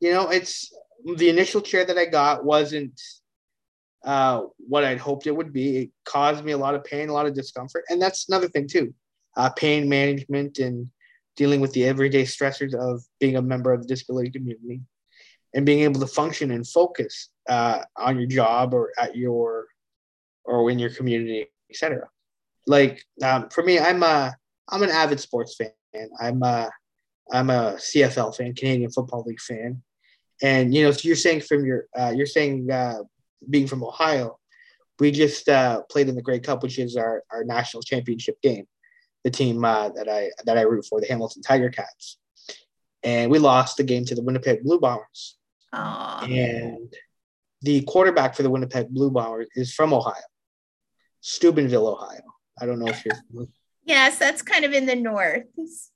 You 0.00 0.12
know, 0.12 0.30
it's 0.30 0.72
the 1.04 1.28
initial 1.28 1.60
chair 1.60 1.84
that 1.84 1.98
I 1.98 2.06
got 2.06 2.44
wasn't 2.44 3.00
uh, 4.04 4.42
what 4.58 4.84
I'd 4.84 4.98
hoped 4.98 5.26
it 5.26 5.36
would 5.36 5.52
be. 5.52 5.78
It 5.78 5.90
caused 6.04 6.44
me 6.44 6.52
a 6.52 6.58
lot 6.58 6.74
of 6.74 6.84
pain, 6.84 7.08
a 7.08 7.12
lot 7.12 7.26
of 7.26 7.34
discomfort, 7.34 7.84
and 7.88 8.00
that's 8.00 8.28
another 8.28 8.48
thing 8.48 8.68
too. 8.68 8.94
Uh, 9.36 9.50
pain 9.50 9.88
management 9.88 10.58
and 10.58 10.88
dealing 11.36 11.60
with 11.60 11.72
the 11.72 11.84
everyday 11.84 12.22
stressors 12.22 12.74
of 12.74 13.02
being 13.18 13.36
a 13.36 13.42
member 13.42 13.72
of 13.72 13.82
the 13.82 13.88
disability 13.88 14.30
community 14.30 14.80
and 15.54 15.66
being 15.66 15.80
able 15.80 16.00
to 16.00 16.06
function 16.06 16.50
and 16.50 16.66
focus 16.66 17.30
uh, 17.48 17.82
on 17.96 18.18
your 18.18 18.26
job 18.26 18.74
or 18.74 18.92
at 18.98 19.16
your 19.16 19.66
or 20.44 20.70
in 20.70 20.78
your 20.78 20.90
community, 20.90 21.46
etc. 21.70 22.06
Like 22.66 23.02
um, 23.22 23.48
for 23.48 23.62
me, 23.62 23.78
I'm 23.78 24.02
a 24.02 24.36
I'm 24.68 24.82
an 24.82 24.90
avid 24.90 25.20
sports 25.20 25.56
fan. 25.56 26.08
I'm 26.20 26.42
a 26.42 26.70
I'm 27.32 27.50
a 27.50 27.74
CFL 27.76 28.36
fan, 28.36 28.54
Canadian 28.54 28.90
Football 28.90 29.24
League 29.26 29.40
fan, 29.40 29.82
and 30.42 30.74
you 30.74 30.84
know, 30.84 30.90
so 30.90 31.06
you're 31.06 31.16
saying 31.16 31.40
from 31.40 31.64
your 31.64 31.86
uh, 31.98 32.12
you're 32.14 32.26
saying 32.26 32.70
uh, 32.70 32.98
being 33.48 33.66
from 33.66 33.82
Ohio, 33.82 34.38
we 34.98 35.10
just 35.10 35.48
uh, 35.48 35.82
played 35.90 36.08
in 36.08 36.14
the 36.14 36.22
Grey 36.22 36.40
Cup, 36.40 36.62
which 36.62 36.78
is 36.78 36.96
our, 36.96 37.22
our 37.30 37.44
national 37.44 37.82
championship 37.82 38.40
game. 38.42 38.66
The 39.24 39.30
team 39.30 39.64
uh, 39.64 39.88
that 39.90 40.06
I 40.06 40.30
that 40.44 40.58
I 40.58 40.62
root 40.62 40.84
for, 40.84 41.00
the 41.00 41.06
Hamilton 41.06 41.40
Tiger 41.40 41.70
Cats, 41.70 42.18
and 43.02 43.30
we 43.30 43.38
lost 43.38 43.78
the 43.78 43.82
game 43.82 44.04
to 44.04 44.14
the 44.14 44.22
Winnipeg 44.22 44.62
Blue 44.62 44.78
Bombers. 44.78 45.38
Aww. 45.74 46.24
And 46.24 46.94
the 47.62 47.80
quarterback 47.82 48.34
for 48.34 48.42
the 48.42 48.50
Winnipeg 48.50 48.90
Blue 48.90 49.10
Bombers 49.10 49.48
is 49.56 49.72
from 49.72 49.94
Ohio, 49.94 50.14
Steubenville, 51.22 51.88
Ohio. 51.88 52.20
I 52.60 52.66
don't 52.66 52.78
know 52.78 52.88
if 52.88 53.02
you're. 53.04 53.46
Yes, 53.86 54.18
that's 54.18 54.42
kind 54.42 54.66
of 54.66 54.74
in 54.74 54.84
the 54.84 54.94
north. 54.94 55.44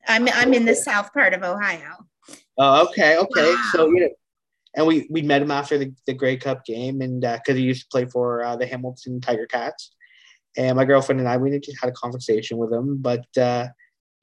I'm 0.06 0.26
I'm 0.28 0.54
in 0.54 0.64
the 0.64 0.74
south 0.74 1.12
part 1.12 1.34
of 1.34 1.42
Ohio. 1.42 2.06
Oh, 2.56 2.88
okay, 2.88 3.18
okay. 3.18 3.54
Wow. 3.54 3.70
So 3.72 3.86
you 3.88 4.00
know, 4.00 4.08
and 4.76 4.86
we 4.86 5.06
we 5.10 5.22
met 5.22 5.42
him 5.42 5.50
after 5.50 5.78
the, 5.78 5.92
the 6.06 6.14
Grey 6.14 6.36
Cup 6.36 6.64
game, 6.64 7.00
and 7.00 7.20
because 7.20 7.54
uh, 7.54 7.54
he 7.54 7.62
used 7.62 7.82
to 7.82 7.88
play 7.90 8.06
for 8.06 8.42
uh, 8.42 8.56
the 8.56 8.66
Hamilton 8.66 9.20
Tiger 9.20 9.46
Cats, 9.46 9.94
and 10.56 10.76
my 10.76 10.84
girlfriend 10.84 11.20
and 11.20 11.28
I 11.28 11.36
we 11.36 11.56
just 11.58 11.80
had 11.80 11.90
a 11.90 11.92
conversation 11.92 12.58
with 12.58 12.72
him. 12.72 12.98
But 13.00 13.26
uh, 13.36 13.68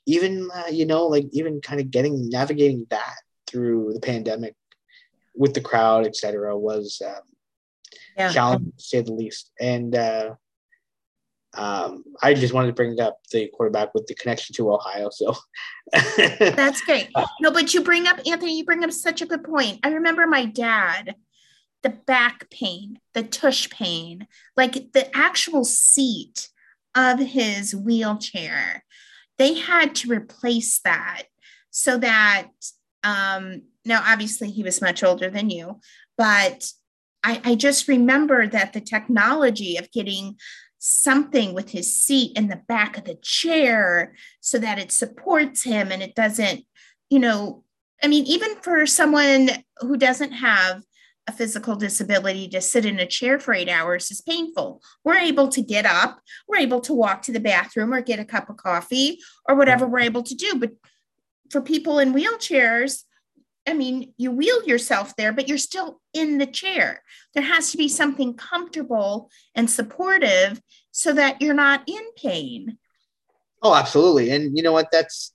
even 0.06 0.50
uh, 0.54 0.70
you 0.70 0.86
know, 0.86 1.08
like 1.08 1.26
even 1.32 1.62
kind 1.62 1.80
of 1.80 1.92
getting 1.92 2.30
navigating 2.30 2.86
that 2.90 3.16
through 3.48 3.94
the 3.94 4.00
pandemic 4.00 4.56
with 5.36 5.54
the 5.54 5.62
crowd, 5.62 6.06
etc., 6.06 6.58
was 6.58 7.02
um, 7.06 7.22
yeah. 8.18 8.32
challenging 8.32 8.74
to 8.78 8.84
say 8.84 9.02
the 9.02 9.14
least. 9.14 9.52
And 9.60 9.96
uh, 9.96 10.36
um, 11.56 12.04
I 12.22 12.34
just 12.34 12.54
wanted 12.54 12.68
to 12.68 12.74
bring 12.74 13.00
up 13.00 13.20
the 13.32 13.48
quarterback 13.54 13.94
with 13.94 14.08
the 14.08 14.16
connection 14.16 14.54
to 14.56 14.72
Ohio. 14.72 15.10
So 15.10 15.36
that's 16.18 16.82
great. 16.82 17.10
No, 17.42 17.52
but 17.52 17.74
you 17.74 17.82
bring 17.82 18.08
up 18.08 18.20
Anthony. 18.26 18.58
You 18.58 18.66
bring 18.66 18.84
up 18.84 18.92
such 18.92 19.22
a 19.22 19.26
good 19.26 19.44
point. 19.44 19.80
I 19.84 19.90
remember 19.90 20.28
my 20.28 20.46
dad, 20.46 21.16
the 21.84 21.90
back 21.90 22.50
pain, 22.50 23.00
the 23.14 23.24
tush 23.24 23.70
pain, 23.70 24.28
like 24.58 24.92
the 24.94 25.16
actual 25.16 25.64
seat 25.64 26.50
of 26.96 27.20
his 27.20 27.76
wheelchair. 27.76 28.84
They 29.38 29.56
had 29.56 29.96
to 29.96 30.10
replace 30.10 30.80
that 30.80 31.24
so 31.70 31.98
that 31.98 32.48
um, 33.04 33.64
now 33.84 34.02
obviously 34.06 34.50
he 34.50 34.64
was 34.64 34.82
much 34.82 35.04
older 35.04 35.30
than 35.30 35.50
you, 35.50 35.80
but 36.18 36.72
I, 37.26 37.42
I 37.44 37.56
just 37.56 37.88
remember 37.88 38.48
that 38.48 38.74
the 38.74 38.82
technology 38.82 39.78
of 39.78 39.92
getting 39.92 40.38
something 40.80 41.54
with 41.54 41.70
his 41.70 41.94
seat 41.94 42.38
in 42.38 42.48
the 42.48 42.62
back 42.68 42.98
of 42.98 43.06
the 43.06 43.18
chair 43.22 44.14
so 44.42 44.60
that 44.60 44.80
it 44.80 44.92
supports 44.92 45.64
him 45.64 45.92
and 45.92 46.04
it 46.04 46.16
doesn't, 46.16 46.66
you 47.10 47.20
know, 47.20 47.64
I 48.04 48.08
mean, 48.08 48.26
even 48.26 48.56
for 48.58 48.86
someone 48.86 49.50
who 49.80 49.98
doesn't 49.98 50.32
have 50.32 50.84
a 51.28 51.32
physical 51.32 51.76
disability 51.76 52.48
to 52.50 52.62
sit 52.62 52.86
in 52.86 53.00
a 53.00 53.06
chair 53.06 53.40
for 53.40 53.54
eight 53.54 53.70
hours 53.70 54.12
is 54.12 54.22
painful. 54.22 54.82
We're 55.04 55.18
able 55.18 55.48
to 55.50 55.62
get 55.62 55.86
up, 55.86 56.20
we're 56.48 56.60
able 56.60 56.82
to 56.82 56.94
walk 56.94 57.24
to 57.24 57.32
the 57.32 57.40
bathroom 57.40 57.94
or 57.94 58.02
get 58.02 58.20
a 58.20 58.26
cup 58.26 58.50
of 58.50 58.58
coffee 58.58 59.20
or 59.50 59.56
whatever 59.56 59.86
mm-hmm. 59.86 59.94
we're 59.94 60.00
able 60.02 60.24
to 60.24 60.36
do. 60.36 60.60
But 60.60 60.72
for 61.50 61.62
people 61.62 62.00
in 62.00 62.14
wheelchairs, 62.14 63.05
I 63.68 63.74
mean, 63.74 64.14
you 64.18 64.32
wheel 64.32 64.64
yourself 64.66 65.16
there, 65.16 65.34
but 65.34 65.48
you're 65.48 65.58
still 65.58 66.00
in 66.14 66.38
the 66.38 66.46
chair. 66.46 67.02
There 67.34 67.44
has 67.44 67.72
to 67.72 67.78
be 67.78 67.90
something 67.90 68.36
comfortable 68.36 69.30
and 69.56 69.70
supportive 69.70 70.62
so 70.92 71.14
that 71.14 71.42
you're 71.42 71.54
not 71.54 71.84
in 71.88 72.04
pain. 72.16 72.78
Oh, 73.64 73.74
absolutely. 73.74 74.32
And 74.32 74.56
you 74.56 74.64
know 74.64 74.72
what? 74.72 74.90
That's 74.92 75.34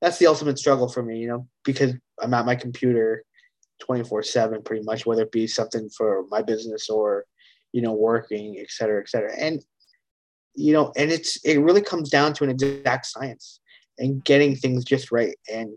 that's 0.00 0.18
the 0.18 0.26
ultimate 0.26 0.58
struggle 0.58 0.88
for 0.88 1.02
me, 1.02 1.18
you 1.18 1.28
know, 1.28 1.48
because 1.64 1.94
I'm 2.20 2.34
at 2.34 2.46
my 2.46 2.56
computer 2.56 3.24
24 3.80 4.22
7 4.22 4.62
pretty 4.62 4.84
much, 4.84 5.06
whether 5.06 5.22
it 5.22 5.32
be 5.32 5.46
something 5.46 5.88
for 5.90 6.26
my 6.28 6.42
business 6.42 6.88
or, 6.88 7.24
you 7.72 7.82
know, 7.82 7.92
working, 7.92 8.56
et 8.58 8.70
cetera, 8.70 9.00
et 9.00 9.08
cetera. 9.08 9.32
And, 9.36 9.64
you 10.54 10.72
know, 10.72 10.92
and 10.96 11.10
it's, 11.10 11.36
it 11.44 11.58
really 11.58 11.82
comes 11.82 12.10
down 12.10 12.32
to 12.34 12.44
an 12.44 12.50
exact 12.50 13.06
science 13.06 13.60
and 13.98 14.24
getting 14.24 14.56
things 14.56 14.84
just 14.84 15.12
right. 15.12 15.36
And 15.52 15.70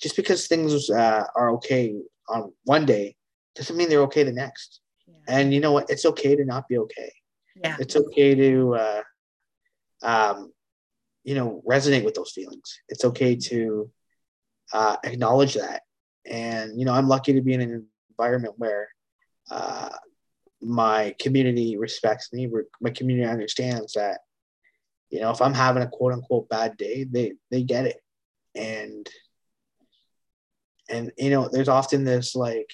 just 0.00 0.16
because 0.16 0.46
things 0.46 0.90
uh, 0.90 1.24
are 1.36 1.50
okay 1.50 1.94
on 2.28 2.52
one 2.64 2.86
day 2.86 3.16
doesn't 3.54 3.76
mean 3.76 3.88
they're 3.88 4.02
okay 4.02 4.22
the 4.22 4.32
next. 4.32 4.80
Yeah. 5.06 5.14
And 5.28 5.54
you 5.54 5.60
know 5.60 5.72
what? 5.72 5.90
It's 5.90 6.06
okay 6.06 6.36
to 6.36 6.44
not 6.44 6.68
be 6.68 6.78
okay. 6.78 7.12
Yeah. 7.62 7.76
It's 7.78 7.96
okay 7.96 8.34
to, 8.34 8.74
uh, 8.74 9.02
um, 10.02 10.52
you 11.24 11.34
know, 11.34 11.62
resonate 11.68 12.04
with 12.04 12.14
those 12.14 12.32
feelings. 12.32 12.80
It's 12.88 13.04
okay 13.04 13.36
to 13.36 13.90
uh, 14.72 14.96
acknowledge 15.04 15.54
that. 15.54 15.82
And, 16.24 16.78
you 16.78 16.86
know, 16.86 16.94
I'm 16.94 17.08
lucky 17.08 17.34
to 17.34 17.42
be 17.42 17.52
in 17.52 17.60
an 17.60 17.86
environment 18.10 18.54
where 18.56 18.88
uh, 19.50 19.90
my 20.62 21.14
community 21.18 21.76
respects 21.76 22.32
me. 22.32 22.48
My 22.80 22.90
community 22.90 23.28
understands 23.28 23.94
that, 23.94 24.20
you 25.10 25.20
know, 25.20 25.30
if 25.30 25.42
I'm 25.42 25.54
having 25.54 25.82
a 25.82 25.88
quote 25.88 26.12
unquote 26.12 26.48
bad 26.48 26.76
day, 26.76 27.04
they, 27.04 27.32
they 27.50 27.62
get 27.64 27.84
it. 27.84 28.00
And, 28.54 29.06
and 30.90 31.12
you 31.16 31.30
know 31.30 31.48
there's 31.48 31.68
often 31.68 32.04
this 32.04 32.34
like 32.34 32.70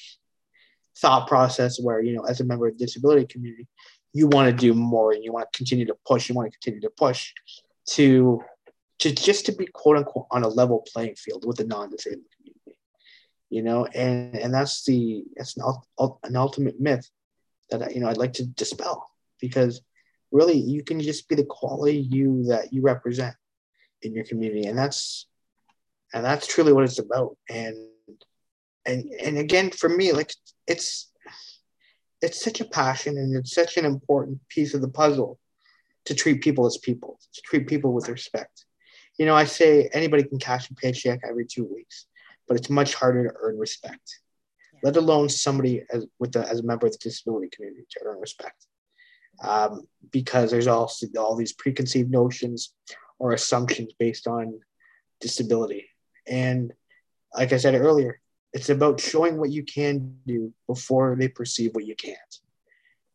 thought 0.98 1.28
process 1.28 1.80
where 1.80 2.00
you 2.00 2.14
know 2.14 2.22
as 2.22 2.40
a 2.40 2.44
member 2.44 2.66
of 2.66 2.78
the 2.78 2.84
disability 2.84 3.26
community 3.26 3.66
you 4.12 4.26
want 4.28 4.48
to 4.48 4.56
do 4.56 4.72
more 4.72 5.12
and 5.12 5.22
you 5.22 5.32
want 5.32 5.46
to 5.50 5.56
continue 5.56 5.84
to 5.84 5.96
push 6.06 6.28
you 6.28 6.34
want 6.34 6.50
to 6.50 6.58
continue 6.58 6.80
to 6.80 6.90
push 6.96 7.32
to 7.86 8.40
to 8.98 9.12
just 9.12 9.46
to 9.46 9.52
be 9.52 9.66
quote 9.66 9.96
unquote 9.96 10.26
on 10.30 10.42
a 10.42 10.48
level 10.48 10.84
playing 10.92 11.14
field 11.14 11.44
with 11.46 11.56
the 11.56 11.64
non-disabled 11.64 12.24
community 12.36 12.62
you 13.48 13.62
know? 13.62 13.86
And 13.86 14.36
and 14.36 14.52
that's 14.52 14.84
the 14.84 15.24
that's 15.36 15.56
an, 15.56 15.64
an 16.24 16.36
ultimate 16.36 16.80
myth 16.80 17.08
that 17.70 17.94
you 17.94 18.00
know 18.00 18.08
i'd 18.08 18.16
like 18.16 18.32
to 18.34 18.46
dispel 18.46 19.08
because 19.40 19.82
really 20.32 20.56
you 20.56 20.82
can 20.82 21.00
just 21.00 21.28
be 21.28 21.34
the 21.34 21.44
quality 21.44 21.98
you 21.98 22.44
that 22.44 22.72
you 22.72 22.82
represent 22.82 23.34
in 24.02 24.14
your 24.14 24.24
community. 24.24 24.66
And 24.66 24.78
that's 24.78 25.26
and 26.12 26.24
that's 26.24 26.46
truly 26.46 26.72
what 26.72 26.84
it's 26.84 26.98
about. 26.98 27.36
And 27.48 27.76
and 28.86 29.04
and 29.22 29.38
again 29.38 29.70
for 29.70 29.88
me 29.88 30.12
like 30.12 30.32
it's 30.66 31.10
it's 32.22 32.42
such 32.42 32.60
a 32.60 32.64
passion 32.64 33.18
and 33.18 33.36
it's 33.36 33.54
such 33.54 33.76
an 33.76 33.84
important 33.84 34.40
piece 34.48 34.74
of 34.74 34.80
the 34.80 34.88
puzzle 34.88 35.38
to 36.04 36.14
treat 36.14 36.40
people 36.40 36.66
as 36.66 36.78
people 36.78 37.18
to 37.34 37.40
treat 37.42 37.66
people 37.66 37.92
with 37.92 38.08
respect. 38.08 38.64
You 39.18 39.26
know 39.26 39.34
i 39.34 39.44
say 39.44 39.88
anybody 39.92 40.24
can 40.24 40.38
cash 40.38 40.70
a 40.70 40.74
paycheck 40.74 41.20
every 41.28 41.46
two 41.46 41.64
weeks 41.64 42.06
but 42.46 42.56
it's 42.56 42.70
much 42.70 42.94
harder 42.94 43.24
to 43.28 43.34
earn 43.40 43.58
respect 43.58 44.20
let 44.82 44.96
alone 44.96 45.28
somebody 45.28 45.82
as 45.92 46.06
with 46.18 46.32
the, 46.32 46.48
as 46.48 46.60
a 46.60 46.62
member 46.62 46.86
of 46.86 46.92
the 46.92 46.98
disability 46.98 47.48
community 47.48 47.84
to 47.90 48.00
earn 48.04 48.20
respect. 48.20 48.66
Um, 49.42 49.86
because 50.10 50.50
there's 50.50 50.66
also 50.66 51.06
all 51.18 51.36
these 51.36 51.52
preconceived 51.52 52.10
notions 52.10 52.72
or 53.18 53.32
assumptions 53.32 53.92
based 53.98 54.26
on 54.26 54.60
disability. 55.20 55.88
And 56.26 56.72
like 57.34 57.52
i 57.52 57.56
said 57.56 57.74
earlier 57.74 58.20
it's 58.56 58.70
about 58.70 58.98
showing 58.98 59.36
what 59.36 59.50
you 59.50 59.62
can 59.62 60.16
do 60.26 60.50
before 60.66 61.14
they 61.14 61.28
perceive 61.28 61.74
what 61.74 61.84
you 61.84 61.94
can't. 61.94 62.34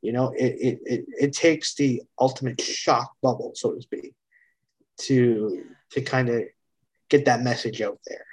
You 0.03 0.13
know, 0.13 0.29
it, 0.37 0.53
it, 0.67 0.79
it, 0.85 1.05
it 1.19 1.33
takes 1.33 1.73
the 1.73 2.03
ultimate 2.19 2.61
shock 2.61 3.15
bubble, 3.23 3.53
so 3.55 3.73
to 3.73 3.81
speak, 3.81 4.13
to 4.99 5.63
to 5.93 6.01
kind 6.01 6.29
of 6.29 6.43
get 7.09 7.25
that 7.25 7.41
message 7.41 7.81
out 7.81 7.97
there. 8.05 8.27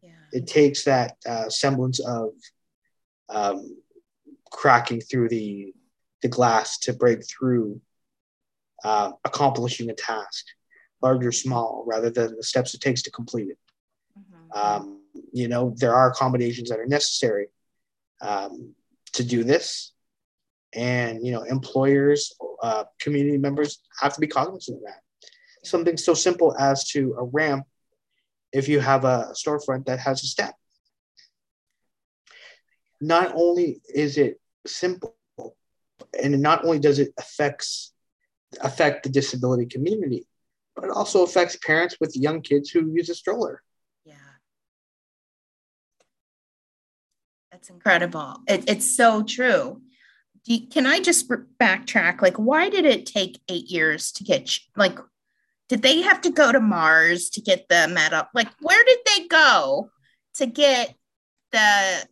Yeah. 0.00 0.10
It 0.32 0.46
takes 0.46 0.84
that 0.84 1.16
uh, 1.28 1.48
semblance 1.48 1.98
of 1.98 2.30
um, 3.28 3.76
cracking 4.52 5.00
through 5.00 5.30
the 5.30 5.74
the 6.22 6.28
glass 6.28 6.78
to 6.78 6.92
break 6.92 7.26
through 7.26 7.80
uh, 8.84 9.10
accomplishing 9.24 9.90
a 9.90 9.94
task, 9.94 10.46
large 11.02 11.26
or 11.26 11.32
small, 11.32 11.82
rather 11.84 12.10
than 12.10 12.36
the 12.36 12.44
steps 12.44 12.74
it 12.74 12.80
takes 12.80 13.02
to 13.02 13.10
complete 13.10 13.48
it. 13.48 13.58
Mm-hmm. 14.16 14.58
Um, 14.58 15.03
you 15.32 15.48
know, 15.48 15.74
there 15.76 15.94
are 15.94 16.10
accommodations 16.10 16.70
that 16.70 16.78
are 16.78 16.86
necessary 16.86 17.46
um, 18.20 18.74
to 19.12 19.24
do 19.24 19.44
this. 19.44 19.92
And, 20.74 21.24
you 21.24 21.32
know, 21.32 21.42
employers, 21.42 22.34
uh, 22.62 22.84
community 23.00 23.38
members 23.38 23.80
have 24.00 24.14
to 24.14 24.20
be 24.20 24.26
cognizant 24.26 24.78
of 24.78 24.82
that. 24.84 25.00
Something 25.64 25.96
so 25.96 26.14
simple 26.14 26.54
as 26.58 26.88
to 26.90 27.14
a 27.18 27.24
ramp 27.24 27.66
if 28.52 28.68
you 28.68 28.80
have 28.80 29.04
a 29.04 29.32
storefront 29.34 29.86
that 29.86 30.00
has 30.00 30.22
a 30.22 30.26
step. 30.26 30.54
Not 33.00 33.32
only 33.34 33.80
is 33.92 34.18
it 34.18 34.40
simple, 34.66 35.16
and 36.20 36.40
not 36.40 36.64
only 36.64 36.78
does 36.78 36.98
it 36.98 37.12
affects 37.18 37.92
affect 38.60 39.02
the 39.02 39.08
disability 39.10 39.66
community, 39.66 40.26
but 40.74 40.84
it 40.84 40.90
also 40.90 41.24
affects 41.24 41.56
parents 41.56 41.96
with 42.00 42.16
young 42.16 42.40
kids 42.40 42.70
who 42.70 42.90
use 42.92 43.08
a 43.08 43.14
stroller. 43.14 43.62
That's 47.64 47.70
incredible. 47.70 48.42
It, 48.46 48.68
it's 48.68 48.94
so 48.94 49.22
true. 49.22 49.80
You, 50.44 50.66
can 50.66 50.84
I 50.84 51.00
just 51.00 51.30
backtrack? 51.30 52.20
Like, 52.20 52.36
why 52.36 52.68
did 52.68 52.84
it 52.84 53.06
take 53.06 53.40
eight 53.48 53.70
years 53.70 54.12
to 54.12 54.24
get, 54.24 54.54
like, 54.76 54.98
did 55.70 55.80
they 55.80 56.02
have 56.02 56.20
to 56.22 56.30
go 56.30 56.52
to 56.52 56.60
Mars 56.60 57.30
to 57.30 57.40
get 57.40 57.66
the 57.70 57.88
metal? 57.88 58.24
Like, 58.34 58.48
where 58.60 58.84
did 58.84 58.98
they 59.06 59.28
go 59.28 59.88
to 60.34 60.46
get 60.46 60.94
the 61.52 62.06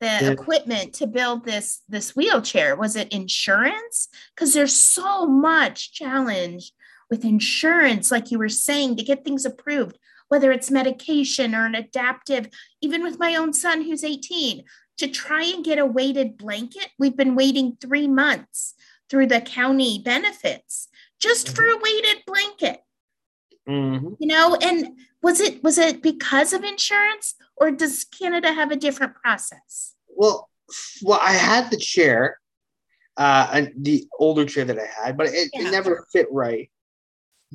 the 0.00 0.06
yeah. 0.06 0.30
equipment 0.30 0.94
to 0.94 1.06
build 1.06 1.44
this 1.44 1.82
this 1.88 2.16
wheelchair? 2.16 2.74
Was 2.74 2.96
it 2.96 3.12
insurance? 3.12 4.08
Because 4.34 4.54
there's 4.54 4.74
so 4.74 5.24
much 5.24 5.92
challenge 5.92 6.72
with 7.10 7.24
insurance, 7.24 8.10
like 8.10 8.32
you 8.32 8.40
were 8.40 8.48
saying, 8.48 8.96
to 8.96 9.04
get 9.04 9.24
things 9.24 9.44
approved 9.44 9.96
whether 10.28 10.52
it's 10.52 10.70
medication 10.70 11.54
or 11.54 11.66
an 11.66 11.74
adaptive, 11.74 12.48
even 12.80 13.02
with 13.02 13.18
my 13.18 13.34
own 13.34 13.52
son 13.52 13.82
who's 13.82 14.04
18, 14.04 14.64
to 14.98 15.08
try 15.08 15.42
and 15.44 15.64
get 15.64 15.78
a 15.78 15.86
weighted 15.86 16.36
blanket. 16.36 16.88
We've 16.98 17.16
been 17.16 17.34
waiting 17.34 17.76
three 17.80 18.08
months 18.08 18.74
through 19.10 19.26
the 19.26 19.40
county 19.40 20.00
benefits 20.04 20.88
just 21.20 21.54
for 21.54 21.64
a 21.64 21.76
weighted 21.76 22.24
blanket. 22.26 22.80
Mm-hmm. 23.68 24.14
You 24.18 24.26
know, 24.26 24.56
and 24.60 24.98
was 25.22 25.40
it 25.40 25.62
was 25.64 25.78
it 25.78 26.02
because 26.02 26.52
of 26.52 26.64
insurance 26.64 27.34
or 27.56 27.70
does 27.70 28.04
Canada 28.04 28.52
have 28.52 28.70
a 28.70 28.76
different 28.76 29.14
process? 29.14 29.94
Well, 30.08 30.50
well, 31.02 31.18
I 31.20 31.32
had 31.32 31.70
the 31.70 31.78
chair, 31.78 32.38
uh, 33.16 33.48
and 33.52 33.72
the 33.76 34.06
older 34.18 34.44
chair 34.44 34.64
that 34.64 34.78
I 34.78 34.86
had, 34.86 35.16
but 35.16 35.28
it, 35.28 35.50
yeah. 35.52 35.68
it 35.68 35.70
never 35.70 36.06
fit 36.12 36.26
right. 36.30 36.70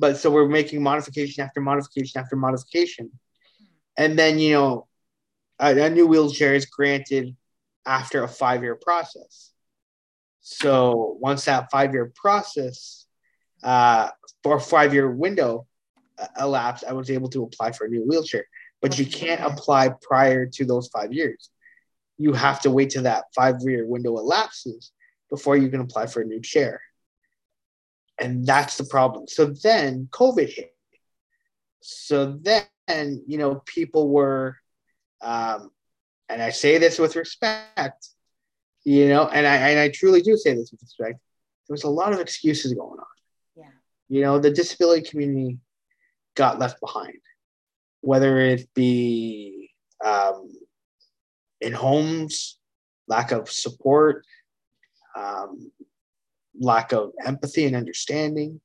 But 0.00 0.16
so 0.16 0.30
we're 0.30 0.48
making 0.48 0.82
modification 0.82 1.44
after 1.44 1.60
modification 1.60 2.20
after 2.20 2.34
modification. 2.34 3.10
And 3.98 4.18
then, 4.18 4.38
you 4.38 4.54
know, 4.54 4.88
a, 5.58 5.78
a 5.78 5.90
new 5.90 6.06
wheelchair 6.06 6.54
is 6.54 6.64
granted 6.64 7.36
after 7.84 8.24
a 8.24 8.28
five 8.28 8.62
year 8.62 8.76
process. 8.76 9.52
So 10.40 11.18
once 11.20 11.44
that 11.44 11.70
five 11.70 11.92
year 11.92 12.10
process 12.16 13.06
uh, 13.62 14.08
for 14.42 14.58
five 14.58 14.94
year 14.94 15.10
window 15.10 15.66
uh, 16.18 16.26
elapsed, 16.40 16.84
I 16.88 16.94
was 16.94 17.10
able 17.10 17.28
to 17.30 17.42
apply 17.44 17.72
for 17.72 17.84
a 17.84 17.90
new 17.90 18.04
wheelchair. 18.06 18.46
But 18.80 18.98
you 18.98 19.04
can't 19.04 19.42
apply 19.42 19.90
prior 20.00 20.46
to 20.46 20.64
those 20.64 20.88
five 20.88 21.12
years. 21.12 21.50
You 22.16 22.32
have 22.32 22.62
to 22.62 22.70
wait 22.70 22.90
till 22.90 23.02
that 23.02 23.24
five 23.34 23.56
year 23.60 23.86
window 23.86 24.16
elapses 24.16 24.92
before 25.28 25.58
you 25.58 25.68
can 25.68 25.80
apply 25.80 26.06
for 26.06 26.22
a 26.22 26.24
new 26.24 26.40
chair. 26.40 26.80
And 28.20 28.46
that's 28.46 28.76
the 28.76 28.84
problem. 28.84 29.26
So 29.26 29.46
then 29.46 30.08
COVID 30.12 30.48
hit. 30.48 30.74
So 31.80 32.38
then 32.42 32.64
you 33.26 33.38
know, 33.38 33.62
people 33.66 34.08
were, 34.08 34.56
um, 35.22 35.70
and 36.28 36.42
I 36.42 36.50
say 36.50 36.78
this 36.78 36.98
with 36.98 37.16
respect, 37.16 38.08
you 38.84 39.08
know, 39.08 39.26
and 39.28 39.46
I 39.46 39.56
and 39.56 39.80
I 39.80 39.88
truly 39.88 40.22
do 40.22 40.36
say 40.36 40.54
this 40.54 40.70
with 40.70 40.82
respect. 40.82 41.18
There 41.68 41.74
was 41.74 41.84
a 41.84 41.90
lot 41.90 42.12
of 42.12 42.20
excuses 42.20 42.74
going 42.74 42.98
on. 42.98 43.06
Yeah. 43.56 43.70
You 44.08 44.22
know, 44.22 44.38
the 44.38 44.50
disability 44.50 45.08
community 45.08 45.58
got 46.34 46.58
left 46.58 46.80
behind, 46.80 47.20
whether 48.00 48.38
it 48.38 48.68
be 48.74 49.70
um, 50.04 50.50
in 51.60 51.72
homes, 51.72 52.58
lack 53.06 53.32
of 53.32 53.50
support, 53.50 54.24
um, 55.16 55.70
lack 56.60 56.92
of 56.92 57.12
empathy 57.24 57.66
and 57.66 57.74
understanding. 57.74 58.60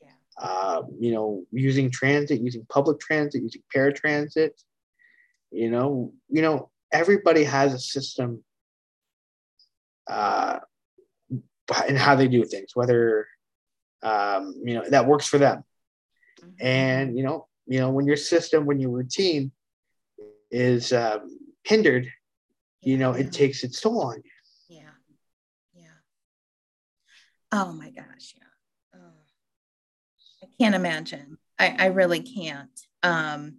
Yeah. 0.00 0.08
Uh, 0.40 0.82
you 0.98 1.12
know, 1.12 1.44
using 1.52 1.90
transit, 1.90 2.40
using 2.40 2.64
public 2.70 2.98
transit, 3.00 3.42
using 3.42 3.62
paratransit. 3.74 4.52
You 5.50 5.70
know, 5.70 6.12
you 6.28 6.42
know, 6.42 6.70
everybody 6.92 7.44
has 7.44 7.74
a 7.74 7.78
system 7.78 8.42
uh, 10.08 10.58
and 11.88 11.98
how 11.98 12.14
they 12.14 12.28
do 12.28 12.44
things, 12.44 12.70
whether 12.74 13.26
um, 14.02 14.54
you 14.64 14.74
know 14.74 14.84
that 14.88 15.06
works 15.06 15.26
for 15.26 15.38
them. 15.38 15.64
Mm-hmm. 16.40 16.66
And 16.66 17.16
you 17.16 17.24
know, 17.24 17.48
you 17.66 17.80
know, 17.80 17.90
when 17.90 18.06
your 18.06 18.16
system, 18.16 18.66
when 18.66 18.78
your 18.78 18.90
routine 18.90 19.50
is 20.50 20.92
um, 20.92 21.38
hindered, 21.64 22.10
you 22.80 22.98
know, 22.98 23.12
it 23.12 23.32
takes 23.32 23.64
its 23.64 23.80
toll 23.80 24.02
on 24.02 24.16
you. 24.16 24.76
Yeah. 24.76 24.90
Yeah. 25.74 25.98
Oh 27.58 27.72
my 27.72 27.88
gosh. 27.88 28.34
Yeah. 28.36 29.00
Oh. 29.00 29.12
I 30.42 30.46
can't 30.60 30.74
imagine. 30.74 31.38
I, 31.58 31.74
I 31.78 31.86
really 31.86 32.20
can't. 32.20 32.78
Um, 33.02 33.58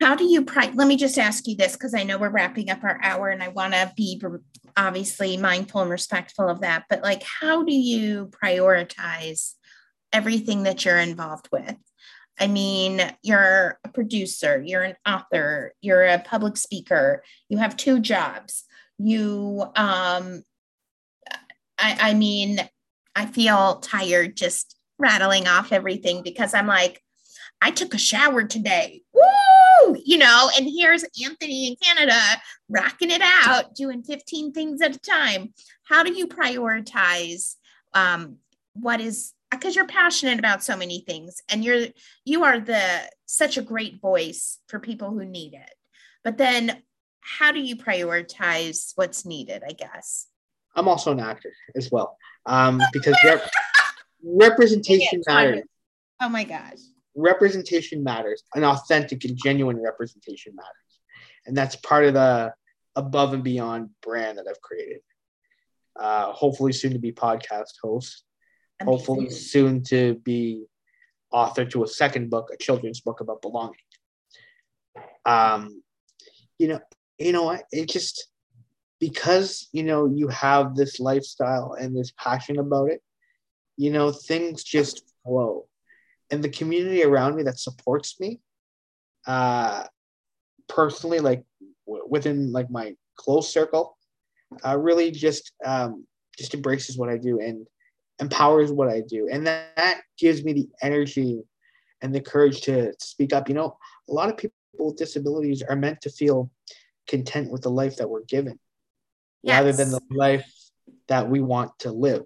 how 0.00 0.14
do 0.14 0.24
you 0.24 0.44
pri- 0.44 0.70
let 0.74 0.86
me 0.86 0.96
just 0.96 1.18
ask 1.18 1.46
you 1.46 1.54
this 1.54 1.74
because 1.74 1.92
i 1.92 2.02
know 2.02 2.16
we're 2.16 2.30
wrapping 2.30 2.70
up 2.70 2.82
our 2.82 2.98
hour 3.02 3.28
and 3.28 3.42
i 3.42 3.48
want 3.48 3.74
to 3.74 3.92
be 3.98 4.18
obviously 4.74 5.36
mindful 5.36 5.82
and 5.82 5.90
respectful 5.90 6.48
of 6.48 6.62
that 6.62 6.84
but 6.88 7.02
like 7.02 7.22
how 7.22 7.62
do 7.62 7.74
you 7.74 8.30
prioritize 8.42 9.56
everything 10.10 10.62
that 10.62 10.86
you're 10.86 10.96
involved 10.96 11.50
with 11.52 11.76
i 12.38 12.46
mean 12.46 13.02
you're 13.22 13.78
a 13.84 13.88
producer 13.90 14.62
you're 14.64 14.84
an 14.84 14.96
author 15.06 15.74
you're 15.82 16.06
a 16.06 16.18
public 16.18 16.56
speaker 16.56 17.22
you 17.50 17.58
have 17.58 17.76
two 17.76 18.00
jobs 18.00 18.64
you 18.98 19.66
um 19.76 20.42
i 21.80 22.10
i 22.10 22.14
mean 22.14 22.60
i 23.16 23.26
feel 23.26 23.76
tired 23.80 24.36
just 24.36 24.76
rattling 24.98 25.48
off 25.48 25.72
everything 25.72 26.22
because 26.22 26.54
i'm 26.54 26.66
like 26.66 27.02
i 27.60 27.70
took 27.70 27.94
a 27.94 27.98
shower 27.98 28.44
today 28.44 29.02
Woo! 29.12 29.96
you 30.04 30.18
know, 30.18 30.50
and 30.56 30.68
here's 30.68 31.04
Anthony 31.24 31.68
in 31.68 31.76
Canada 31.82 32.20
rocking 32.68 33.10
it 33.10 33.22
out, 33.22 33.74
doing 33.74 34.02
15 34.02 34.52
things 34.52 34.80
at 34.82 34.96
a 34.96 34.98
time. 34.98 35.54
How 35.84 36.02
do 36.02 36.12
you 36.12 36.26
prioritize 36.26 37.54
um, 37.94 38.36
what 38.74 39.00
is 39.00 39.32
because 39.50 39.74
you're 39.74 39.86
passionate 39.86 40.38
about 40.38 40.62
so 40.62 40.76
many 40.76 41.00
things 41.00 41.42
and 41.48 41.64
you're 41.64 41.86
you 42.24 42.44
are 42.44 42.60
the 42.60 43.00
such 43.26 43.56
a 43.56 43.62
great 43.62 44.00
voice 44.00 44.58
for 44.68 44.78
people 44.78 45.10
who 45.10 45.24
need 45.24 45.54
it. 45.54 45.74
But 46.22 46.38
then 46.38 46.82
how 47.20 47.52
do 47.52 47.60
you 47.60 47.76
prioritize 47.76 48.92
what's 48.94 49.26
needed, 49.26 49.62
I 49.66 49.72
guess? 49.72 50.26
I'm 50.76 50.88
also 50.88 51.12
an 51.12 51.20
actor 51.20 51.52
as 51.76 51.90
well. 51.90 52.16
Um, 52.46 52.80
because 52.92 53.16
rep- 53.24 53.50
representation 54.24 55.22
matters. 55.26 55.64
Oh 56.20 56.28
my 56.28 56.44
gosh 56.44 56.78
representation 57.14 58.02
matters, 58.02 58.42
an 58.54 58.64
authentic 58.64 59.24
and 59.24 59.38
genuine 59.42 59.80
representation 59.80 60.54
matters. 60.54 60.74
And 61.46 61.56
that's 61.56 61.76
part 61.76 62.04
of 62.04 62.14
the 62.14 62.52
above 62.96 63.34
and 63.34 63.42
beyond 63.42 63.90
brand 64.02 64.38
that 64.38 64.46
I've 64.48 64.60
created. 64.60 65.00
Uh, 65.98 66.32
hopefully, 66.32 66.72
soon 66.72 66.92
to 66.92 66.98
be 66.98 67.12
podcast 67.12 67.74
host. 67.82 68.24
Amazing. 68.80 68.98
Hopefully, 68.98 69.30
soon 69.30 69.82
to 69.84 70.14
be 70.24 70.64
author 71.32 71.64
to 71.64 71.84
a 71.84 71.88
second 71.88 72.30
book, 72.30 72.50
a 72.52 72.56
children's 72.56 73.00
book 73.00 73.20
about 73.20 73.42
belonging. 73.42 73.74
Um, 75.26 75.82
you 76.58 76.68
know, 76.68 76.80
you 77.18 77.32
know 77.32 77.44
what? 77.44 77.64
It 77.72 77.88
just 77.88 78.28
because 79.00 79.68
you 79.72 79.82
know 79.82 80.06
you 80.06 80.28
have 80.28 80.76
this 80.76 81.00
lifestyle 81.00 81.72
and 81.72 81.96
this 81.96 82.12
passion 82.16 82.58
about 82.58 82.90
it. 82.90 83.02
You 83.76 83.90
know, 83.90 84.12
things 84.12 84.62
just 84.62 85.10
flow. 85.24 85.66
And 86.30 86.44
the 86.44 86.50
community 86.50 87.02
around 87.02 87.34
me 87.34 87.42
that 87.44 87.58
supports 87.58 88.20
me 88.20 88.40
uh 89.26 89.84
personally 90.68 91.18
like 91.18 91.44
w- 91.86 92.06
within 92.08 92.52
like 92.52 92.70
my 92.70 92.94
close 93.16 93.52
circle 93.52 93.98
uh, 94.64 94.78
really 94.78 95.10
just 95.10 95.52
um 95.62 96.06
just 96.38 96.54
embraces 96.54 96.96
what 96.96 97.10
i 97.10 97.18
do 97.18 97.38
and 97.38 97.66
empowers 98.18 98.72
what 98.72 98.88
i 98.88 99.00
do. 99.00 99.28
And 99.30 99.46
that, 99.46 99.76
that 99.76 100.00
gives 100.18 100.44
me 100.44 100.52
the 100.52 100.68
energy 100.82 101.42
and 102.02 102.14
the 102.14 102.20
courage 102.20 102.62
to, 102.62 102.92
to 102.92 103.06
speak 103.06 103.32
up. 103.32 103.48
You 103.48 103.56
know 103.56 103.76
a 104.08 104.12
lot 104.12 104.30
of 104.30 104.36
people 104.36 104.54
with 104.78 104.96
disabilities 104.96 105.62
are 105.62 105.76
meant 105.76 106.00
to 106.02 106.10
feel 106.10 106.50
content 107.08 107.50
with 107.50 107.62
the 107.62 107.70
life 107.70 107.96
that 107.96 108.08
we're 108.08 108.24
given 108.24 108.58
yes. 109.42 109.56
rather 109.56 109.72
than 109.72 109.90
the 109.90 110.00
life 110.10 110.50
that 111.08 111.28
we 111.28 111.40
want 111.40 111.76
to 111.80 111.90
live 111.90 112.24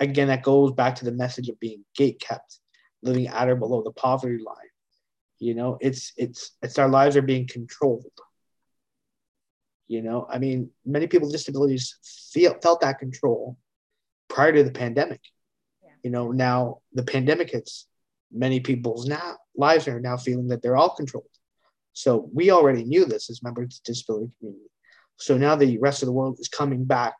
again 0.00 0.28
that 0.28 0.42
goes 0.42 0.72
back 0.72 0.96
to 0.96 1.04
the 1.04 1.12
message 1.12 1.48
of 1.48 1.58
being 1.60 1.84
gate 1.94 2.20
kept 2.20 2.58
living 3.02 3.26
at 3.28 3.48
or 3.48 3.56
below 3.56 3.82
the 3.82 3.92
poverty 3.92 4.42
line. 4.42 4.56
You 5.38 5.54
know, 5.54 5.78
it's 5.80 6.12
it's 6.16 6.52
it's 6.62 6.78
our 6.78 6.88
lives 6.88 7.16
are 7.16 7.22
being 7.22 7.46
controlled. 7.46 8.04
You 9.86 10.02
know, 10.02 10.26
I 10.28 10.38
mean, 10.38 10.70
many 10.84 11.06
people 11.06 11.28
with 11.28 11.36
disabilities 11.36 11.96
feel 12.32 12.54
felt 12.60 12.80
that 12.80 12.98
control 12.98 13.56
prior 14.28 14.52
to 14.52 14.64
the 14.64 14.72
pandemic. 14.72 15.20
Yeah. 15.82 15.90
You 16.02 16.10
know, 16.10 16.32
now 16.32 16.80
the 16.92 17.04
pandemic 17.04 17.50
hits, 17.50 17.86
many 18.32 18.60
people's 18.60 19.06
now 19.06 19.36
lives 19.54 19.86
are 19.86 20.00
now 20.00 20.16
feeling 20.16 20.48
that 20.48 20.62
they're 20.62 20.76
all 20.76 20.96
controlled. 20.96 21.28
So 21.92 22.28
we 22.32 22.50
already 22.50 22.84
knew 22.84 23.04
this 23.04 23.30
as 23.30 23.42
members 23.42 23.64
of 23.64 23.70
the 23.84 23.92
disability 23.92 24.32
community. 24.38 24.70
So 25.16 25.36
now 25.36 25.56
the 25.56 25.78
rest 25.78 26.02
of 26.02 26.06
the 26.06 26.12
world 26.12 26.38
is 26.38 26.48
coming 26.48 26.84
back 26.84 27.14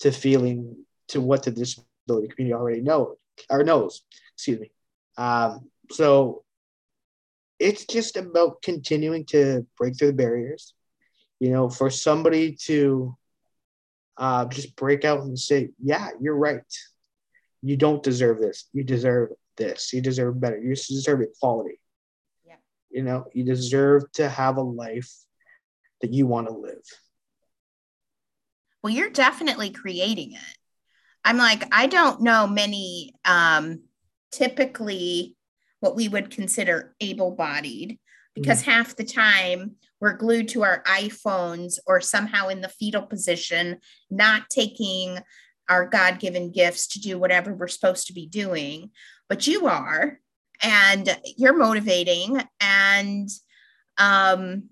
to 0.00 0.12
feeling 0.12 0.76
to 1.08 1.20
what 1.20 1.42
the 1.42 1.50
disability 1.50 2.28
community 2.28 2.52
already 2.52 2.80
know 2.80 3.16
or 3.50 3.64
knows. 3.64 4.02
Excuse 4.34 4.60
me. 4.60 4.70
Um, 5.16 5.70
so 5.90 6.44
it's 7.58 7.86
just 7.86 8.16
about 8.16 8.62
continuing 8.62 9.24
to 9.26 9.66
break 9.78 9.98
through 9.98 10.08
the 10.08 10.14
barriers. 10.14 10.74
You 11.40 11.50
know, 11.50 11.68
for 11.68 11.90
somebody 11.90 12.56
to 12.62 13.16
uh, 14.16 14.46
just 14.46 14.74
break 14.76 15.04
out 15.04 15.22
and 15.22 15.38
say, 15.38 15.70
"Yeah, 15.82 16.10
you're 16.20 16.36
right. 16.36 16.62
You 17.62 17.76
don't 17.76 18.02
deserve 18.02 18.38
this. 18.40 18.68
You 18.72 18.84
deserve 18.84 19.30
this. 19.56 19.92
You 19.92 20.00
deserve 20.00 20.40
better. 20.40 20.58
You 20.58 20.74
deserve 20.74 21.20
equality. 21.20 21.78
Yeah. 22.46 22.56
You 22.90 23.02
know, 23.02 23.26
you 23.34 23.44
deserve 23.44 24.10
to 24.12 24.28
have 24.28 24.56
a 24.56 24.62
life 24.62 25.12
that 26.00 26.12
you 26.12 26.26
want 26.26 26.48
to 26.48 26.54
live." 26.54 26.84
Well, 28.86 28.94
you're 28.94 29.10
definitely 29.10 29.70
creating 29.70 30.34
it. 30.34 30.58
I'm 31.24 31.38
like, 31.38 31.64
I 31.74 31.88
don't 31.88 32.20
know 32.20 32.46
many 32.46 33.14
um, 33.24 33.80
typically 34.30 35.34
what 35.80 35.96
we 35.96 36.06
would 36.06 36.30
consider 36.30 36.94
able 37.00 37.32
bodied 37.32 37.98
because 38.36 38.62
mm-hmm. 38.62 38.70
half 38.70 38.94
the 38.94 39.02
time 39.02 39.74
we're 40.00 40.12
glued 40.12 40.46
to 40.50 40.62
our 40.62 40.84
iPhones 40.84 41.80
or 41.84 42.00
somehow 42.00 42.46
in 42.46 42.60
the 42.60 42.68
fetal 42.68 43.02
position, 43.02 43.78
not 44.08 44.50
taking 44.50 45.18
our 45.68 45.88
God 45.88 46.20
given 46.20 46.52
gifts 46.52 46.86
to 46.90 47.00
do 47.00 47.18
whatever 47.18 47.52
we're 47.52 47.66
supposed 47.66 48.06
to 48.06 48.12
be 48.12 48.28
doing. 48.28 48.92
But 49.28 49.48
you 49.48 49.66
are, 49.66 50.20
and 50.62 51.18
you're 51.36 51.58
motivating, 51.58 52.40
and, 52.60 53.28
um, 53.98 54.68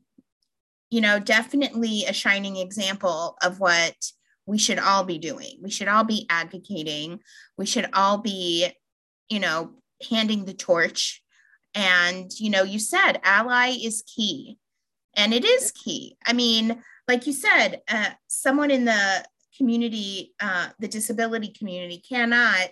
you 0.90 1.00
know, 1.00 1.18
definitely 1.18 2.04
a 2.04 2.12
shining 2.12 2.56
example 2.56 3.36
of 3.42 3.60
what 3.60 3.94
we 4.46 4.58
should 4.58 4.78
all 4.78 5.04
be 5.04 5.18
doing. 5.18 5.58
We 5.62 5.70
should 5.70 5.88
all 5.88 6.04
be 6.04 6.26
advocating. 6.28 7.20
We 7.56 7.66
should 7.66 7.88
all 7.92 8.18
be 8.18 8.72
you 9.28 9.40
know, 9.40 9.72
handing 10.10 10.44
the 10.44 10.54
torch. 10.54 11.22
And, 11.74 12.30
you 12.38 12.50
know, 12.50 12.62
you 12.62 12.78
said 12.78 13.20
ally 13.24 13.76
is 13.82 14.02
key. 14.02 14.58
And 15.16 15.32
it 15.32 15.44
is 15.44 15.72
key. 15.72 16.16
I 16.26 16.32
mean, 16.32 16.82
like 17.08 17.26
you 17.26 17.32
said, 17.32 17.82
uh, 17.88 18.10
someone 18.26 18.70
in 18.70 18.84
the 18.84 19.24
community, 19.56 20.34
uh, 20.40 20.68
the 20.80 20.88
disability 20.88 21.48
community, 21.56 22.02
cannot 22.08 22.70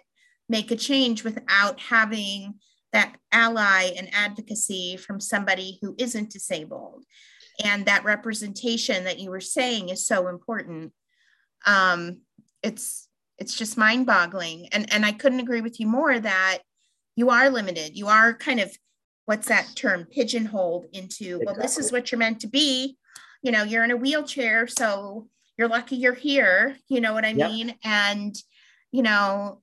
make 0.49 0.71
a 0.71 0.77
change 0.77 1.25
without 1.25 1.81
having 1.81 2.55
that 2.93 3.17
ally 3.31 3.93
and 3.97 4.09
advocacy 4.13 4.97
from 4.97 5.21
somebody 5.21 5.79
who 5.81 5.95
isn't 5.99 6.31
disabled. 6.31 7.05
And 7.65 7.87
that 7.87 8.05
representation 8.05 9.05
that 9.05 9.19
you 9.19 9.31
were 9.31 9.41
saying 9.41 9.89
is 9.89 10.07
so 10.07 10.29
important. 10.29 10.93
Um, 11.67 12.19
it's 12.63 13.09
it's 13.39 13.57
just 13.57 13.79
mind 13.79 14.07
boggling. 14.07 14.69
And, 14.73 14.93
and 14.93 15.05
I 15.05 15.13
couldn't 15.13 15.41
agree 15.41 15.63
with 15.63 15.81
you 15.81 15.87
more 15.87 16.19
that 16.19 16.59
you 17.17 17.31
are 17.31 17.51
limited. 17.51 17.97
You 17.97 18.07
are 18.07 18.35
kind 18.35 18.61
of 18.61 18.77
what's 19.27 19.49
that 19.49 19.69
term 19.75 20.05
pigeonholed 20.05 20.87
into 20.93 21.41
well 21.45 21.55
this 21.55 21.79
is 21.79 21.93
what 21.93 22.11
you're 22.11 22.19
meant 22.19 22.41
to 22.41 22.49
be 22.49 22.97
you 23.43 23.53
know 23.53 23.63
you're 23.63 23.85
in 23.85 23.91
a 23.91 23.97
wheelchair 23.97 24.67
so 24.67 25.29
you're 25.57 25.69
lucky 25.69 25.97
you're 25.97 26.15
here 26.15 26.77
you 26.89 27.01
know 27.01 27.13
what 27.13 27.25
i 27.25 27.31
yep. 27.31 27.51
mean 27.51 27.75
and 27.85 28.37
you 28.91 29.03
know 29.03 29.61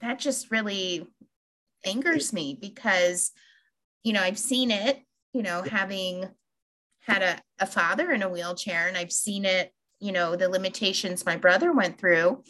that 0.00 0.18
just 0.18 0.50
really 0.50 1.06
angers 1.84 2.32
me 2.32 2.56
because 2.60 3.32
you 4.02 4.12
know 4.12 4.22
i've 4.22 4.38
seen 4.38 4.70
it 4.70 5.00
you 5.32 5.42
know 5.42 5.62
having 5.62 6.28
had 7.08 7.22
a, 7.22 7.40
a 7.58 7.66
father 7.66 8.12
in 8.12 8.22
a 8.22 8.28
wheelchair 8.28 8.86
and 8.86 8.96
i've 8.96 9.12
seen 9.12 9.44
it 9.44 9.72
you 9.98 10.12
know 10.12 10.36
the 10.36 10.48
limitations 10.48 11.26
my 11.26 11.36
brother 11.36 11.72
went 11.72 11.98
through 11.98 12.42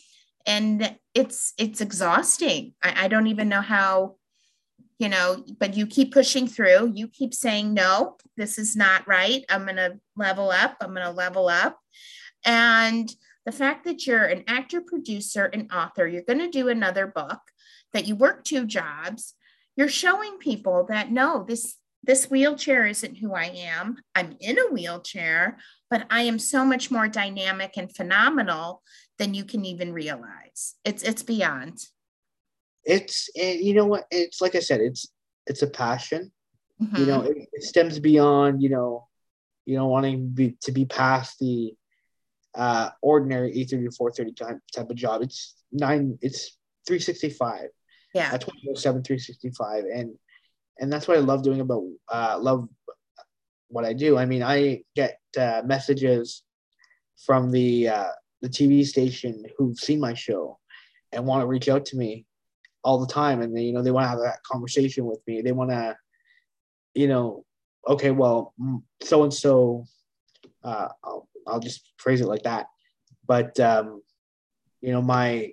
and 0.46 0.96
it's 1.14 1.54
it's 1.58 1.80
exhausting 1.80 2.74
I, 2.82 3.04
I 3.04 3.08
don't 3.08 3.28
even 3.28 3.48
know 3.48 3.62
how 3.62 4.16
you 4.98 5.08
know, 5.08 5.44
but 5.58 5.76
you 5.76 5.86
keep 5.86 6.12
pushing 6.12 6.48
through. 6.48 6.92
You 6.94 7.08
keep 7.08 7.32
saying, 7.32 7.72
no, 7.72 8.16
this 8.36 8.58
is 8.58 8.74
not 8.74 9.06
right. 9.06 9.44
I'm 9.48 9.64
going 9.64 9.76
to 9.76 9.98
level 10.16 10.50
up. 10.50 10.76
I'm 10.80 10.92
going 10.92 11.06
to 11.06 11.12
level 11.12 11.48
up. 11.48 11.78
And 12.44 13.12
the 13.46 13.52
fact 13.52 13.84
that 13.84 14.06
you're 14.06 14.24
an 14.24 14.44
actor, 14.48 14.80
producer, 14.80 15.44
and 15.44 15.72
author, 15.72 16.06
you're 16.06 16.22
going 16.22 16.40
to 16.40 16.50
do 16.50 16.68
another 16.68 17.06
book, 17.06 17.40
that 17.92 18.06
you 18.06 18.16
work 18.16 18.44
two 18.44 18.66
jobs, 18.66 19.34
you're 19.76 19.88
showing 19.88 20.38
people 20.38 20.84
that 20.88 21.12
no, 21.12 21.44
this 21.46 21.76
this 22.02 22.30
wheelchair 22.30 22.86
isn't 22.86 23.16
who 23.16 23.34
I 23.34 23.46
am. 23.54 23.96
I'm 24.14 24.36
in 24.40 24.58
a 24.58 24.72
wheelchair, 24.72 25.58
but 25.90 26.06
I 26.10 26.22
am 26.22 26.38
so 26.38 26.64
much 26.64 26.90
more 26.90 27.08
dynamic 27.08 27.76
and 27.76 27.94
phenomenal 27.94 28.82
than 29.18 29.34
you 29.34 29.44
can 29.44 29.64
even 29.64 29.92
realize. 29.92 30.74
It's 30.84 31.02
it's 31.02 31.22
beyond. 31.22 31.78
It's 32.84 33.28
and 33.36 33.60
you 33.60 33.74
know 33.74 33.86
what? 33.86 34.06
It's 34.10 34.40
like 34.40 34.54
i 34.54 34.60
said 34.60 34.80
it's 34.80 35.08
it's 35.46 35.62
a 35.62 35.66
passion. 35.66 36.32
Mm-hmm. 36.80 36.96
you 36.96 37.06
know 37.06 37.22
it, 37.22 37.36
it, 37.52 37.62
stems 37.64 37.98
beyond 37.98 38.62
you 38.62 38.68
know 38.68 39.08
you 39.66 39.76
know 39.76 39.88
wanting 39.88 40.28
be, 40.28 40.54
to 40.62 40.70
be 40.70 40.84
past 40.84 41.36
the 41.40 41.74
uh 42.54 42.90
ordinary 43.02 43.48
830 43.48 43.88
to 43.88 43.96
430 43.96 44.32
type, 44.32 44.62
type 44.72 44.88
of 44.88 44.96
job. 44.96 45.22
It's 45.22 45.56
nine 45.72 46.16
it's 46.22 46.56
365 46.86 47.70
yeah. 48.14 48.30
7 48.30 49.02
365 49.02 49.84
and 49.92 50.14
and 50.78 50.92
that's 50.92 51.08
what 51.08 51.16
i 51.16 51.20
love 51.20 51.42
doing 51.42 51.60
about 51.60 51.84
uh 52.12 52.38
love 52.40 52.68
what 53.68 53.84
i 53.84 53.92
do. 53.92 54.16
I 54.16 54.24
mean 54.24 54.42
i 54.42 54.82
get 54.96 55.18
uh, 55.38 55.62
messages 55.64 56.42
from 57.24 57.50
the 57.50 57.88
uh 57.88 58.10
the 58.40 58.48
tv 58.48 58.86
station 58.86 59.44
who've 59.56 59.78
seen 59.78 60.00
my 60.00 60.14
show 60.14 60.58
and 61.12 61.26
want 61.26 61.42
to 61.42 61.46
reach 61.46 61.68
out 61.68 61.84
to 61.86 61.96
me 61.96 62.24
all 62.84 62.98
the 62.98 63.12
time. 63.12 63.42
And 63.42 63.56
they, 63.56 63.62
you 63.62 63.72
know 63.72 63.82
they 63.82 63.90
want 63.90 64.04
to 64.04 64.08
have 64.08 64.20
that 64.20 64.42
conversation 64.42 65.04
with 65.04 65.20
me. 65.26 65.42
They 65.42 65.52
want 65.52 65.70
to 65.70 65.96
you 66.94 67.08
know 67.08 67.44
okay 67.86 68.10
well 68.10 68.54
so 69.02 69.24
and 69.24 69.32
so 69.32 69.84
I'll, 70.64 71.28
I'll 71.46 71.60
just 71.60 71.92
phrase 71.96 72.20
it 72.20 72.28
like 72.28 72.42
that. 72.42 72.66
But 73.26 73.58
um 73.60 74.02
you 74.80 74.92
know 74.92 75.02
my 75.02 75.52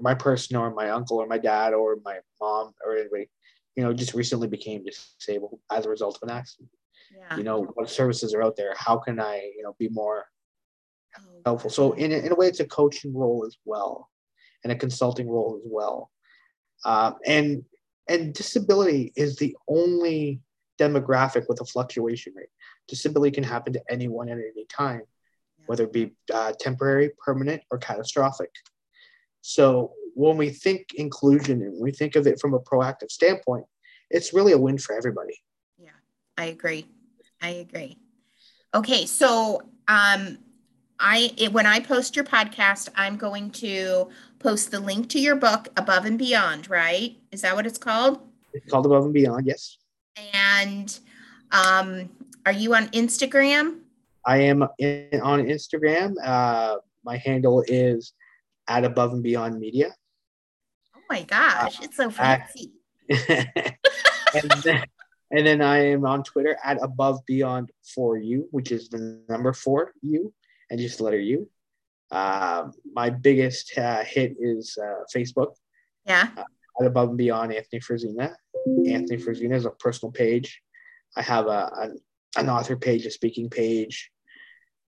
my 0.00 0.14
person 0.14 0.56
or 0.56 0.72
my 0.72 0.90
uncle 0.90 1.18
or 1.18 1.26
my 1.26 1.38
dad 1.38 1.74
or 1.74 1.96
my 2.04 2.18
mom 2.40 2.72
or 2.84 2.96
anybody 2.96 3.28
you 3.76 3.84
know 3.84 3.92
just 3.92 4.14
recently 4.14 4.48
became 4.48 4.84
disabled 4.84 5.58
as 5.70 5.86
a 5.86 5.90
result 5.90 6.18
of 6.20 6.28
an 6.28 6.34
accident 6.34 6.68
yeah. 7.16 7.36
you 7.36 7.44
know 7.44 7.62
what 7.74 7.88
services 7.88 8.34
are 8.34 8.42
out 8.42 8.56
there 8.56 8.74
how 8.76 8.96
can 8.96 9.20
i 9.20 9.36
you 9.56 9.62
know 9.62 9.74
be 9.78 9.88
more 9.90 10.24
oh, 11.18 11.40
helpful 11.44 11.70
so 11.70 11.92
in, 11.92 12.10
in 12.12 12.32
a 12.32 12.34
way 12.34 12.46
it's 12.46 12.60
a 12.60 12.66
coaching 12.66 13.14
role 13.14 13.44
as 13.46 13.56
well 13.64 14.10
and 14.64 14.72
a 14.72 14.76
consulting 14.76 15.28
role 15.28 15.60
as 15.62 15.68
well 15.70 16.10
um, 16.84 17.16
and 17.26 17.64
and 18.08 18.34
disability 18.34 19.12
is 19.16 19.36
the 19.36 19.56
only 19.68 20.40
demographic 20.78 21.48
with 21.48 21.60
a 21.60 21.64
fluctuation 21.64 22.32
rate. 22.36 22.48
Disability 22.88 23.34
can 23.34 23.44
happen 23.44 23.72
to 23.72 23.82
anyone 23.90 24.28
at 24.28 24.38
any 24.38 24.66
time, 24.68 25.02
whether 25.66 25.84
it 25.84 25.92
be 25.92 26.12
uh, 26.32 26.52
temporary, 26.58 27.10
permanent, 27.24 27.62
or 27.70 27.78
catastrophic. 27.78 28.50
So 29.46 29.92
when 30.14 30.36
we 30.36 30.50
think 30.50 30.94
inclusion 30.94 31.62
and 31.62 31.80
we 31.80 31.92
think 31.92 32.16
of 32.16 32.26
it 32.26 32.40
from 32.40 32.52
a 32.52 32.58
proactive 32.58 33.12
standpoint, 33.12 33.64
it's 34.10 34.34
really 34.34 34.50
a 34.50 34.58
win 34.58 34.76
for 34.76 34.96
everybody. 34.96 35.40
Yeah, 35.78 35.90
I 36.36 36.46
agree. 36.46 36.88
I 37.40 37.50
agree. 37.50 37.96
Okay, 38.74 39.06
so 39.06 39.62
um, 39.86 40.38
I 40.98 41.32
it, 41.36 41.52
when 41.52 41.64
I 41.64 41.78
post 41.78 42.16
your 42.16 42.24
podcast, 42.24 42.88
I'm 42.96 43.16
going 43.16 43.50
to 43.52 44.08
post 44.40 44.72
the 44.72 44.80
link 44.80 45.08
to 45.10 45.20
your 45.20 45.36
book, 45.36 45.68
Above 45.76 46.06
and 46.06 46.18
Beyond. 46.18 46.68
Right? 46.68 47.16
Is 47.30 47.42
that 47.42 47.54
what 47.54 47.66
it's 47.66 47.78
called? 47.78 48.18
It's 48.52 48.68
called 48.68 48.86
Above 48.86 49.04
and 49.04 49.14
Beyond. 49.14 49.46
Yes. 49.46 49.78
And 50.32 50.98
um, 51.52 52.08
are 52.44 52.52
you 52.52 52.74
on 52.74 52.88
Instagram? 52.88 53.78
I 54.24 54.38
am 54.38 54.66
in, 54.78 55.20
on 55.22 55.44
Instagram. 55.44 56.16
Uh, 56.20 56.78
my 57.04 57.16
handle 57.16 57.62
is 57.68 58.12
at 58.68 58.84
Above 58.84 59.12
and 59.12 59.22
Beyond 59.22 59.58
Media. 59.58 59.94
Oh 60.94 61.00
my 61.08 61.22
gosh, 61.22 61.80
uh, 61.80 61.84
it's 61.84 61.96
so 61.96 62.10
fancy. 62.10 62.72
and, 63.08 64.50
then, 64.64 64.84
and 65.30 65.46
then 65.46 65.62
I 65.62 65.90
am 65.92 66.04
on 66.04 66.22
Twitter 66.22 66.56
at 66.64 66.82
Above 66.82 67.20
Beyond 67.26 67.70
for 67.94 68.16
You, 68.16 68.48
which 68.50 68.72
is 68.72 68.88
the 68.88 69.22
number 69.28 69.52
for 69.52 69.92
you 70.02 70.32
and 70.70 70.80
just 70.80 70.98
the 70.98 71.04
letter 71.04 71.20
U. 71.20 71.48
Uh, 72.10 72.68
my 72.92 73.10
biggest 73.10 73.76
uh, 73.78 74.04
hit 74.04 74.36
is 74.40 74.78
uh, 74.80 75.04
Facebook. 75.14 75.54
Yeah. 76.04 76.28
Uh, 76.36 76.44
above 76.84 77.10
and 77.10 77.18
beyond 77.18 77.52
Anthony 77.52 77.80
Frisina. 77.80 78.34
Anthony 78.86 79.16
Frisina 79.16 79.54
is 79.54 79.64
a 79.64 79.70
personal 79.70 80.12
page. 80.12 80.60
I 81.16 81.22
have 81.22 81.46
a, 81.46 81.70
an, 81.78 81.98
an 82.36 82.50
author 82.50 82.76
page, 82.76 83.06
a 83.06 83.10
speaking 83.10 83.48
page. 83.48 84.10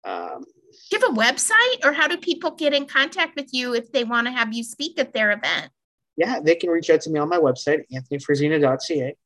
Um, 0.05 0.45
do 0.91 0.97
you 0.97 1.01
have 1.01 1.17
a 1.17 1.21
website, 1.21 1.85
or 1.85 1.93
how 1.93 2.09
do 2.09 2.17
people 2.17 2.53
get 2.53 2.73
in 2.73 2.87
contact 2.87 3.37
with 3.37 3.49
you 3.53 3.75
if 3.75 3.93
they 3.93 4.05
want 4.05 4.27
to 4.27 4.33
have 4.33 4.53
you 4.53 4.65
speak 4.65 4.99
at 4.99 5.13
their 5.13 5.33
event? 5.33 5.71
Yeah, 6.17 6.41
they 6.41 6.57
can 6.57 6.71
reach 6.71 6.91
out 6.91 7.01
to 7.03 7.11
me 7.11 7.21
on 7.21 7.29
my 7.29 7.39
website, 7.39 7.83
anthonyfrisina.ca. 7.93 9.17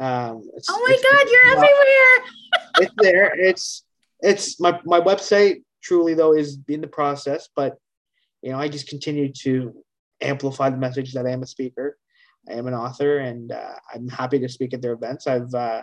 Um, 0.00 0.42
oh 0.70 0.86
my 0.86 0.98
God, 1.02 1.30
you're 1.30 1.52
everywhere! 1.52 2.32
it's 2.78 2.94
there. 2.98 3.34
It's 3.38 3.84
it's 4.20 4.60
my 4.60 4.80
my 4.84 5.00
website 5.00 5.62
truly 5.82 6.14
though 6.14 6.34
is 6.34 6.58
in 6.68 6.80
the 6.80 6.86
process, 6.86 7.48
but 7.54 7.76
you 8.42 8.52
know 8.52 8.58
I 8.58 8.68
just 8.68 8.88
continue 8.88 9.32
to 9.42 9.74
amplify 10.20 10.70
the 10.70 10.76
message 10.76 11.12
that 11.14 11.26
I 11.26 11.30
am 11.30 11.42
a 11.42 11.46
speaker, 11.46 11.98
I 12.48 12.52
am 12.52 12.68
an 12.68 12.74
author, 12.74 13.18
and 13.18 13.50
uh, 13.50 13.74
I'm 13.92 14.08
happy 14.08 14.38
to 14.38 14.48
speak 14.48 14.72
at 14.74 14.82
their 14.82 14.92
events. 14.92 15.26
I've 15.26 15.52
uh, 15.52 15.82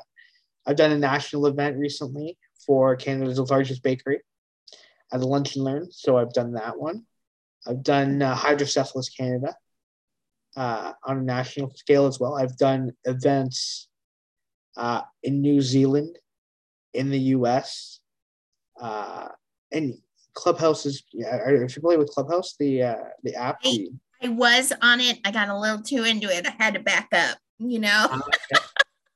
I've 0.65 0.77
done 0.77 0.91
a 0.91 0.97
national 0.97 1.45
event 1.47 1.77
recently 1.77 2.37
for 2.65 2.95
Canada's 2.95 3.39
largest 3.39 3.83
bakery 3.83 4.21
at 5.11 5.19
the 5.19 5.27
Lunch 5.27 5.55
and 5.55 5.65
Learn, 5.65 5.91
so 5.91 6.17
I've 6.17 6.33
done 6.33 6.53
that 6.53 6.79
one. 6.79 7.05
I've 7.67 7.83
done 7.83 8.21
uh, 8.21 8.35
Hydrocephalus 8.35 9.09
Canada 9.09 9.55
uh, 10.55 10.93
on 11.03 11.19
a 11.19 11.21
national 11.21 11.71
scale 11.75 12.05
as 12.05 12.19
well. 12.19 12.35
I've 12.35 12.57
done 12.57 12.91
events 13.05 13.87
uh, 14.77 15.01
in 15.23 15.41
New 15.41 15.61
Zealand, 15.61 16.17
in 16.93 17.09
the 17.09 17.19
U.S., 17.19 17.99
uh, 18.79 19.29
and 19.71 19.95
Clubhouse 20.33 20.85
is. 20.85 21.03
Yeah, 21.13 21.37
are 21.37 21.55
you 21.55 21.67
familiar 21.69 21.97
with 21.97 22.09
Clubhouse? 22.09 22.55
The 22.59 22.83
uh, 22.83 23.03
the 23.23 23.35
app. 23.35 23.59
I, 23.63 23.87
I 24.21 24.29
was 24.29 24.73
on 24.81 24.99
it. 24.99 25.19
I 25.23 25.31
got 25.31 25.49
a 25.49 25.57
little 25.57 25.81
too 25.81 26.03
into 26.03 26.27
it. 26.27 26.45
I 26.45 26.53
had 26.57 26.73
to 26.73 26.81
back 26.81 27.07
up. 27.13 27.37
You 27.57 27.79
know. 27.79 28.07
Okay. 28.11 28.63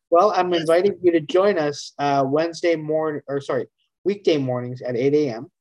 Well, 0.09 0.31
I'm 0.35 0.53
inviting 0.53 0.97
you 1.01 1.11
to 1.11 1.19
join 1.19 1.57
us 1.57 1.93
uh, 1.99 2.23
Wednesday 2.25 2.75
morning, 2.75 3.21
or 3.27 3.41
sorry, 3.41 3.67
weekday 4.03 4.37
mornings 4.37 4.81
at 4.81 4.95
8 4.95 5.13
a.m. 5.13 5.51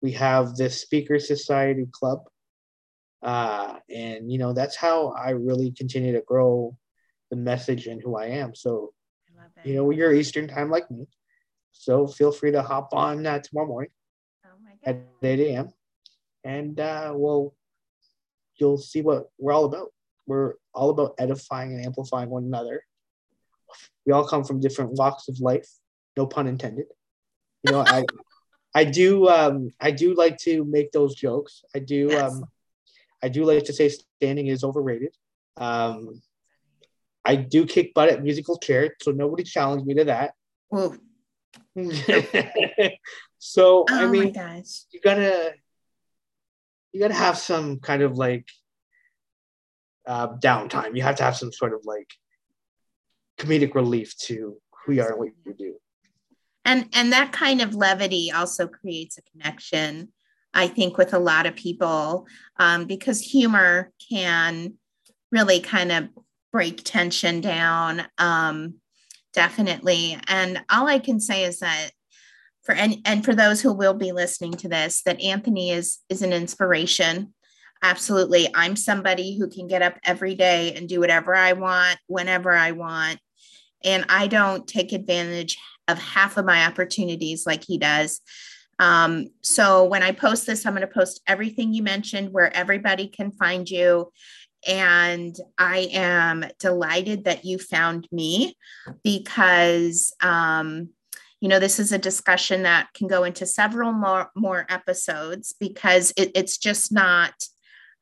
We 0.00 0.12
have 0.12 0.56
this 0.56 0.80
Speaker 0.80 1.18
Society 1.18 1.86
Club, 1.90 2.20
uh, 3.22 3.78
and 3.90 4.30
you 4.30 4.38
know 4.38 4.52
that's 4.52 4.76
how 4.76 5.08
I 5.08 5.30
really 5.30 5.72
continue 5.72 6.12
to 6.12 6.22
grow 6.22 6.76
the 7.30 7.36
message 7.36 7.86
and 7.86 8.00
who 8.02 8.16
I 8.16 8.26
am. 8.26 8.54
So, 8.54 8.92
I 9.38 9.68
you 9.68 9.74
know, 9.74 9.90
you're 9.90 10.14
Eastern 10.14 10.48
time 10.48 10.70
like 10.70 10.90
me. 10.90 11.06
So 11.72 12.06
feel 12.06 12.32
free 12.32 12.52
to 12.52 12.62
hop 12.62 12.92
on 12.92 13.26
uh, 13.26 13.38
tomorrow 13.38 13.68
morning 13.68 13.90
oh 14.44 14.50
at 14.84 14.98
8 15.22 15.40
a.m. 15.40 15.72
and 16.44 16.78
uh, 16.80 17.12
we'll 17.14 17.54
you'll 18.56 18.78
see 18.78 19.02
what 19.02 19.30
we're 19.38 19.52
all 19.52 19.64
about. 19.64 19.88
We're 20.26 20.54
all 20.74 20.90
about 20.90 21.14
edifying 21.18 21.72
and 21.72 21.84
amplifying 21.84 22.30
one 22.30 22.44
another. 22.44 22.82
We 24.04 24.12
all 24.12 24.26
come 24.26 24.44
from 24.44 24.60
different 24.60 24.92
walks 24.92 25.28
of 25.28 25.40
life, 25.40 25.68
no 26.16 26.26
pun 26.26 26.46
intended. 26.46 26.86
You 27.62 27.72
know, 27.72 27.80
I 27.80 28.04
I 28.78 28.84
do 28.84 29.28
um, 29.28 29.70
I 29.80 29.90
do 29.90 30.14
like 30.14 30.38
to 30.38 30.64
make 30.64 30.92
those 30.92 31.16
jokes. 31.16 31.64
I 31.74 31.80
do 31.80 32.08
yes. 32.10 32.32
um, 32.32 32.44
I 33.20 33.28
do 33.28 33.44
like 33.44 33.64
to 33.64 33.72
say 33.72 33.88
standing 33.88 34.46
is 34.46 34.62
overrated. 34.62 35.16
Um, 35.56 36.22
I 37.24 37.34
do 37.34 37.66
kick 37.66 37.92
butt 37.92 38.08
at 38.08 38.22
musical 38.22 38.56
chairs, 38.58 38.90
so 39.02 39.10
nobody 39.10 39.42
challenged 39.42 39.84
me 39.84 39.94
to 39.94 40.04
that. 40.04 40.34
So 43.40 43.84
oh 43.90 44.04
I 44.04 44.06
mean, 44.06 44.32
you 44.92 45.00
gotta 45.00 45.54
you 46.92 47.00
gotta 47.00 47.14
have 47.14 47.36
some 47.36 47.80
kind 47.80 48.02
of 48.02 48.16
like 48.16 48.46
uh, 50.06 50.28
downtime. 50.36 50.94
You 50.94 51.02
have 51.02 51.16
to 51.16 51.24
have 51.24 51.36
some 51.36 51.52
sort 51.52 51.72
of 51.72 51.80
like 51.84 52.10
comedic 53.38 53.74
relief 53.74 54.16
to 54.26 54.56
who 54.84 54.92
you 54.92 55.02
are 55.02 55.10
and 55.10 55.18
what 55.18 55.28
you 55.46 55.54
do. 55.54 55.74
And 56.68 56.86
and 56.92 57.12
that 57.12 57.32
kind 57.32 57.62
of 57.62 57.74
levity 57.74 58.30
also 58.30 58.68
creates 58.68 59.16
a 59.16 59.22
connection, 59.22 60.12
I 60.52 60.68
think, 60.68 60.98
with 60.98 61.14
a 61.14 61.18
lot 61.18 61.46
of 61.46 61.56
people 61.56 62.26
um, 62.58 62.84
because 62.84 63.22
humor 63.22 63.90
can 64.10 64.74
really 65.32 65.60
kind 65.60 65.90
of 65.90 66.08
break 66.52 66.82
tension 66.84 67.40
down. 67.40 68.02
Um, 68.18 68.74
definitely. 69.32 70.18
And 70.28 70.62
all 70.70 70.86
I 70.86 70.98
can 70.98 71.20
say 71.20 71.44
is 71.44 71.60
that 71.60 71.90
for 72.64 72.74
and, 72.74 72.98
and 73.06 73.24
for 73.24 73.34
those 73.34 73.62
who 73.62 73.72
will 73.72 73.94
be 73.94 74.12
listening 74.12 74.52
to 74.52 74.68
this, 74.68 75.02
that 75.04 75.22
Anthony 75.22 75.70
is 75.70 76.00
is 76.10 76.20
an 76.20 76.34
inspiration. 76.34 77.32
Absolutely. 77.82 78.46
I'm 78.54 78.76
somebody 78.76 79.38
who 79.38 79.48
can 79.48 79.68
get 79.68 79.80
up 79.80 79.94
every 80.04 80.34
day 80.34 80.74
and 80.74 80.86
do 80.86 81.00
whatever 81.00 81.34
I 81.34 81.54
want, 81.54 81.96
whenever 82.08 82.52
I 82.52 82.72
want. 82.72 83.20
And 83.84 84.04
I 84.10 84.26
don't 84.26 84.66
take 84.66 84.92
advantage 84.92 85.56
of 85.88 85.98
half 85.98 86.36
of 86.36 86.44
my 86.44 86.66
opportunities 86.66 87.46
like 87.46 87.64
he 87.64 87.78
does. 87.78 88.20
Um, 88.78 89.28
so 89.42 89.84
when 89.84 90.02
I 90.02 90.12
post 90.12 90.46
this, 90.46 90.64
I'm 90.64 90.74
going 90.74 90.86
to 90.86 90.92
post 90.92 91.20
everything 91.26 91.72
you 91.72 91.82
mentioned 91.82 92.32
where 92.32 92.54
everybody 92.54 93.08
can 93.08 93.32
find 93.32 93.68
you. 93.68 94.12
And 94.66 95.34
I 95.56 95.88
am 95.92 96.44
delighted 96.58 97.24
that 97.24 97.44
you 97.44 97.58
found 97.58 98.08
me 98.12 98.56
because, 99.02 100.12
um, 100.22 100.90
you 101.40 101.48
know, 101.48 101.60
this 101.60 101.78
is 101.78 101.92
a 101.92 101.98
discussion 101.98 102.64
that 102.64 102.88
can 102.94 103.06
go 103.06 103.24
into 103.24 103.46
several 103.46 103.92
more, 103.92 104.30
more 104.34 104.66
episodes 104.68 105.54
because 105.58 106.12
it, 106.16 106.32
it's 106.34 106.58
just 106.58 106.92
not 106.92 107.32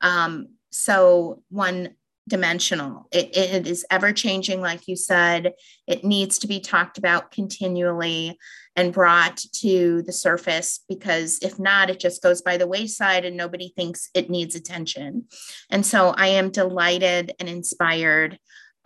um, 0.01 0.49
so 0.71 1.41
one 1.49 1.89
dimensional. 2.27 3.07
It, 3.11 3.35
it 3.35 3.67
is 3.67 3.85
ever 3.89 4.11
changing, 4.11 4.61
like 4.61 4.87
you 4.87 4.95
said. 4.95 5.53
It 5.87 6.03
needs 6.03 6.39
to 6.39 6.47
be 6.47 6.59
talked 6.59 6.97
about 6.97 7.31
continually 7.31 8.37
and 8.75 8.93
brought 8.93 9.37
to 9.61 10.03
the 10.03 10.13
surface 10.13 10.81
because 10.87 11.39
if 11.41 11.57
not, 11.57 11.89
it 11.89 11.99
just 11.99 12.21
goes 12.21 12.41
by 12.41 12.57
the 12.57 12.67
wayside 12.67 13.25
and 13.25 13.35
nobody 13.35 13.73
thinks 13.75 14.09
it 14.13 14.29
needs 14.29 14.55
attention. 14.55 15.25
And 15.69 15.85
so 15.85 16.09
I 16.09 16.27
am 16.27 16.51
delighted 16.51 17.33
and 17.39 17.49
inspired 17.49 18.37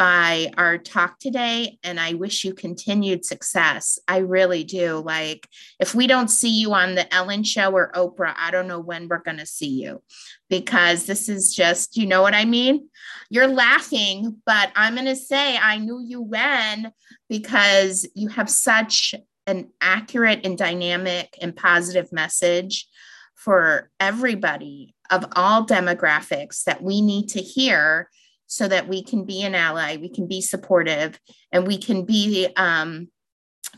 by 0.02 0.52
our 0.58 0.80
talk 0.80 1.20
today. 1.20 1.78
And 1.84 2.00
I 2.00 2.16
wish 2.16 2.44
you 2.44 2.56
continued 2.56 3.24
success. 3.24 4.00
I 4.08 4.18
really 4.18 4.64
do. 4.64 4.98
Like, 4.98 5.48
if 5.80 5.94
we 5.94 6.08
don't 6.08 6.30
see 6.30 6.60
you 6.60 6.74
on 6.74 6.96
the 6.96 7.14
Ellen 7.14 7.44
show 7.44 7.72
or 7.72 7.92
Oprah, 7.92 8.34
I 8.36 8.50
don't 8.50 8.68
know 8.68 8.80
when 8.80 9.08
we're 9.08 9.20
going 9.20 9.38
to 9.38 9.46
see 9.46 9.70
you 9.70 10.02
because 10.50 11.06
this 11.06 11.30
is 11.30 11.54
just, 11.54 11.98
you 11.98 12.08
know 12.08 12.24
what 12.24 12.34
I 12.34 12.46
mean? 12.46 12.90
You're 13.30 13.48
laughing, 13.48 14.42
but 14.44 14.72
I'm 14.76 14.96
going 14.96 15.06
to 15.06 15.16
say 15.16 15.56
I 15.56 15.78
knew 15.78 16.02
you 16.04 16.20
when 16.20 16.92
because 17.30 18.10
you 18.16 18.30
have 18.30 18.50
such 18.50 19.14
an 19.46 19.70
accurate 19.82 20.48
and 20.48 20.58
dynamic 20.58 21.38
and 21.40 21.56
positive 21.56 22.12
message 22.12 22.88
for 23.36 23.92
everybody 24.00 24.96
of 25.12 25.28
all 25.36 25.64
demographics 25.64 26.64
that 26.64 26.82
we 26.82 27.02
need 27.02 27.28
to 27.30 27.40
hear 27.40 28.10
so 28.52 28.68
that 28.68 28.90
we 28.90 29.02
can 29.02 29.24
be 29.24 29.44
an 29.44 29.56
ally, 29.56 29.96
we 29.96 30.10
can 30.10 30.28
be 30.28 30.42
supportive, 30.42 31.18
and 31.54 31.66
we 31.66 31.78
can 31.78 32.04
be 32.04 32.50
um, 32.58 33.08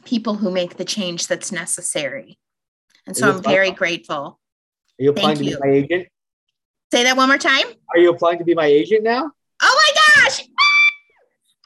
people 0.03 0.33
who 0.33 0.49
make 0.49 0.77
the 0.77 0.83
change 0.83 1.27
that's 1.27 1.51
necessary. 1.51 2.39
And 3.05 3.15
so 3.15 3.29
I'm 3.29 3.43
very 3.43 3.69
grateful. 3.69 4.15
Are 4.15 4.35
you 4.97 5.11
applying 5.11 5.35
Thank 5.35 5.37
to 5.37 5.45
you. 5.45 5.57
be 5.57 5.69
my 5.69 5.75
agent? 5.75 6.07
Say 6.91 7.03
that 7.03 7.15
one 7.15 7.29
more 7.29 7.37
time. 7.37 7.67
Are 7.93 7.99
you 7.99 8.09
applying 8.09 8.39
to 8.39 8.43
be 8.43 8.55
my 8.55 8.65
agent 8.65 9.03
now? 9.03 9.29
Oh 9.61 9.93
my 9.95 10.23
gosh! 10.23 10.41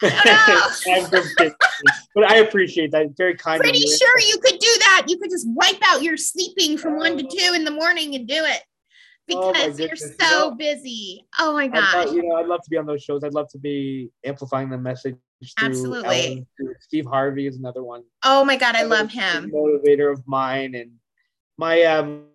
but 2.13 2.29
I 2.29 2.39
appreciate 2.39 2.91
that. 2.91 3.15
Very 3.15 3.37
kind. 3.37 3.61
Pretty 3.61 3.87
sure 3.87 4.19
you 4.19 4.37
could 4.39 4.59
do 4.59 4.75
that. 4.79 5.05
You 5.07 5.17
could 5.17 5.29
just 5.29 5.47
wipe 5.47 5.79
out 5.81 6.03
your 6.03 6.17
sleeping 6.17 6.77
from 6.77 6.97
one 6.97 7.17
to 7.17 7.23
two 7.23 7.53
in 7.53 7.63
the 7.63 7.71
morning 7.71 8.15
and 8.15 8.27
do 8.27 8.43
it. 8.43 8.63
Oh 9.29 9.51
because 9.51 9.79
oh 9.79 9.83
you're 9.83 9.95
so 9.95 10.51
busy. 10.51 11.27
Oh 11.37 11.53
my 11.53 11.67
gosh. 11.67 12.11
you 12.13 12.23
know, 12.23 12.35
I'd 12.35 12.47
love 12.47 12.61
to 12.61 12.69
be 12.69 12.77
on 12.77 12.85
those 12.85 13.03
shows. 13.03 13.23
I'd 13.23 13.33
love 13.33 13.49
to 13.49 13.57
be 13.57 14.09
amplifying 14.25 14.69
the 14.69 14.77
message. 14.77 15.17
Absolutely. 15.59 16.47
Ellen, 16.59 16.75
Steve 16.79 17.05
Harvey 17.05 17.45
is 17.45 17.57
another 17.57 17.83
one. 17.83 18.03
Oh 18.23 18.45
my 18.45 18.55
God, 18.55 18.75
I 18.75 18.83
love 18.83 19.11
him. 19.11 19.51
Motivator 19.51 20.11
of 20.11 20.23
mine. 20.25 20.75
And 20.75 20.91
my 21.57 21.83
um 21.83 22.25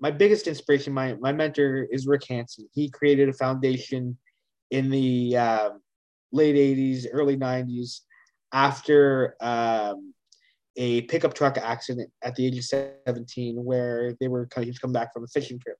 my 0.00 0.10
biggest 0.10 0.48
inspiration, 0.48 0.92
my 0.92 1.14
my 1.14 1.32
mentor 1.32 1.86
is 1.90 2.06
Rick 2.06 2.26
Hansen. 2.28 2.68
He 2.72 2.90
created 2.90 3.28
a 3.28 3.32
foundation 3.32 4.18
in 4.70 4.90
the 4.90 5.36
uh, 5.36 5.70
late 6.32 6.56
80s, 6.56 7.06
early 7.12 7.36
90s 7.36 8.00
after 8.52 9.36
um, 9.40 10.14
a 10.76 11.02
pickup 11.02 11.34
truck 11.34 11.58
accident 11.58 12.10
at 12.22 12.34
the 12.34 12.46
age 12.46 12.58
of 12.58 12.64
17 12.64 13.62
where 13.62 14.14
they 14.18 14.28
were 14.28 14.48
he 14.58 14.66
was 14.66 14.78
coming 14.78 14.94
back 14.94 15.12
from 15.12 15.24
a 15.24 15.28
fishing 15.28 15.58
trip 15.58 15.76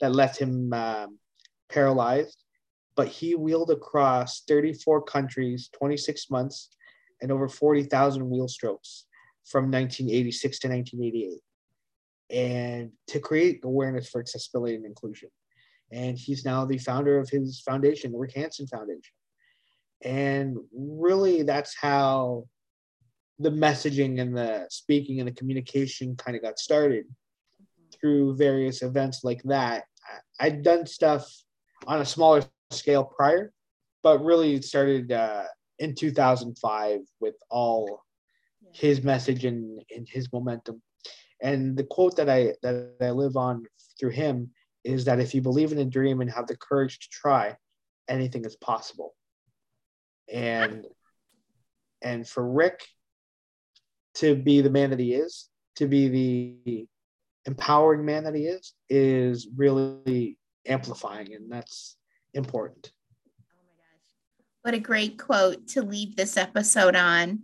that 0.00 0.14
left 0.14 0.38
him 0.38 0.72
um, 0.72 1.18
paralyzed. 1.68 2.42
But 2.96 3.08
he 3.08 3.34
wheeled 3.34 3.70
across 3.70 4.42
34 4.48 5.02
countries, 5.02 5.68
26 5.78 6.30
months, 6.30 6.70
and 7.20 7.30
over 7.30 7.48
40,000 7.48 8.28
wheel 8.28 8.48
strokes 8.48 9.06
from 9.44 9.70
1986 9.70 10.58
to 10.60 10.68
1988, 10.68 11.40
and 12.30 12.90
to 13.08 13.20
create 13.20 13.60
awareness 13.64 14.08
for 14.08 14.20
accessibility 14.20 14.74
and 14.74 14.84
inclusion. 14.84 15.28
And 15.92 16.18
he's 16.18 16.44
now 16.44 16.64
the 16.64 16.78
founder 16.78 17.18
of 17.18 17.28
his 17.28 17.60
foundation, 17.60 18.12
the 18.12 18.18
Rick 18.18 18.34
Hansen 18.34 18.66
Foundation. 18.66 19.14
And 20.02 20.56
really, 20.74 21.42
that's 21.42 21.76
how 21.76 22.46
the 23.38 23.50
messaging 23.50 24.20
and 24.20 24.36
the 24.36 24.66
speaking 24.70 25.20
and 25.20 25.28
the 25.28 25.32
communication 25.32 26.16
kind 26.16 26.36
of 26.36 26.42
got 26.42 26.58
started 26.58 27.06
through 28.00 28.36
various 28.36 28.82
events 28.82 29.24
like 29.24 29.42
that. 29.44 29.84
I'd 30.38 30.62
done 30.62 30.86
stuff 30.86 31.26
on 31.86 32.00
a 32.00 32.04
smaller 32.04 32.44
scale 32.70 33.04
prior, 33.04 33.52
but 34.02 34.24
really 34.24 34.60
started 34.62 35.12
uh, 35.12 35.44
in 35.78 35.94
2005 35.94 37.00
with 37.20 37.34
all 37.50 38.02
his 38.72 39.02
message 39.02 39.44
and, 39.44 39.82
and 39.94 40.08
his 40.08 40.32
momentum. 40.32 40.82
And 41.42 41.76
the 41.76 41.84
quote 41.84 42.16
that 42.16 42.30
I 42.30 42.54
that 42.62 42.94
I 43.00 43.10
live 43.10 43.36
on 43.36 43.64
through 43.98 44.10
him 44.10 44.50
is 44.84 45.04
that 45.04 45.20
if 45.20 45.34
you 45.34 45.42
believe 45.42 45.72
in 45.72 45.78
a 45.78 45.84
dream 45.84 46.20
and 46.20 46.30
have 46.30 46.46
the 46.46 46.56
courage 46.56 46.98
to 46.98 47.08
try, 47.10 47.56
anything 48.08 48.44
is 48.44 48.56
possible. 48.56 49.14
And 50.32 50.86
and 52.02 52.26
for 52.26 52.48
Rick 52.48 52.86
to 54.14 54.34
be 54.34 54.62
the 54.62 54.70
man 54.70 54.90
that 54.90 54.98
he 54.98 55.14
is, 55.14 55.48
to 55.76 55.86
be 55.86 56.08
the 56.08 56.86
empowering 57.46 58.04
man 58.04 58.24
that 58.24 58.34
he 58.34 58.46
is 58.46 58.72
is 58.88 59.48
really 59.56 60.36
amplifying 60.66 61.32
and 61.34 61.50
that's 61.50 61.96
important. 62.34 62.90
Oh 63.40 63.54
my 63.54 63.82
gosh. 63.82 64.14
What 64.62 64.74
a 64.74 64.80
great 64.80 65.18
quote 65.18 65.68
to 65.68 65.82
leave 65.82 66.16
this 66.16 66.36
episode 66.36 66.96
on. 66.96 67.40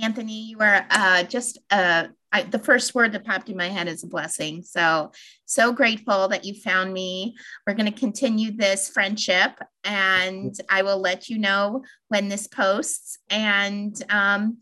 Anthony 0.00 0.42
you 0.42 0.58
are 0.60 0.86
uh, 0.90 1.22
just 1.22 1.58
uh, 1.70 2.08
I, 2.32 2.42
the 2.42 2.58
first 2.58 2.94
word 2.94 3.12
that 3.12 3.24
popped 3.24 3.48
in 3.48 3.56
my 3.56 3.68
head 3.68 3.88
is 3.88 4.04
a 4.04 4.08
blessing. 4.08 4.62
So 4.62 5.10
so 5.46 5.72
grateful 5.72 6.28
that 6.28 6.44
you 6.44 6.52
found 6.52 6.92
me. 6.92 7.34
We're 7.66 7.72
going 7.72 7.90
to 7.90 7.98
continue 7.98 8.54
this 8.54 8.90
friendship 8.90 9.52
and 9.84 10.54
i 10.68 10.82
will 10.82 10.98
let 10.98 11.28
you 11.28 11.38
know 11.38 11.82
when 12.08 12.28
this 12.28 12.46
posts. 12.46 13.18
And 13.30 13.96
um, 14.10 14.58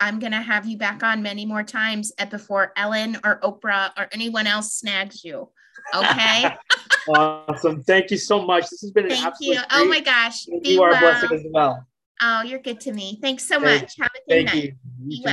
I'm 0.00 0.18
going 0.18 0.32
to 0.32 0.40
have 0.40 0.66
you 0.66 0.76
back 0.76 1.02
on 1.02 1.22
many 1.22 1.46
more 1.46 1.62
times 1.62 2.12
at 2.18 2.30
before 2.30 2.72
Ellen 2.76 3.16
or 3.24 3.40
Oprah 3.40 3.92
or 3.96 4.08
anyone 4.12 4.46
else 4.46 4.74
snags 4.74 5.24
you. 5.24 5.48
Okay. 5.94 6.54
awesome. 7.08 7.82
Thank 7.84 8.10
you 8.10 8.18
so 8.18 8.44
much. 8.44 8.68
This 8.68 8.82
has 8.82 8.90
been 8.90 9.08
Thank 9.08 9.34
you. 9.40 9.58
Oh 9.70 9.86
my 9.86 10.00
gosh. 10.00 10.46
You 10.46 10.82
are 10.82 10.90
well. 10.90 10.98
a 10.98 11.00
blessing 11.00 11.38
as 11.38 11.44
well. 11.50 11.86
Oh, 12.20 12.42
you're 12.42 12.60
good 12.60 12.80
to 12.80 12.92
me. 12.92 13.18
Thanks 13.20 13.46
so 13.46 13.60
much. 13.60 13.94
Have 13.98 14.10
a 14.14 14.30
good 14.30 14.46
Thank 14.46 14.46
night. 14.46 14.64
You. 14.64 14.72
you 15.18 15.24